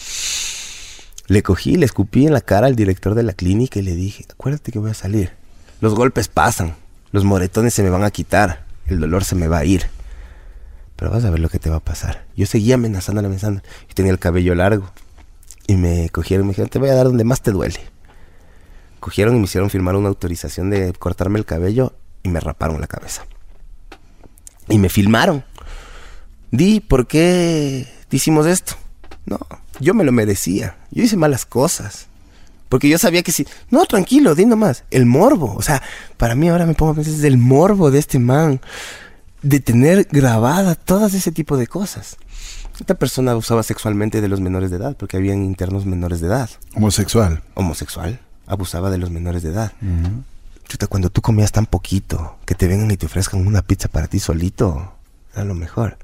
[1.27, 4.25] Le cogí, le escupí en la cara al director de la clínica y le dije,
[4.29, 5.31] acuérdate que voy a salir.
[5.85, 6.73] Los golpes pasan,
[7.11, 9.85] los moretones se me van a quitar, el dolor se me va a ir.
[10.95, 12.25] Pero vas a ver lo que te va a pasar.
[12.35, 13.61] Yo seguía amenazando, amenazando.
[13.87, 14.89] Yo tenía el cabello largo.
[15.67, 17.79] Y me cogieron y me dijeron, te voy a dar donde más te duele.
[18.99, 21.93] Cogieron y me hicieron firmar una autorización de cortarme el cabello
[22.23, 23.27] y me raparon la cabeza.
[24.67, 25.45] Y me filmaron.
[26.49, 28.73] Di, ¿por qué hicimos esto?
[29.27, 29.37] No,
[29.79, 30.77] yo me lo merecía.
[30.89, 32.07] Yo hice malas cosas.
[32.69, 33.47] Porque yo sabía que si...
[33.69, 34.83] No, tranquilo, di nomás.
[34.91, 35.55] El morbo.
[35.55, 35.81] O sea,
[36.17, 38.61] para mí ahora me pongo a pensar, es el morbo de este man.
[39.41, 42.17] De tener grabada todas ese tipo de cosas.
[42.79, 46.49] Esta persona abusaba sexualmente de los menores de edad, porque habían internos menores de edad.
[46.75, 47.41] Homosexual.
[47.53, 48.19] Homosexual.
[48.47, 49.71] Abusaba de los menores de edad.
[50.67, 54.07] Chuta, cuando tú comías tan poquito, que te vengan y te ofrezcan una pizza para
[54.07, 54.93] ti solito,
[55.33, 55.97] era lo mejor.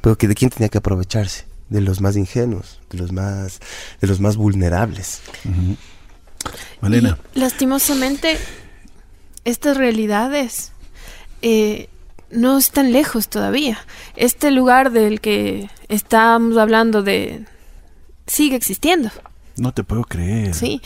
[0.00, 1.44] Pero que de quién tenía que aprovecharse?
[1.68, 3.58] De los más ingenuos, de los más,
[4.00, 5.20] de los más vulnerables.
[6.80, 7.18] Malena.
[7.34, 8.38] Y, lastimosamente,
[9.44, 10.72] estas realidades
[11.42, 11.88] eh,
[12.30, 13.78] no están lejos todavía.
[14.16, 17.44] Este lugar del que estábamos hablando de
[18.26, 19.10] sigue existiendo.
[19.56, 20.54] No te puedo creer.
[20.54, 20.80] Sí.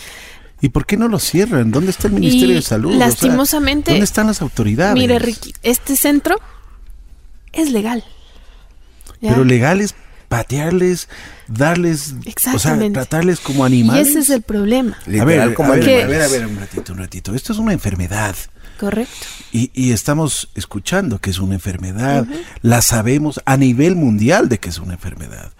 [0.61, 1.71] ¿Y por qué no lo cierran?
[1.71, 2.91] ¿Dónde está el Ministerio Y de Salud?
[2.91, 4.95] O sea, lastimosamente, ¿Dónde están las autoridades?
[4.95, 6.37] Mire, Ricky, este centro
[7.53, 8.05] es legal.
[9.21, 9.31] ¿ya?
[9.31, 9.95] Pero legal es
[10.31, 11.09] patearles,
[11.49, 12.15] darles,
[12.55, 14.09] o sea, tratarles como y animales.
[14.09, 16.47] ese es el problema, A ver, Literal, a como ver, que- a ver, a ver,
[16.47, 17.35] un ratito, un ratito.
[17.35, 18.37] Esto es una enfermedad.
[18.79, 19.27] correcto.
[19.53, 22.27] Y, y estamos escuchando que es una enfermedad,
[22.63, 25.51] la sabemos a nivel mundial de que es una enfermedad.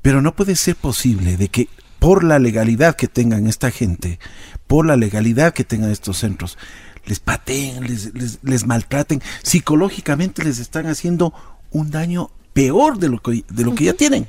[0.00, 4.18] Pero no puede ser posible de que por la legalidad que tengan esta gente,
[4.66, 6.56] por la legalidad que tengan estos centros,
[7.04, 11.34] les pateen, les, les, les maltraten, psicológicamente les están haciendo
[11.70, 14.26] un daño peor de lo que, de lo que ya tienen.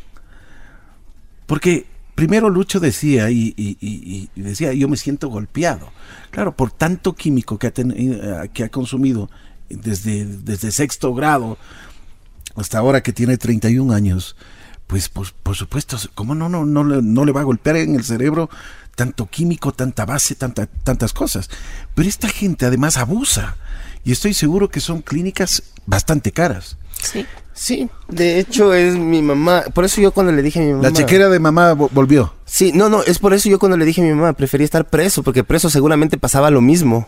[1.46, 1.86] Porque
[2.16, 5.92] primero Lucho decía y, y- y- y decía, yo me siento golpeado.
[6.32, 9.30] Claro, por tanto químico que ha, eh, que ha consumido
[9.70, 11.58] desde, desde sexto grado
[12.56, 14.36] hasta ahora que tiene 31 años,
[14.88, 17.96] pues por, por supuesto, ¿cómo no, no, no, le, no le va a golpear en
[17.96, 18.50] el cerebro
[18.96, 21.50] tanto químico, tanta base, tanta, tantas cosas?
[21.94, 23.58] Pero esta gente además abusa.
[24.04, 26.78] Y estoy seguro que son clínicas bastante caras.
[27.06, 27.26] Sí.
[27.58, 29.64] Sí, de hecho es mi mamá.
[29.74, 30.84] Por eso yo cuando le dije a mi mamá.
[30.84, 32.34] La chequera de mamá vo- volvió.
[32.44, 34.90] Sí, no, no, es por eso yo cuando le dije a mi mamá prefería estar
[34.90, 37.08] preso, porque preso seguramente pasaba lo mismo,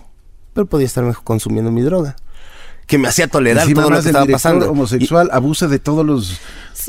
[0.54, 2.16] pero podía estar mejor consumiendo mi droga,
[2.86, 4.72] que me hacía tolerar todo lo que estaba pasando.
[4.72, 6.36] homosexual abusa de todos los, de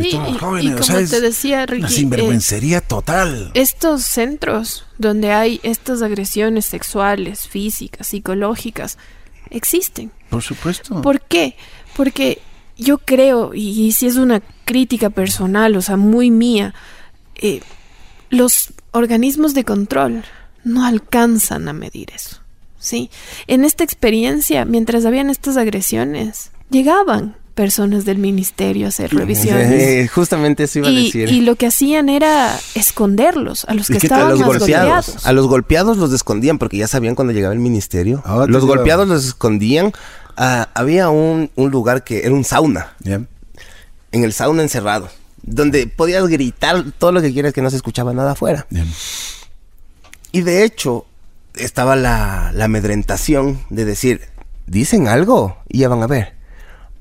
[0.05, 0.65] Sí, todos los y- jóvenes.
[0.65, 3.51] y como sea, es te decía, una Ricky, eh, sinvergüencería total.
[3.55, 8.99] Estos centros donde hay estas agresiones sexuales, físicas, psicológicas,
[9.51, 10.13] existen.
[10.31, 11.03] Por supuesto.
[11.03, 11.57] ¿Por qué?
[11.97, 12.41] Porque
[12.79, 16.75] yo creo, y, y si es una crítica personal, o sea, muy mía,
[17.37, 17.61] eh,
[18.31, 20.25] los organismos de control
[20.65, 22.39] no alcanzan a medir eso.
[22.79, 23.11] ¿sí?
[23.47, 29.73] En esta experiencia, mientras habían estas agresiones, llegaban personas del ministerio a hacer revisiones.
[29.73, 31.29] Eh, justamente eso iba a Y, decir.
[31.29, 34.49] y lo que hacían era esconderlos a los ¿Y que tal a estaban los más
[34.59, 34.87] golpeados.
[35.07, 35.27] golpeados.
[35.27, 38.23] A los golpeados los escondían porque ya sabían cuando llegaba el ministerio.
[38.25, 39.93] Ah, los golpeados los escondían.
[40.41, 42.95] Ah, había un, un lugar que era un sauna.
[43.05, 43.27] En
[44.25, 45.11] el sauna encerrado.
[45.43, 48.65] Donde podías gritar todo lo que quieras que no se escuchaba nada afuera.
[50.31, 51.07] Y de hecho,
[51.57, 54.21] estaba la, la amedrentación de decir,
[54.67, 56.35] dicen algo y ya van a ver.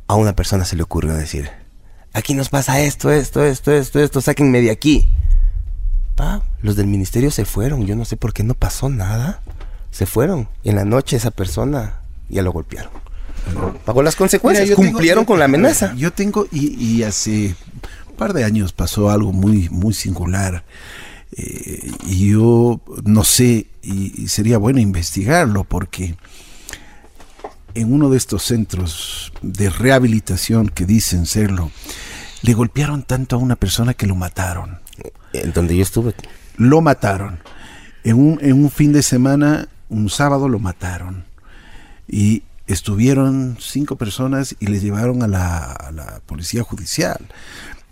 [0.07, 1.51] A una persona se le ocurrió decir,
[2.13, 5.09] aquí nos pasa esto, esto, esto, esto, esto, sáquenme de aquí.
[6.15, 9.41] Pa, los del ministerio se fueron, yo no sé por qué no pasó nada.
[9.91, 10.49] Se fueron.
[10.63, 12.91] En la noche esa persona ya lo golpearon.
[13.85, 15.93] Pagó las consecuencias, Mira, tengo- cumplieron con la amenaza.
[15.95, 17.55] Yo tengo, y, y hace
[18.09, 20.63] un par de años pasó algo muy, muy singular.
[21.35, 26.15] Eh, y yo no sé, y, y sería bueno investigarlo, porque
[27.73, 31.71] en uno de estos centros de rehabilitación que dicen serlo,
[32.41, 34.79] le golpearon tanto a una persona que lo mataron.
[35.33, 36.15] En donde yo estuve.
[36.57, 37.39] Lo mataron.
[38.03, 41.25] En un, en un fin de semana, un sábado lo mataron.
[42.07, 47.17] Y estuvieron cinco personas y les llevaron a la, policía judicial.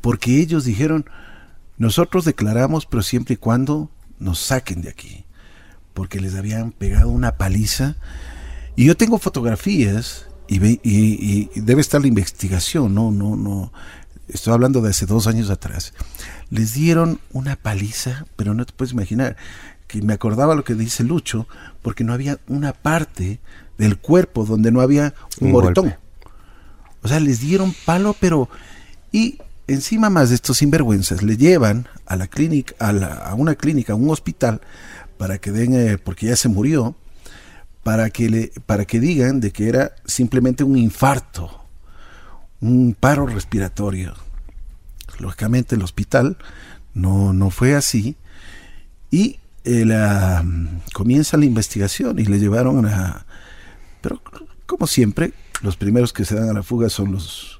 [0.01, 1.05] Porque ellos dijeron,
[1.77, 3.89] nosotros declaramos, pero siempre y cuando
[4.19, 5.25] nos saquen de aquí.
[5.93, 7.95] Porque les habían pegado una paliza.
[8.75, 13.71] Y yo tengo fotografías y, ve- y debe estar la investigación, no, no, no.
[14.27, 15.93] Estoy hablando de hace dos años atrás.
[16.49, 19.37] Les dieron una paliza, pero no te puedes imaginar.
[19.87, 21.47] que me acordaba lo que dice Lucho,
[21.81, 23.39] porque no había una parte
[23.77, 25.85] del cuerpo donde no había un, Un moretón.
[25.85, 25.99] golpe.
[27.03, 28.49] O sea, les dieron palo, pero...
[29.11, 29.37] Y
[29.67, 33.93] encima más de estos sinvergüenzas, le llevan a la clínica, a, la- a una clínica,
[33.93, 34.61] a un hospital,
[35.17, 36.95] para que den, eh, porque ya se murió,
[37.83, 41.65] para que, le, para que digan de que era simplemente un infarto,
[42.59, 44.13] un paro respiratorio.
[45.19, 46.37] Lógicamente el hospital
[46.93, 48.15] no, no fue así
[49.11, 50.43] y eh, la,
[50.93, 53.24] comienza la investigación y le llevaron a...
[54.05, 54.21] Pero
[54.67, 57.59] como siempre, los primeros que se dan a la fuga son los,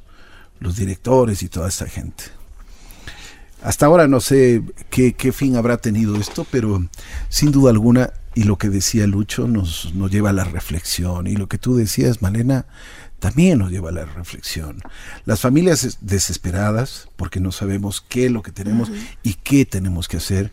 [0.60, 2.26] los directores y toda esta gente.
[3.64, 4.62] Hasta ahora no sé
[4.92, 6.86] qué, qué fin habrá tenido esto, pero
[7.30, 11.36] sin duda alguna, y lo que decía Lucho nos, nos lleva a la reflexión, y
[11.36, 12.68] lo que tú decías, Malena,
[13.18, 14.84] también nos lleva a la reflexión.
[15.26, 18.92] Las familias es- desesperadas, porque no sabemos qué es lo que tenemos
[19.24, 20.52] y qué tenemos que hacer.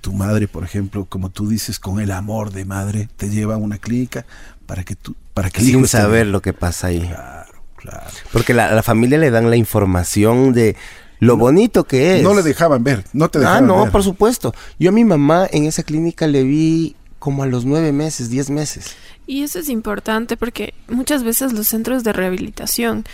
[0.00, 3.58] Tu madre, por ejemplo, como tú dices, con el amor de madre, te lleva a
[3.58, 4.24] una clínica
[4.66, 7.00] para que tú, para que Sin saber lo que pasa ahí.
[7.00, 8.06] Claro, claro.
[8.32, 10.76] Porque la, a la familia le dan la información de
[11.18, 12.22] lo bonito que es.
[12.22, 13.90] No le dejaban ver, no te Ah, dejaban no, ver.
[13.92, 14.54] por supuesto.
[14.78, 18.50] Yo a mi mamá en esa clínica le vi como a los nueve meses, diez
[18.50, 18.94] meses.
[19.26, 23.04] Y eso es importante porque muchas veces los centros de rehabilitación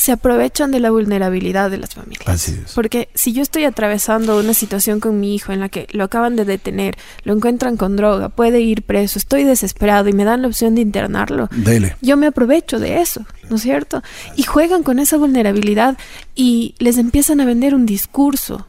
[0.00, 2.26] se aprovechan de la vulnerabilidad de las familias.
[2.26, 2.72] Así es.
[2.72, 6.36] Porque si yo estoy atravesando una situación con mi hijo en la que lo acaban
[6.36, 10.48] de detener, lo encuentran con droga, puede ir preso, estoy desesperado y me dan la
[10.48, 11.96] opción de internarlo, Dele.
[12.00, 14.02] yo me aprovecho de eso, ¿no es cierto?
[14.36, 15.98] Y juegan con esa vulnerabilidad
[16.34, 18.68] y les empiezan a vender un discurso.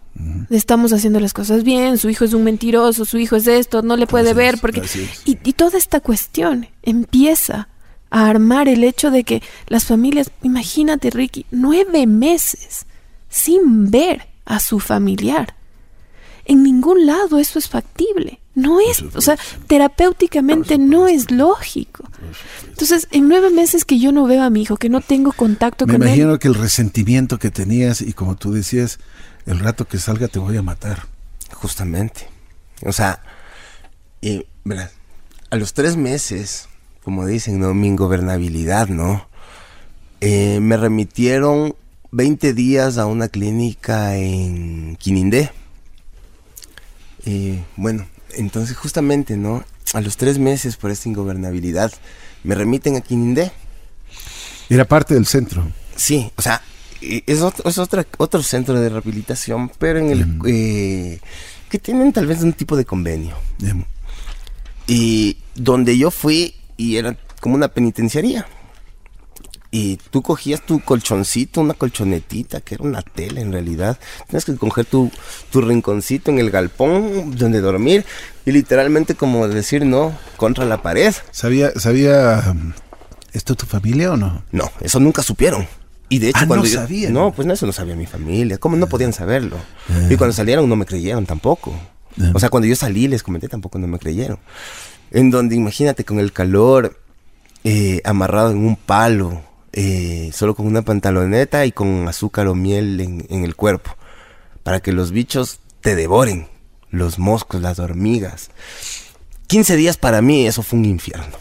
[0.49, 3.95] Estamos haciendo las cosas bien, su hijo es un mentiroso, su hijo es esto, no
[3.95, 4.83] le puede ver porque...
[5.23, 7.69] Y, y toda esta cuestión empieza
[8.11, 12.85] a armar el hecho de que las familias, imagínate Ricky, nueve meses
[13.29, 15.55] sin ver a su familiar.
[16.45, 18.39] En ningún lado eso es factible.
[18.53, 22.03] No es, o sea, terapéuticamente no es lógico.
[22.67, 25.87] Entonces, en nueve meses que yo no veo a mi hijo, que no tengo contacto
[25.87, 28.99] Me con imagino él, que el resentimiento que tenías y como tú decías,
[29.45, 31.07] el rato que salga te voy a matar.
[31.53, 32.27] Justamente.
[32.85, 33.21] O sea,
[34.19, 34.91] y, verás,
[35.49, 36.67] a los tres meses,
[37.03, 37.73] como dicen, ¿no?
[37.73, 39.27] Mi ingobernabilidad, ¿no?
[40.21, 41.75] Eh, me remitieron
[42.11, 45.51] 20 días a una clínica en Quinindé.
[47.25, 48.05] Y bueno,
[48.35, 49.63] entonces justamente, ¿no?
[49.93, 51.91] A los tres meses por esta ingobernabilidad,
[52.43, 53.51] me remiten a Quinindé.
[54.69, 55.67] Era parte del centro.
[55.95, 56.61] Sí, o sea,
[57.01, 61.19] eh, es otro, es otra, otro centro de rehabilitación, pero en el eh,
[61.69, 63.35] que tienen tal vez un tipo de convenio.
[63.63, 63.83] Em,
[64.87, 68.47] Y donde yo fui y era como una penitenciaría.
[69.73, 73.97] Y tú cogías tu colchoncito, una colchonetita, que era una tela en realidad.
[74.27, 75.09] Tienes que coger tu,
[75.49, 78.03] tu rinconcito en el galpón donde dormir
[78.45, 81.13] y literalmente como decir no contra la pared.
[81.31, 82.73] ¿Sabía, sabía um,
[83.31, 84.43] esto tu familia o no?
[84.51, 85.65] No, eso nunca supieron.
[86.09, 87.13] Y de hecho, Ah, cuando no yo- sabían.
[87.13, 88.57] No, pues no, eso no sabía mi familia.
[88.57, 89.55] ¿Cómo no podían saberlo?
[90.09, 91.73] Y cuando salieron no me creyeron tampoco.
[92.19, 92.31] Ah.
[92.33, 94.37] O sea, cuando yo salí les comenté tampoco no me creyeron.
[95.11, 96.99] En donde, imagínate, con el calor,
[97.63, 99.41] eh, amarrado en un palo,
[99.73, 103.95] eh, solo con una pantaloneta y con azúcar o miel en, en el cuerpo.
[104.63, 106.47] Para que los bichos te devoren.
[106.89, 108.51] Los moscos, las hormigas.
[109.47, 111.37] 15 días para mí, eso fue un infierno.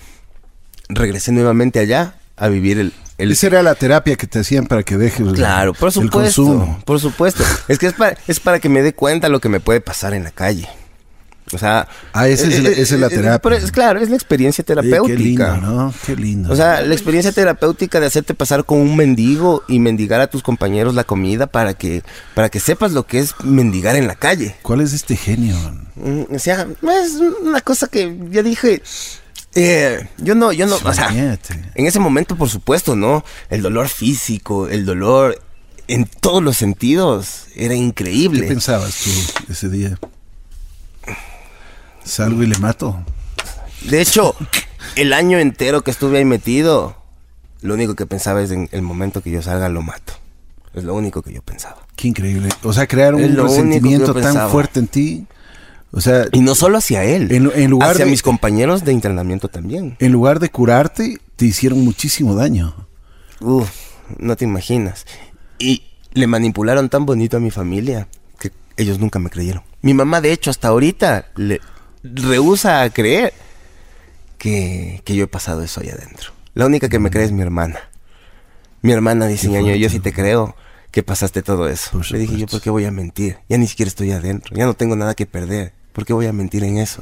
[0.88, 4.82] Regresé nuevamente allá a vivir el, el Esa era la terapia que te hacían para
[4.82, 6.18] que dejes el- Claro, por el supuesto.
[6.44, 6.80] consumo.
[6.84, 7.44] Por supuesto.
[7.68, 10.14] Es que es para, es para que me dé cuenta lo que me puede pasar
[10.14, 10.68] en la calle.
[11.52, 11.88] O sea.
[12.12, 13.38] Ah, esa es la- esa es la terapia.
[13.40, 15.06] pero es, claro, es la experiencia terapéutica.
[15.16, 15.94] qué lindo, ¿no?
[16.06, 16.52] Qué lindo.
[16.52, 20.42] O sea, la experiencia terapéutica de hacerte pasar con un mendigo y mendigar a tus
[20.42, 22.02] compañeros la comida para que,
[22.34, 24.56] para que sepas lo que es mendigar en la calle.
[24.62, 25.56] ¿Cuál es este genio?
[25.96, 26.66] Mm, O sea,
[27.02, 28.82] es una cosa que ya dije.
[29.56, 33.24] eh, yo no, yo no, o sea, en ese momento, por supuesto, ¿no?
[33.48, 35.42] El dolor físico, el dolor
[35.88, 38.46] en todos los sentidos, era ¿Qué increíble.
[38.46, 39.10] pensabas tú
[39.52, 39.98] ese día?
[42.10, 43.02] Salgo y le mato.
[43.88, 44.34] De hecho,
[44.96, 46.96] el año entero que estuve ahí metido,
[47.62, 50.14] lo único que pensaba es en el momento que yo salga lo mato.
[50.74, 51.76] Es lo único que yo pensaba.
[51.96, 52.48] Qué increíble.
[52.62, 54.50] O sea, crearon Es un resentimiento tan pensaba.
[54.50, 55.26] fuerte en ti.
[55.92, 58.92] O sea, Y no solo hacia él, En- en lugar hacia de- mis compañeros de
[58.92, 59.96] internamiento también.
[59.98, 62.74] en lugar de curarte, te hicieron muchísimo daño.
[63.40, 63.68] Uf,
[64.18, 65.06] no te imaginas.
[65.58, 65.82] Y
[66.12, 68.06] le manipularon tan bonito a mi familia
[68.38, 69.62] que ellos nunca me creyeron.
[69.82, 71.60] Mi mamá, de hecho, hasta ahorita le
[72.02, 73.32] rehúsa a creer
[74.38, 76.32] que, que yo he pasado eso ahí adentro.
[76.54, 77.78] La única que me cree es mi hermana.
[78.82, 80.56] Mi hermana dice, ñaño, yo sí te creo
[80.90, 82.00] que pasaste todo eso.
[82.10, 82.46] Le dije, yo.
[82.46, 83.38] ¿por qué voy a mentir?
[83.48, 85.72] Ya ni siquiera estoy adentro, ya no tengo nada que perder.
[85.92, 87.00] ¿Por qué voy a mentir en eso?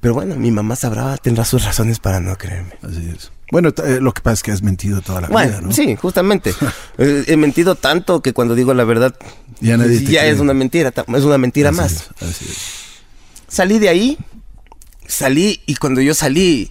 [0.00, 2.72] Pero bueno, mi mamá sabrá, tendrá sus razones para no creerme.
[2.82, 3.30] Así es.
[3.52, 5.72] Bueno, eh, lo que pasa es que has mentido toda la Bueno, vida, ¿no?
[5.72, 6.54] sí, justamente.
[6.98, 9.14] Eh, he mentido tanto que cuando digo la verdad,
[9.60, 9.96] Ya nadie
[10.30, 11.92] es una mentira, es una mentira Así más.
[11.92, 12.79] es, así es.
[13.50, 14.16] Salí de ahí,
[15.06, 16.70] salí y cuando yo salí,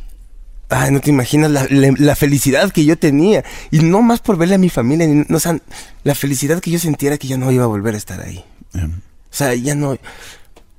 [0.69, 3.43] ay, no te imaginas la, la- la felicidad que yo tenía.
[3.69, 5.59] Y no más por verle a mi familia, ni- no, o sea,
[6.03, 8.43] la felicidad que yo sentía era que ya no iba a volver a estar ahí.
[8.73, 8.93] Em,
[9.31, 9.97] O sea, ya no...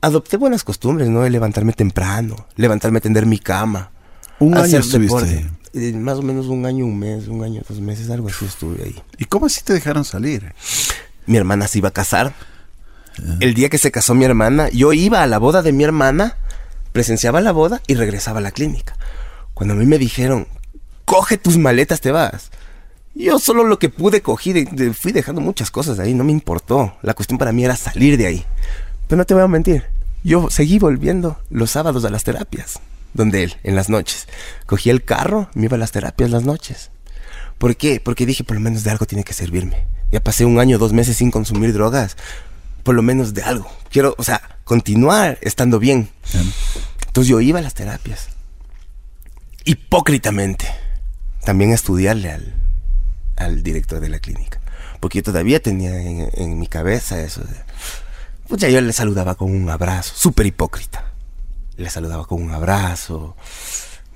[0.02, 1.20] Adopté buenas costumbres, ¿no?
[1.20, 3.90] De levantarme temprano, levantarme a tender mi cama.
[4.38, 5.46] Un año estuviste.
[5.74, 8.82] Eh, más o menos un año, un mes, un año, dos meses, algo así estuve
[8.82, 8.96] ahí.
[9.18, 10.54] ¿Y cómo así te dejaron salir?
[11.26, 12.32] Mi hermana se iba a casar.
[13.40, 16.36] El día que se casó mi hermana, yo iba a la boda de mi hermana,
[16.92, 18.96] presenciaba la boda y regresaba a la clínica.
[19.54, 20.46] Cuando a mí me dijeron,
[21.04, 22.50] coge tus maletas, te vas.
[23.14, 26.32] Yo solo lo que pude cogí, de- de- fui dejando muchas cosas ahí, no me
[26.32, 26.96] importó.
[27.02, 28.44] La cuestión para mí era salir de ahí.
[29.08, 29.84] Pero no te voy a mentir,
[30.22, 32.78] yo seguí volviendo los sábados a las terapias,
[33.12, 34.28] donde él, en las noches.
[34.66, 36.90] Cogía el carro, me iba a las terapias las noches.
[37.58, 38.00] ¿Por qué?
[38.02, 39.84] Porque dije, por lo menos de algo tiene que servirme.
[40.12, 42.16] Ya pasé un año, dos meses sin consumir drogas.
[42.82, 43.70] Por lo menos de algo.
[43.90, 46.10] Quiero, o sea, continuar estando bien.
[47.06, 48.28] Entonces yo iba a las terapias.
[49.64, 50.66] Hipócritamente.
[51.44, 52.54] También a estudiarle al,
[53.36, 54.60] al director de la clínica.
[55.00, 57.56] Porque yo todavía tenía en, en mi cabeza eso de...
[58.48, 60.12] Pues ya yo le saludaba con un abrazo.
[60.16, 61.12] Súper hipócrita.
[61.76, 63.36] Le saludaba con un abrazo.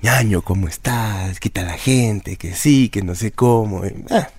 [0.01, 1.39] ñaño, ¿cómo estás?
[1.39, 2.37] ¿Qué tal la gente?
[2.37, 3.85] Que sí, que no sé cómo.
[3.85, 4.29] y, ah.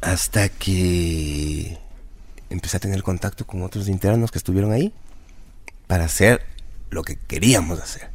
[0.00, 1.78] Hasta que
[2.50, 4.92] empecé a tener contacto con otros internos que estuvieron ahí
[5.86, 6.46] para hacer
[6.90, 8.10] lo que queríamos hacer.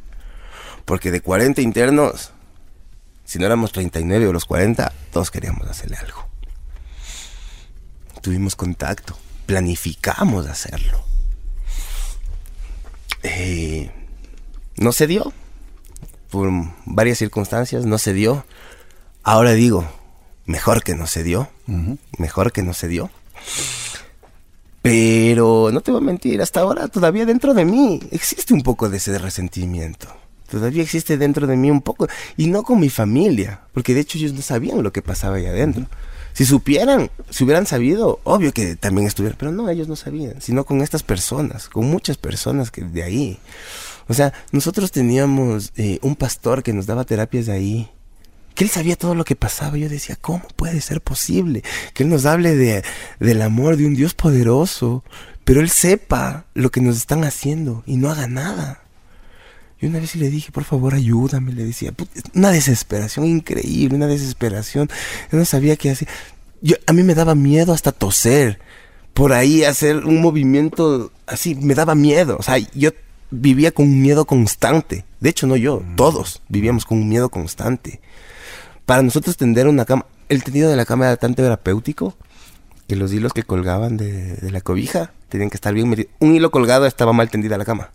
[0.84, 2.32] Porque de 40 internos,
[3.24, 6.26] si no éramos 39 o los 40, todos queríamos hacerle algo.
[8.22, 9.16] Tuvimos contacto,
[9.46, 11.04] planificamos hacerlo.
[13.22, 13.90] Eh,
[14.76, 15.32] no se dio.
[16.30, 16.50] Por
[16.86, 18.44] varias circunstancias no se dio.
[19.22, 19.90] Ahora digo,
[20.46, 21.50] mejor que no se dio.
[22.18, 23.10] Mejor que no se dio.
[24.82, 28.88] Pero no te voy a mentir, hasta ahora todavía dentro de mí existe un poco
[28.88, 30.08] de ese resentimiento.
[30.50, 32.08] Todavía existe dentro de mí un poco.
[32.36, 35.46] Y no con mi familia, porque de hecho ellos no sabían lo que pasaba ahí
[35.46, 35.86] adentro.
[36.32, 40.64] Si supieran, si hubieran sabido, obvio que también estuvieran, pero no, ellos no sabían, sino
[40.64, 43.38] con estas personas, con muchas personas que de ahí.
[44.08, 47.90] O sea, nosotros teníamos eh, un pastor que nos daba terapias de ahí,
[48.60, 49.78] que él sabía todo lo que pasaba.
[49.78, 51.62] Yo decía, ¿cómo puede ser posible
[51.94, 52.84] que él nos hable de,
[53.18, 55.02] del amor de un Dios poderoso,
[55.44, 58.82] pero él sepa lo que nos están haciendo y no haga nada?
[59.80, 64.06] Y una vez le dije, por favor, ayúdame, le decía, "Put- una desesperación increíble, una
[64.08, 64.90] desesperación.
[65.32, 66.06] Yo no sabía qué hacer.
[66.60, 68.58] Yo, a mí me daba miedo hasta toser.
[69.14, 72.36] Por ahí hacer un movimiento así, me daba miedo.
[72.38, 72.90] O sea, yo
[73.30, 75.06] vivía con un miedo constante.
[75.18, 78.00] De hecho, no yo, todos vivíamos con un miedo constante.
[78.90, 82.16] Para nosotros tender una cama, el tendido de la cama era tan terapéutico
[82.88, 86.10] que los hilos que colgaban de, de la cobija tenían que estar bien metidos.
[86.18, 87.90] Un hilo colgado estaba mal tendida la cama.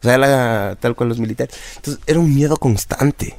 [0.00, 1.56] O sea, era tal cual los militares.
[1.76, 3.38] Entonces, era un miedo constante.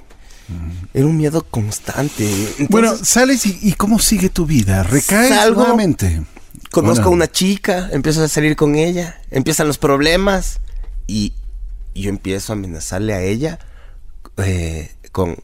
[0.95, 2.25] Era un miedo constante.
[2.27, 4.81] Entonces, bueno, sales y, y ¿cómo sigue tu vida?
[4.81, 5.61] ¿Recaes Salgo.
[5.61, 6.23] nuevamente?
[6.71, 10.59] conozco a una chica, empiezo a salir con ella, empiezan los problemas
[11.05, 11.33] y
[11.93, 13.59] yo empiezo a amenazarle a ella
[14.37, 15.37] eh, con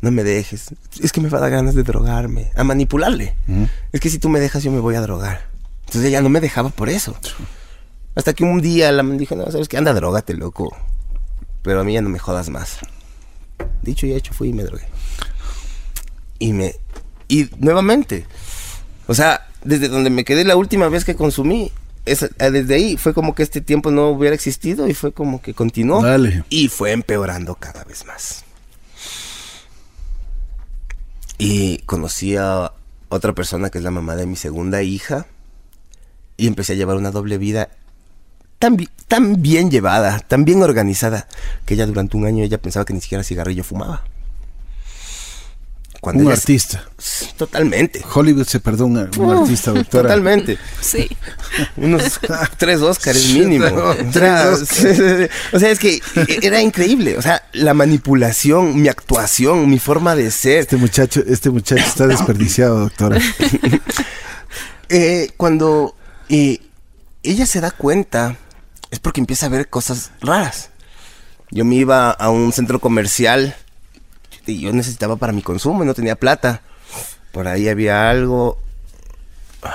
[0.00, 3.34] no me dejes, es que me va a dar ganas de drogarme, a manipularle.
[3.92, 5.46] Es que si tú me dejas yo me voy a drogar.
[5.86, 7.16] Entonces ella no me dejaba por eso.
[8.14, 10.76] Hasta que un día la man dijo, no, sabes que anda, drogate, loco.
[11.62, 12.78] Pero a mí ya no me jodas más.
[13.82, 14.84] Dicho y hecho, fui y me drogué.
[16.38, 16.74] Y me...
[17.28, 18.26] Y nuevamente,
[19.08, 21.72] o sea, desde donde me quedé la última vez que consumí,
[22.04, 25.42] esa- eh, desde ahí fue como que este tiempo no hubiera existido y fue como
[25.42, 26.02] que continuó.
[26.02, 26.44] Dale.
[26.50, 28.44] Y fue empeorando cada vez más.
[31.38, 32.72] Y conocí a
[33.08, 35.26] otra persona que es la mamá de mi segunda hija.
[36.36, 37.70] Y empecé a llevar una doble vida
[38.58, 38.76] tan,
[39.08, 41.28] tan bien llevada, tan bien organizada,
[41.64, 44.04] que ella durante un año ella pensaba que ni siquiera cigarrillo fumaba.
[46.06, 46.84] Cuando Un artista.
[47.36, 48.00] Totalmente.
[48.14, 50.04] Hollywood se perdona un artista, doctora.
[50.04, 50.56] Totalmente.
[50.80, 51.08] Sí.
[51.76, 52.20] Unos
[52.58, 53.66] tres Óscares mínimo.
[53.66, 54.68] Tres O sea, Óscares.
[54.68, 55.28] sí, sí, sí.
[55.52, 56.00] O sea, es que
[56.42, 57.18] era increíble.
[57.18, 60.60] O sea, la manipulación, mi actuación, mi forma de ser.
[60.60, 63.20] Este muchacho, este muchacho está desperdiciado, doctora.
[64.88, 65.96] Eh, cuando
[66.28, 66.60] eh,
[67.24, 68.36] ella se da cuenta,
[68.92, 70.70] es porque empieza a ver cosas raras.
[71.50, 73.56] Yo me iba a un centro comercial
[74.52, 76.62] y yo necesitaba para mi consumo y no tenía plata.
[77.32, 78.58] Por ahí había algo.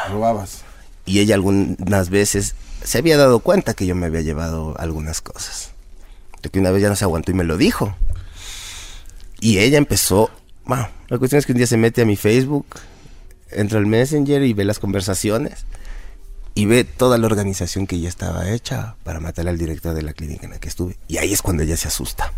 [0.09, 0.63] Robabas.
[1.05, 5.71] Y ella algunas veces se había dado cuenta que yo me había llevado algunas cosas.
[6.41, 7.95] De que una vez ya no se aguantó y me lo dijo.
[9.39, 10.29] Y ella empezó,
[10.65, 12.65] bueno, la cuestión es que un día se mete a mi Facebook,
[13.49, 15.65] entra al Messenger y ve las conversaciones
[16.53, 20.13] y ve toda la organización que ya estaba hecha para matar al director de la
[20.13, 20.97] clínica en la que estuve.
[21.07, 22.33] Y ahí es cuando ella se asusta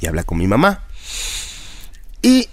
[0.00, 0.84] y habla con mi mamá.
[2.22, 2.48] Y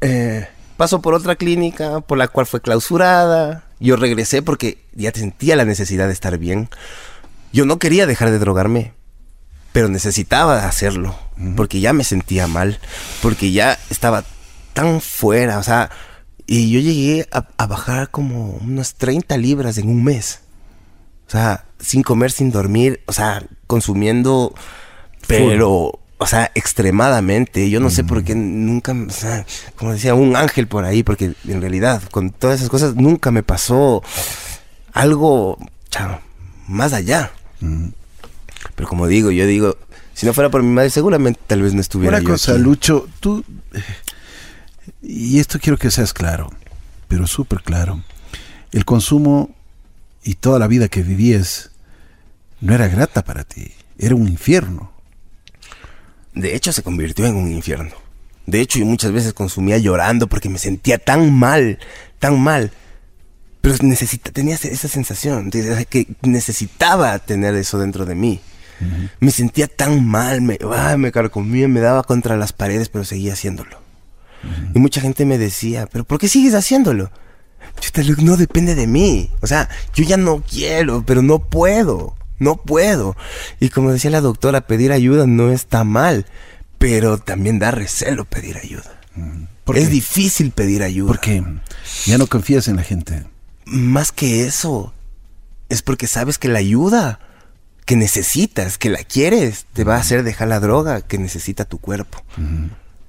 [0.00, 3.64] eh, pasó por otra clínica por la cual fue clausurada.
[3.80, 6.68] Yo regresé porque ya sentía la necesidad de estar bien.
[7.52, 8.94] Yo no quería dejar de drogarme,
[9.72, 11.16] pero necesitaba hacerlo
[11.56, 12.78] porque ya me sentía mal,
[13.20, 14.24] porque ya estaba
[14.72, 15.90] tan fuera, o sea,
[16.46, 20.40] y yo llegué a, bajar como unas 30 libras en un mes.
[21.26, 24.54] O sea, sin comer, sin dormir, o sea, consumiendo,
[25.26, 27.68] pero, o sea, extremadamente.
[27.68, 29.44] Yo no sé por qué nunca, o sea,
[29.74, 33.42] como decía, un ángel por ahí, porque en realidad, con todas esas cosas, nunca me
[33.42, 34.04] pasó
[34.92, 35.58] algo
[36.68, 37.32] más allá.
[38.76, 39.76] Pero como digo, yo digo,
[40.14, 43.44] si no fuera por mi madre, seguramente tal vez no estuviera Una cosa, Lucho, tú
[45.02, 46.52] y esto quiero que seas claro,
[47.08, 48.00] pero súper claro.
[48.70, 49.52] El consumo
[50.22, 51.72] y toda la vida que vivías
[52.60, 54.91] no era grata para ti, era un infierno.
[56.34, 57.94] De hecho, se convirtió en un infierno.
[58.46, 61.78] De hecho, yo muchas veces consumía llorando porque me sentía tan mal,
[62.18, 62.72] tan mal.
[63.60, 68.40] Pero necesita, tenía esa sensación de que necesitaba tener eso dentro de mí.
[69.20, 70.58] Me sentía tan mal, me,
[70.98, 73.80] me carcomía, me daba contra las paredes, pero seguía haciéndolo.
[74.74, 77.12] Y mucha gente me decía, pero ¿por qué sigues haciéndolo?
[78.18, 79.30] no depende de mí.
[79.40, 82.16] O sea, yo ya no quiero, pero no puedo.
[82.38, 83.16] No puedo.
[83.60, 86.26] Y como decía la doctora, pedir ayuda no está mal,
[86.78, 89.00] pero también da recelo pedir ayuda.
[89.74, 91.08] Es difícil pedir ayuda.
[91.08, 91.44] Porque
[92.06, 93.24] ya no confías en la gente.
[93.64, 94.92] Más que eso,
[95.68, 97.20] es porque sabes que la ayuda
[97.84, 101.78] que necesitas, que la quieres, te va a hacer dejar la droga que necesita tu
[101.78, 102.22] cuerpo.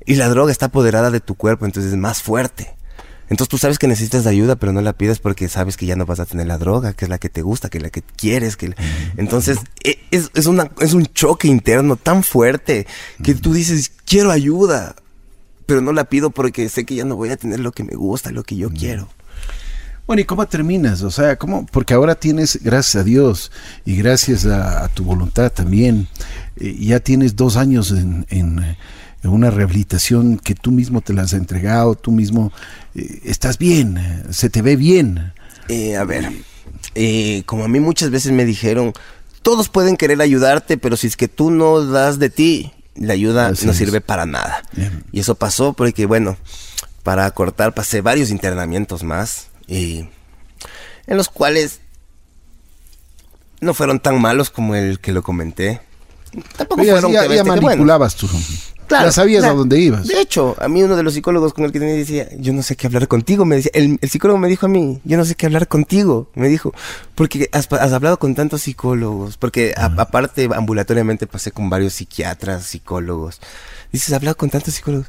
[0.06, 2.76] Y la droga está apoderada de tu cuerpo, entonces es más fuerte.
[3.30, 6.06] Entonces tú sabes que necesitas ayuda, pero no la pides porque sabes que ya no
[6.06, 8.02] vas a tener la droga, que es la que te gusta, que es la que
[8.02, 8.58] quieres.
[8.58, 8.76] Que...
[9.18, 12.86] Entonces e, es, es, una, es un choque interno tan fuerte
[13.24, 14.96] que tú dices, quiero ayuda,
[15.66, 17.96] pero no la pido porque sé que ya no voy a tener lo que me
[17.96, 19.10] gusta, lo que yo quiero.
[20.06, 21.02] Bueno, ¿y cómo terminas?
[21.02, 21.66] O sea, ¿cómo?
[21.66, 23.54] Porque ahora tienes, gracias a Dios
[23.86, 26.10] y gracias a, tu voluntad también,
[26.58, 28.76] eh, ya tienes dos años en, en
[29.24, 32.52] una rehabilitación que tú mismo te la has entregado, tú mismo
[32.96, 35.34] eh, estás bien, se te ve bien.
[35.70, 36.32] Eh, a ver,
[36.96, 38.94] eh, como a mí muchas veces me dijeron,
[39.42, 43.52] todos pueden querer ayudarte, pero si es que tú no das de ti, la ayuda
[43.52, 44.64] no sirve para nada.
[45.12, 46.38] Y eso pasó porque, bueno,
[47.04, 50.10] para cortar pasé varios internamientos más, y
[51.08, 51.80] en los cuales
[53.62, 55.82] no fueron tan malos como el que lo comenté.
[56.58, 58.30] Tampoco fueron ya, ya manipulabas tú.
[58.88, 60.08] Claro, ya sabías a dónde ibas.
[60.08, 62.64] De hecho, a mí uno de los psicólogos con el que tenía decía, yo no
[62.64, 63.46] sé qué hablar contigo.
[63.46, 66.30] Me decía, el, psicólogo me dijo a mí, yo no sé qué hablar contigo.
[66.36, 66.74] Me dijo,
[67.16, 69.38] porque has, hablado con tantos psicólogos.
[69.38, 73.40] Porque aparte, ambulatoriamente pasé con varios psiquiatras, psicólogos.
[73.92, 75.08] Dices, has hablado con tantos psicólogos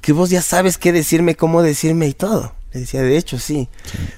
[0.00, 2.52] que vos ya sabes qué decirme, cómo decirme y todo.
[2.72, 3.68] Le decía, de hecho, sí.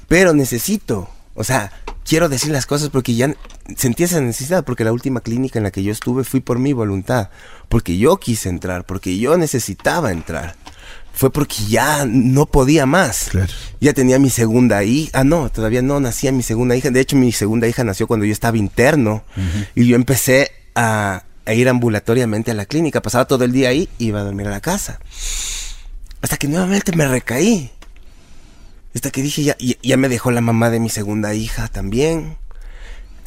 [0.06, 1.72] Pero necesito, o sea,
[2.05, 3.35] quiero decir las cosas porque ya
[3.76, 6.72] sentí esa necesidad, porque la última clínica en la que yo estuve fui por mi
[6.72, 7.30] voluntad,
[7.68, 10.56] porque yo quise entrar, porque yo necesitaba entrar.
[11.12, 13.30] Fue porque ya no podía más.
[13.80, 15.10] Ya tenía mi segunda hija.
[15.18, 16.90] Ah, no, todavía no nacía mi segunda hija.
[16.92, 19.24] De hecho, mi segunda hija nació cuando yo estaba interno.
[19.74, 23.02] Y yo empecé a, ir ambulatoriamente a la clínica.
[23.02, 25.00] Pasaba todo el día ahí y iba a dormir a la casa.
[26.22, 27.72] Hasta que nuevamente me recaí.
[28.94, 32.36] Hasta que dije, ya, ya me dejó la mamá de mi segunda hija también.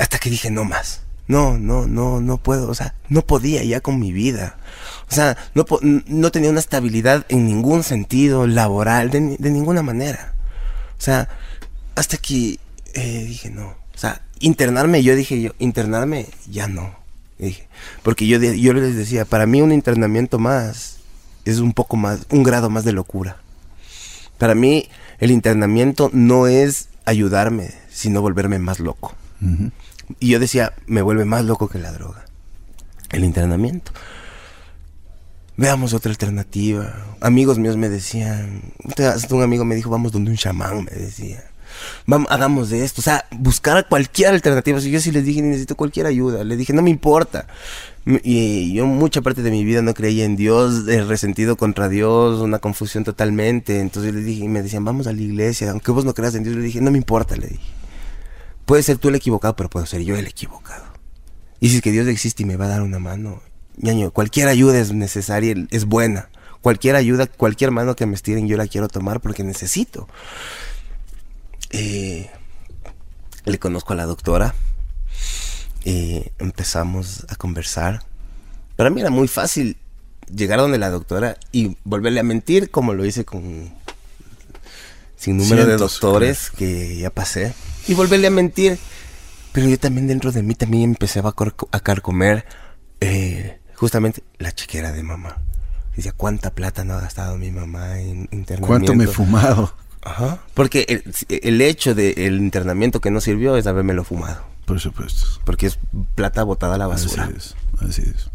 [0.02, 1.02] Hasta que dije, no más.
[1.28, 2.68] No, no, no, no puedo.
[2.69, 4.57] O sea, no podía ya con mi vida.
[5.07, 5.64] O sea, no,
[6.07, 10.34] no tenía una estabilidad en ningún sentido laboral, de, ninguna manera.
[10.98, 11.30] O sea,
[11.95, 12.57] hasta que
[12.95, 13.68] eh, dije, no.
[13.68, 16.95] O sea, internarme, yo dije, yo, internarme, ya no.
[17.38, 17.68] Dije,
[18.02, 20.98] porque yo, yo les decía, para mí un internamiento más
[21.45, 23.38] es un poco más, un grado más de locura.
[24.40, 29.15] Para mí, el internamiento no es ayudarme, sino volverme más loco.
[30.20, 32.26] Y yo decía, me vuelve más loco que la droga.
[33.12, 33.92] El internamiento.
[35.58, 36.94] Veamos otra alternativa.
[37.20, 38.62] Amigos míos me decían,
[39.30, 41.44] un amigo me dijo, vamos donde un chamán, me decía.
[42.06, 43.02] Vamos, hagamos de esto.
[43.02, 44.80] O sea, buscar cualquier alternativa.
[44.80, 46.44] yo sí les dije, necesito cualquier ayuda.
[46.44, 47.48] Le dije, no me importa.
[48.06, 52.60] Y yo mucha parte de mi vida no creía en Dios, resentido contra Dios, una
[52.60, 53.80] confusión totalmente.
[53.80, 56.44] Entonces le dije, y me decían, vamos a la iglesia, aunque vos no creas en
[56.44, 57.81] Dios, le dije, no me importa, le dije.
[58.72, 60.85] Puede ser tú el equivocado, pero puedo ser yo el equivocado.
[61.60, 63.41] Y si es que Dios existe y me va a dar una mano,
[63.76, 66.30] ñaño, cualquier ayuda es necesaria, es buena.
[66.61, 70.07] Cualquier ayuda, cualquier mano que me estiren, yo la quiero tomar porque necesito.
[71.72, 72.30] Eh,
[73.43, 74.56] le conozco a la doctora.
[75.84, 78.06] Eh, empezamos a conversar.
[78.77, 79.76] Para mí era muy fácil
[80.34, 83.69] llegar a donde la doctora y volverle a mentir como lo hice con
[85.18, 87.53] sin número de doctores que ya pasé
[87.91, 88.80] y volverle a mentir.
[89.51, 91.23] Pero yo también dentro de mí también empecé a,
[91.72, 92.45] a carcomer
[93.01, 95.38] eh, justamente la chiquera de mamá.
[95.95, 98.68] Decía, ¿cuánta plata no ha gastado mi mamá en internamiento?
[98.68, 99.73] ¿Cuánto me he fumado?
[100.03, 100.39] Ajá.
[100.53, 101.03] Porque el,
[101.43, 104.41] el hecho del internamiento que no sirvió es habérmelo fumado.
[104.65, 105.26] Por supuesto.
[105.43, 105.77] Porque es
[106.15, 107.26] plata botada a la basura.
[107.26, 107.55] Así es.
[107.81, 108.30] Así es.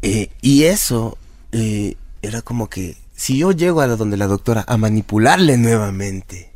[0.00, 1.18] Eh, y eso
[1.52, 6.51] eh, era como que si yo llego a donde la doctora a manipularle nuevamente,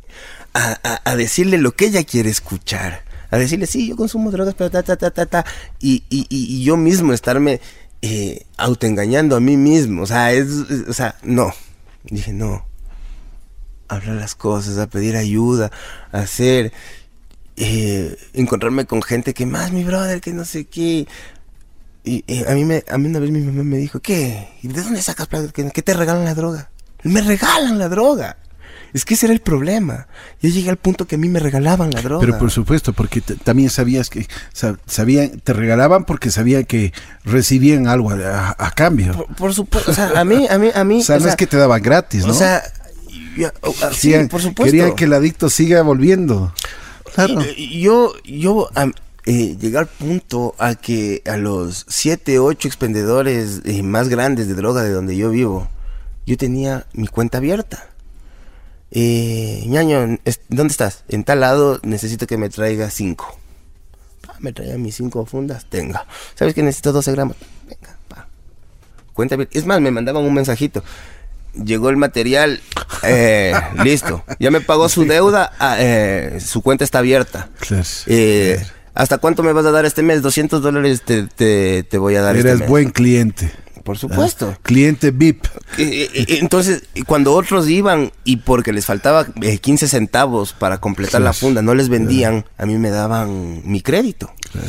[0.53, 4.83] a, decirle lo que ella quiere escuchar, a decirle, sí, yo consumo drogas, pero ta,
[4.83, 5.45] ta, ta, ta, ta,
[5.79, 7.61] y, y, yo mismo estarme
[8.01, 10.03] eh, autoengañando a mí mismo.
[10.03, 11.53] O sea, es, es, o sea, no.
[12.03, 12.65] Dije, no.
[13.87, 15.71] Hablar las cosas, a pedir ayuda,
[16.11, 16.73] a hacer,
[17.55, 21.07] eh, encontrarme con gente que más mi brother, que no sé qué.
[22.03, 24.49] Y, y, a mí me, a mí una vez mi mamá me dijo, ¿qué?
[24.61, 25.51] ¿Y de dónde sacas plata?
[25.51, 26.69] ¿Qué, ¿Qué te regalan la droga?
[27.03, 28.37] Me regalan la droga.
[28.93, 30.07] Es que ese era el problema.
[30.41, 32.25] Yo llegué al punto que a mí me regalaban la droga.
[32.25, 34.27] Pero por supuesto, porque también sabías que
[34.85, 36.93] sabían, te regalaban porque sabían que
[37.23, 39.13] recibían algo a, a cambio.
[39.13, 40.97] Por, por, supuesto, o sea, a mí, a mí, a mí.
[41.07, 42.31] O sea, no es que te daban gratis, ¿no?
[42.31, 42.61] O sea,
[43.37, 43.49] yo,
[43.93, 44.63] sí, por supuesto.
[44.65, 46.53] Querían que el adicto siga volviendo.
[47.13, 47.41] Claro.
[47.55, 48.91] Yo, yo, um,
[49.25, 54.55] eh, llegué al punto a que a los siete, ocho expendedores eh, más grandes de
[54.55, 55.69] droga de donde yo vivo,
[56.25, 57.89] yo tenía mi cuenta abierta
[58.91, 60.17] eh, ñaño,
[60.49, 61.03] ¿dónde estás?
[61.09, 63.37] En tal lado necesito que me traiga cinco.
[64.25, 66.05] Pa, me traía mis cinco fundas, tenga.
[66.35, 67.37] ¿Sabes que necesito 12 gramos?
[67.67, 68.27] Venga, pa.
[69.13, 69.49] Cuenta bien.
[69.51, 70.83] Es más, me mandaban un mensajito.
[71.53, 72.61] Llegó el material,
[73.03, 73.53] eh,
[73.83, 74.23] listo.
[74.39, 77.49] Ya me pagó su deuda, ah, eh, su cuenta está abierta.
[77.59, 78.73] Claro, eh, claro.
[78.93, 80.21] ¿Hasta cuánto me vas a dar este mes?
[80.21, 82.69] 200 dólares te, te, te voy a dar Eres este mes.
[82.69, 83.51] buen cliente.
[83.87, 84.53] Por supuesto.
[84.53, 85.45] Ah, cliente VIP.
[85.77, 91.73] Entonces, cuando otros iban y porque les faltaba 15 centavos para completar la funda, no
[91.73, 94.29] les vendían, a mí me daban mi crédito.
[94.51, 94.67] Claro.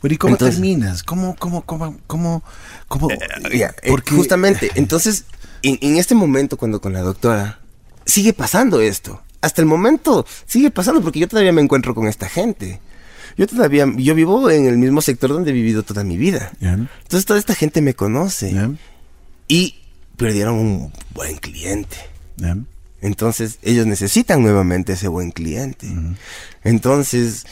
[0.00, 1.02] Bueno, ¿y cómo entonces, terminas?
[1.02, 2.44] ¿Cómo, cómo, cómo, cómo,
[2.86, 3.10] cómo?
[3.10, 3.18] Eh,
[3.52, 4.14] yeah, porque...
[4.14, 5.24] Justamente, entonces,
[5.62, 7.58] en, en este momento cuando con la doctora,
[8.06, 9.22] sigue pasando esto.
[9.40, 12.80] Hasta el momento sigue pasando porque yo todavía me encuentro con esta gente
[13.36, 16.52] yo todavía, yo vivo en el mismo sector donde he vivido toda mi vida.
[16.60, 16.74] Yeah.
[16.74, 18.50] Entonces toda esta gente me conoce.
[18.50, 18.72] Yeah.
[19.48, 19.76] Y
[20.16, 21.96] perdieron un buen cliente.
[22.36, 22.58] Yeah.
[23.00, 25.86] Entonces ellos necesitan nuevamente ese buen cliente.
[25.86, 26.16] Uh -huh.
[26.62, 27.46] Entonces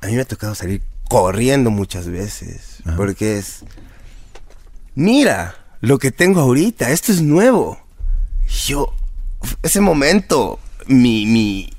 [0.00, 2.78] a mí me ha tocado salir corriendo muchas veces.
[2.84, 2.96] Uh -huh.
[2.96, 3.64] Porque es,
[4.94, 7.78] mira lo que tengo ahorita, esto es nuevo.
[8.66, 8.94] Yo,
[9.62, 11.72] ese momento, mi, mi,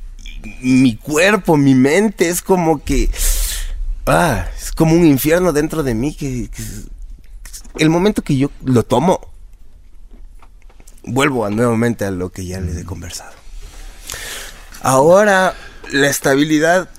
[0.62, 3.10] mi cuerpo, mi mente es como que
[4.06, 6.64] ah, es como un infierno dentro de mí que, que,
[7.80, 9.22] el momento que yo lo tomo
[11.04, 13.34] vuelvo a, nuevamente a lo que ya les he conversado.
[14.82, 15.56] Ahora
[15.92, 16.90] la estabilidad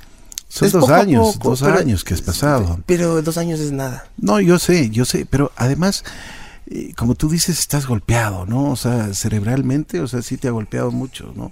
[0.48, 2.80] son dos años, poco, dos pero, años que has pasado.
[2.86, 4.06] Pero dos años es nada.
[4.16, 6.04] No, yo sé, yo sé, pero además,
[6.70, 8.70] eh, como tú dices, estás golpeado, ¿no?
[8.70, 11.50] O sea, cerebralmente, o sea, sí te ha golpeado mucho, ¿no?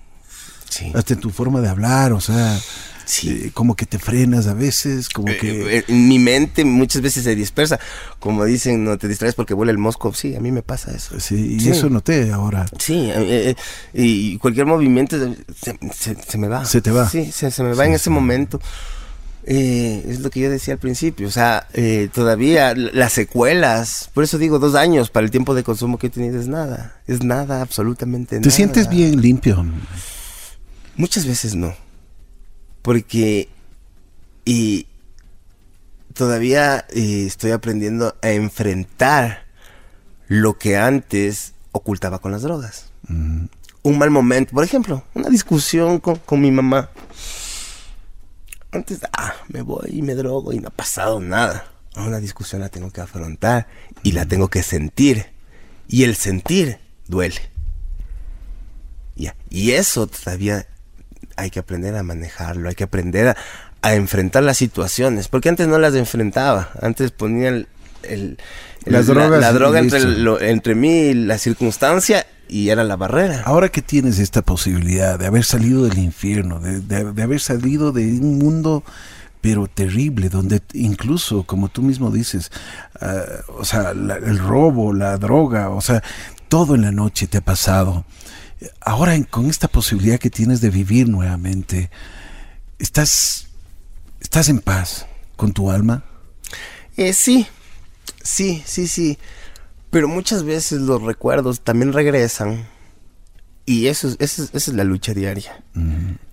[0.69, 0.93] Sí.
[0.95, 2.59] Hasta en tu forma de hablar, o sea,
[3.05, 3.31] sí.
[3.31, 5.79] eh, como que te frenas a veces, como eh, que...
[5.79, 7.79] Eh, mi mente muchas veces se dispersa,
[8.19, 11.19] como dicen, no te distraes porque vuela el mosco, sí, a mí me pasa eso.
[11.21, 11.71] Sí, y sí.
[11.71, 12.67] eso noté ahora.
[12.79, 13.11] Sí,
[13.95, 16.65] y cualquier movimiento se, se, se, me va.
[16.65, 17.09] Se te va.
[17.09, 18.61] Sí, se, se me va sí, en ese momento.
[19.45, 24.23] Eh, es lo que yo decía al principio, o sea, eh, todavía las secuelas, por
[24.23, 27.25] eso digo dos años para el tiempo de consumo que he tenido es nada, es
[27.25, 28.45] nada, absolutamente ¿Te nada.
[28.45, 29.67] ¿Te sientes bien limpio?
[30.97, 31.75] Muchas veces no,
[32.83, 33.49] porque
[34.45, 34.87] y
[36.15, 39.45] todavía eh, estoy aprendiendo a enfrentar
[40.29, 42.91] lo que antes ocultaba con las drogas.
[43.09, 43.47] Mm.
[43.85, 46.91] Un mal momento, por ejemplo, una discusión con, con mi mamá
[48.73, 51.71] antes, ah, me voy y me drogo y no ha pasado nada.
[51.95, 53.69] Una discusión la tengo que afrontar
[54.03, 55.27] y la tengo que sentir.
[55.89, 57.53] Y el sentir duele.
[59.51, 60.67] Y eso todavía
[61.37, 63.37] hay que aprender a manejarlo, hay que aprender a,
[63.83, 65.29] a enfrentar las situaciones.
[65.29, 66.71] Porque antes no las enfrentaba.
[66.81, 67.67] Antes ponía el,
[68.03, 68.39] el,
[68.85, 72.97] las la, drogas la, droga entre, lo, entre mí y la circunstancia y era la
[72.97, 73.43] barrera.
[73.47, 77.93] Ahora que tienes esta posibilidad de haber salido del infierno, de, de- de haber salido
[77.93, 78.85] de un mundo
[79.41, 82.53] pero terrible, donde incluso, como tú mismo dices,
[83.01, 83.23] ah,
[83.59, 86.01] o sea, la- el robo, la droga, o sea,
[86.49, 88.05] todo en la noche te ha pasado.
[88.81, 91.91] Ahora con esta posibilidad que tienes de vivir nuevamente,
[92.79, 93.49] estás,
[94.21, 95.07] estás en paz
[95.37, 96.05] con tu alma.
[96.97, 97.47] Eh, sí,
[98.23, 99.19] sí, sí, sí.
[99.91, 102.67] Pero muchas veces los recuerdos también regresan.
[103.67, 105.63] Y eso, es- eso es- la lucha diaria.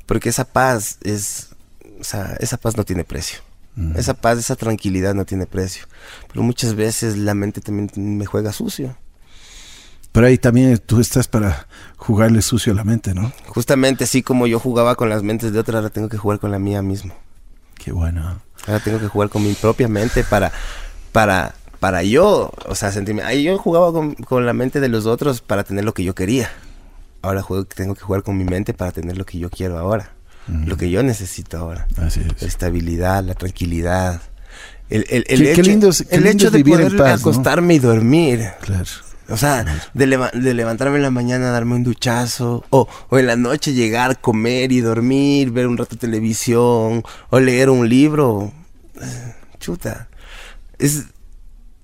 [0.05, 1.49] Porque esa paz es.
[1.99, 3.39] O sea, esa paz no tiene precio.
[3.95, 5.85] Esa paz, esa tranquilidad no tiene precio.
[6.27, 8.97] Pero muchas veces la mente también me juega sucio.
[10.11, 11.67] Pero ahí también tú estás para
[11.97, 13.31] jugarle sucio a la mente, ¿no?
[13.47, 16.51] Justamente así como yo jugaba con las mentes de otras, ahora tengo que jugar con
[16.51, 17.13] la mía mismo.
[17.75, 18.39] Qué bueno.
[18.67, 20.51] Ahora tengo que jugar con mi propia mente para,
[21.11, 23.21] para, para yo, o sea, sentirme.
[23.23, 26.15] Ahí yo jugaba con, con la mente de los otros para tener lo que yo
[26.15, 26.49] quería.
[27.21, 30.11] Ahora juego, tengo que jugar con mi mente para tener lo que yo quiero ahora.
[30.65, 31.87] Lo que yo necesito ahora.
[31.97, 32.41] Así La es.
[32.41, 34.19] estabilidad, la tranquilidad.
[34.89, 36.97] El, el, el Qué- qué hecho, lindo es- el lindo hecho de vivir en poder
[36.97, 37.29] paz, ¿no?
[37.29, 38.49] acostarme y dormir.
[38.61, 38.85] Claro.
[39.31, 43.27] O sea, de, leva- de levantarme en la mañana, darme un duchazo, o, o en
[43.27, 48.51] la noche llegar, comer y dormir, ver un rato televisión, o leer un libro.
[49.01, 50.07] Eh, Chuta.
[50.77, 51.03] Es,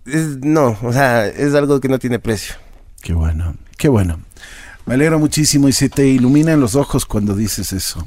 [0.06, 2.56] es, no, o sea, es algo que no tiene precio.
[3.02, 4.20] Qué bueno, qué bueno.
[4.86, 8.06] Me alegro muchísimo y se te iluminan los ojos cuando dices eso.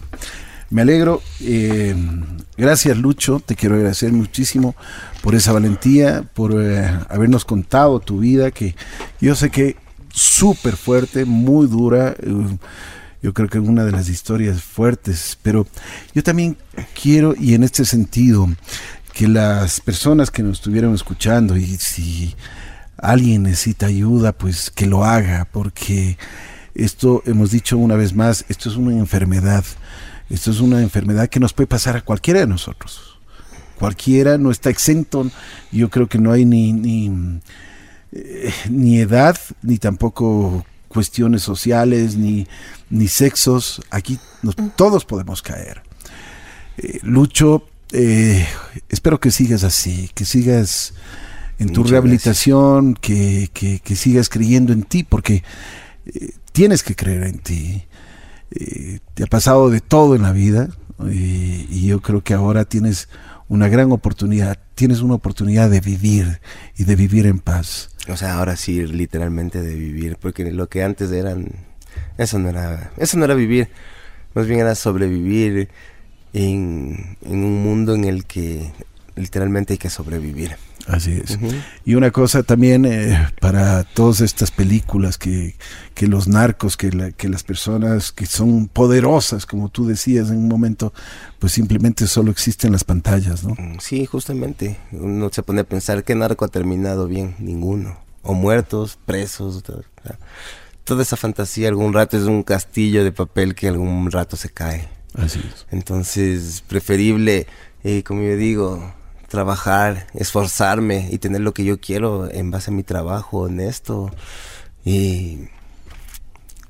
[0.71, 1.23] Me alegro.
[1.41, 1.95] eh,
[2.57, 4.75] gracias Lucho, te quiero agradecer muchísimo
[5.23, 8.75] por esa valentía, por eh, habernos contado tu vida, que
[9.21, 9.77] yo sé que
[10.13, 12.15] súper fuerte, muy dura.
[12.19, 12.59] eh,
[13.21, 15.67] yo creo que es una de las historias fuertes, pero
[16.15, 16.57] yo también
[17.01, 18.49] quiero, y en este sentido,
[19.13, 22.37] que las personas que nos estuvieron escuchando, y si
[22.97, 26.17] alguien necesita ayuda, pues que lo haga, porque
[26.77, 29.65] esto, hemos dicho una vez más, esto es una enfermedad.
[30.31, 33.19] Esto es una enfermedad que nos puede pasar a cualquiera de nosotros.
[33.79, 35.31] Cualquiera no está exento.
[35.73, 37.41] Yo creo que no hay ni, ni,
[38.13, 42.47] eh, ni edad, ni tampoco cuestiones sociales, ni,
[42.91, 43.81] ni sexos.
[43.91, 45.83] Aquí nos- todos podemos caer.
[46.77, 48.47] Eh, Lucho, eh,
[48.89, 50.95] espero que sigas así, que sigas
[51.59, 55.43] en tu Muchas rehabilitación, que, que- que sigas creyendo en ti, porque
[56.07, 57.85] eh, tienes que creer en ti.
[58.51, 60.69] Eh, te ha pasado de todo en la vida
[61.07, 63.09] eh, y yo creo que ahora tienes
[63.49, 66.41] una gran oportunidad, tienes una oportunidad de vivir
[66.77, 67.91] y de vivir en paz.
[68.09, 71.51] O sea, ahora sí, literalmente de vivir, porque lo que antes eran,
[72.17, 73.69] eso no era, eso no era vivir,
[74.35, 75.69] más bien era sobrevivir
[76.33, 78.73] en, en un mundo en el que
[79.17, 80.57] literalmente hay que sobrevivir.
[80.89, 81.39] Así es.
[81.85, 85.55] Y una cosa también eh, para todas estas películas que,
[85.95, 90.39] que los narcos, que, la- que las personas que son poderosas, como tú decías en
[90.39, 90.95] un momento,
[91.39, 93.51] pues simplemente solo existen las pantallas, ¿no?
[93.51, 94.79] Mm, Sí, justamente.
[94.93, 97.99] Uno se pone a pensar qué narco ha terminado bien, ninguno.
[98.23, 99.63] O muertos, presos.
[99.63, 99.83] todo,
[100.85, 104.89] toda esa fantasía algún rato es un castillo de papel que algún rato se cae.
[105.15, 105.67] Así es.
[105.71, 107.47] Entonces, preferible,
[107.85, 108.95] eh, como yo digo,
[109.29, 114.11] trabajar, esforzarme y tener lo que yo quiero en base a mi trabajo honesto.
[114.85, 115.49] Y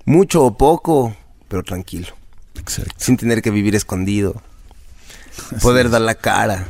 [0.04, 1.16] mucho o poco,
[1.48, 2.08] pero tranquilo.
[2.56, 2.94] Exacto.
[2.98, 4.42] Sin tener que vivir escondido.
[5.62, 6.66] Poder dar la cara.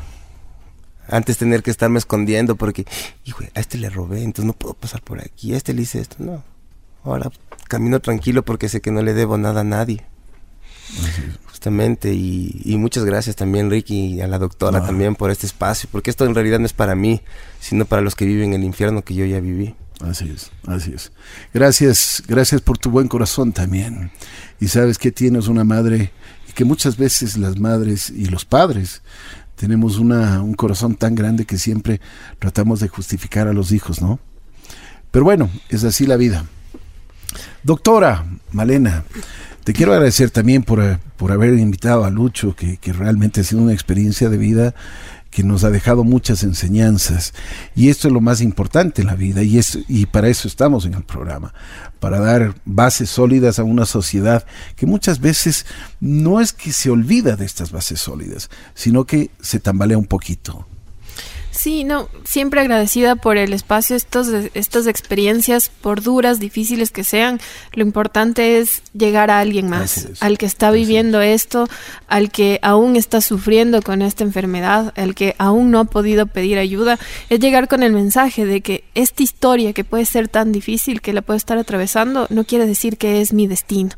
[1.09, 2.87] Antes tener que estarme escondiendo porque,
[3.25, 5.55] hijo, a este le robé, entonces no puedo pasar por aquí.
[5.55, 6.17] A este le hice esto.
[6.19, 6.45] No.
[7.03, 7.31] Ahora
[7.69, 10.05] camino tranquilo porque sé que no le debo nada a nadie.
[11.51, 14.87] Justamente, y, y muchas gracias también Ricky y a la doctora No.
[14.87, 17.21] también por este espacio, porque esto en realidad no es para mí,
[17.61, 19.75] sino para los que viven el infierno que yo ya viví.
[20.01, 21.11] Así es, así es.
[21.53, 24.13] Gracias, gracias por tu buen corazón también.
[24.61, 26.13] Y sabes que tienes una madre
[26.49, 29.03] y que muchas veces las madres y los padres
[29.57, 32.01] tenemos una, un corazón tan grande que siempre
[32.39, 34.21] tratamos de justificar a los hijos, ¿no?
[35.11, 36.45] Pero bueno, es así la vida.
[37.63, 39.05] Doctora Malena,
[39.65, 43.45] te quiero agradecer también por, eh, por haber invitado a Lucho, que, que realmente ha
[43.45, 44.75] sido una experiencia de vida
[45.31, 47.35] que nos ha dejado muchas enseñanzas.
[47.75, 50.87] Y esto es lo más importante en la vida, y, es, y para eso estamos
[50.87, 51.53] en el programa,
[52.01, 54.47] para dar bases sólidas a una sociedad
[54.77, 55.67] que muchas veces
[56.01, 60.67] no es que se olvida de estas bases sólidas, sino que se tambalea un poquito.
[61.59, 67.41] Sí, no, siempre agradecida por el espacio, estos, estas experiencias, por duras, difíciles que sean,
[67.73, 71.69] lo importante es llegar a alguien más, al que está viviendo esto,
[72.07, 76.59] al que aún está sufriendo con esta enfermedad, al que aún no ha podido pedir
[76.59, 76.97] ayuda,
[77.29, 81.13] es llegar con el mensaje de que esta historia que puede ser tan difícil, que
[81.13, 83.97] la puede estar atravesando, no quiere decir que es mi destino.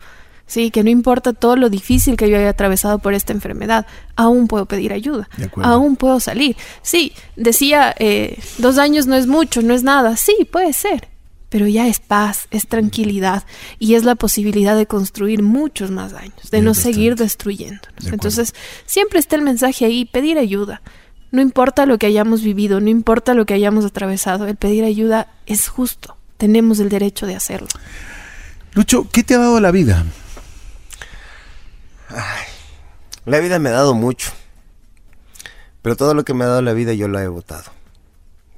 [0.51, 3.87] Sí, que no importa todo lo difícil que yo haya atravesado por esta enfermedad,
[4.17, 5.29] aún puedo pedir ayuda,
[5.63, 6.57] aún puedo salir.
[6.83, 11.07] Sí, decía, eh, dos años no es mucho, no es nada, sí, puede ser,
[11.51, 13.45] pero ya es paz, es tranquilidad
[13.79, 18.07] y es la posibilidad de construir muchos más años, de no seguir destruyéndonos.
[18.07, 18.53] Entonces,
[18.87, 20.83] siempre está el mensaje ahí, pedir ayuda.
[21.31, 25.29] No importa lo que hayamos vivido, no importa lo que hayamos atravesado, el pedir ayuda
[25.47, 27.69] es justo, tenemos el derecho de hacerlo.
[28.75, 30.05] Lucho, ¿qué te ha dado la vida?
[32.11, 32.45] Ay,
[33.25, 34.33] la vida me ha dado mucho.
[35.83, 37.71] Pero todo lo que me ha dado la vida yo lo he votado.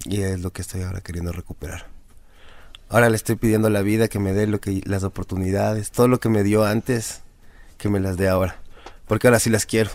[0.04, 1.86] Y es lo que estoy ahora queriendo recuperar.
[2.88, 6.08] Ahora le estoy pidiendo a la vida que me dé lo que, las oportunidades, todo
[6.08, 7.22] lo que me dio antes,
[7.78, 8.56] que me las dé ahora.
[9.06, 9.90] Porque ahora sí las quiero.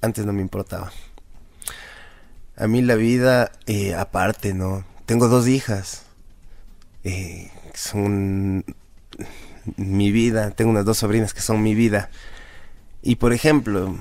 [0.00, 0.92] Antes no me importaba.
[2.56, 4.84] A mí la vida, eh, aparte, ¿no?
[5.06, 6.04] Tengo dos hijas.
[7.04, 8.64] Eh, son
[9.76, 10.50] mi vida.
[10.52, 12.10] Tengo unas dos sobrinas que son mi vida.
[13.02, 13.96] Y por ejemplo,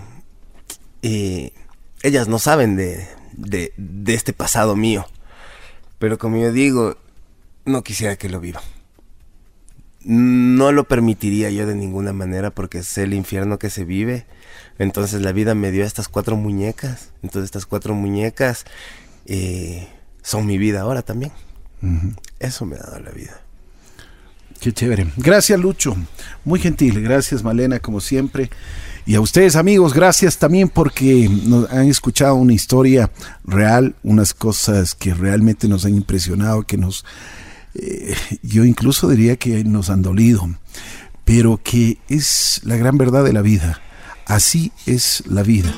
[1.01, 1.53] eh,
[2.03, 5.05] ellas no saben de, de, este pasado mío.
[5.97, 6.97] Pero como yo digo,
[7.65, 8.61] no quisiera que lo viva.
[10.01, 14.25] No lo permitiría yo de ninguna manera porque sé el infierno que se vive.
[14.77, 17.11] Entonces la vida me dio estas cuatro muñecas.
[17.21, 18.65] Entonces estas cuatro muñecas
[19.25, 19.87] eh,
[20.21, 21.31] son mi vida ahora también.
[22.39, 23.41] Eso me ha dado la vida.
[24.59, 25.07] Qué chévere.
[25.15, 25.95] Gracias, Lucho.
[26.43, 27.01] Muy gentil.
[27.01, 28.49] Gracias, Malena, como siempre.
[29.05, 33.11] Y a ustedes, amigos, gracias también porque nos han escuchado una historia
[33.43, 37.05] real, unas cosas que realmente nos han impresionado, que nos.
[37.75, 40.49] Eh, yo incluso diría que nos han dolido,
[41.25, 43.81] pero que es la gran verdad de la vida.
[44.25, 45.73] Así es la vida.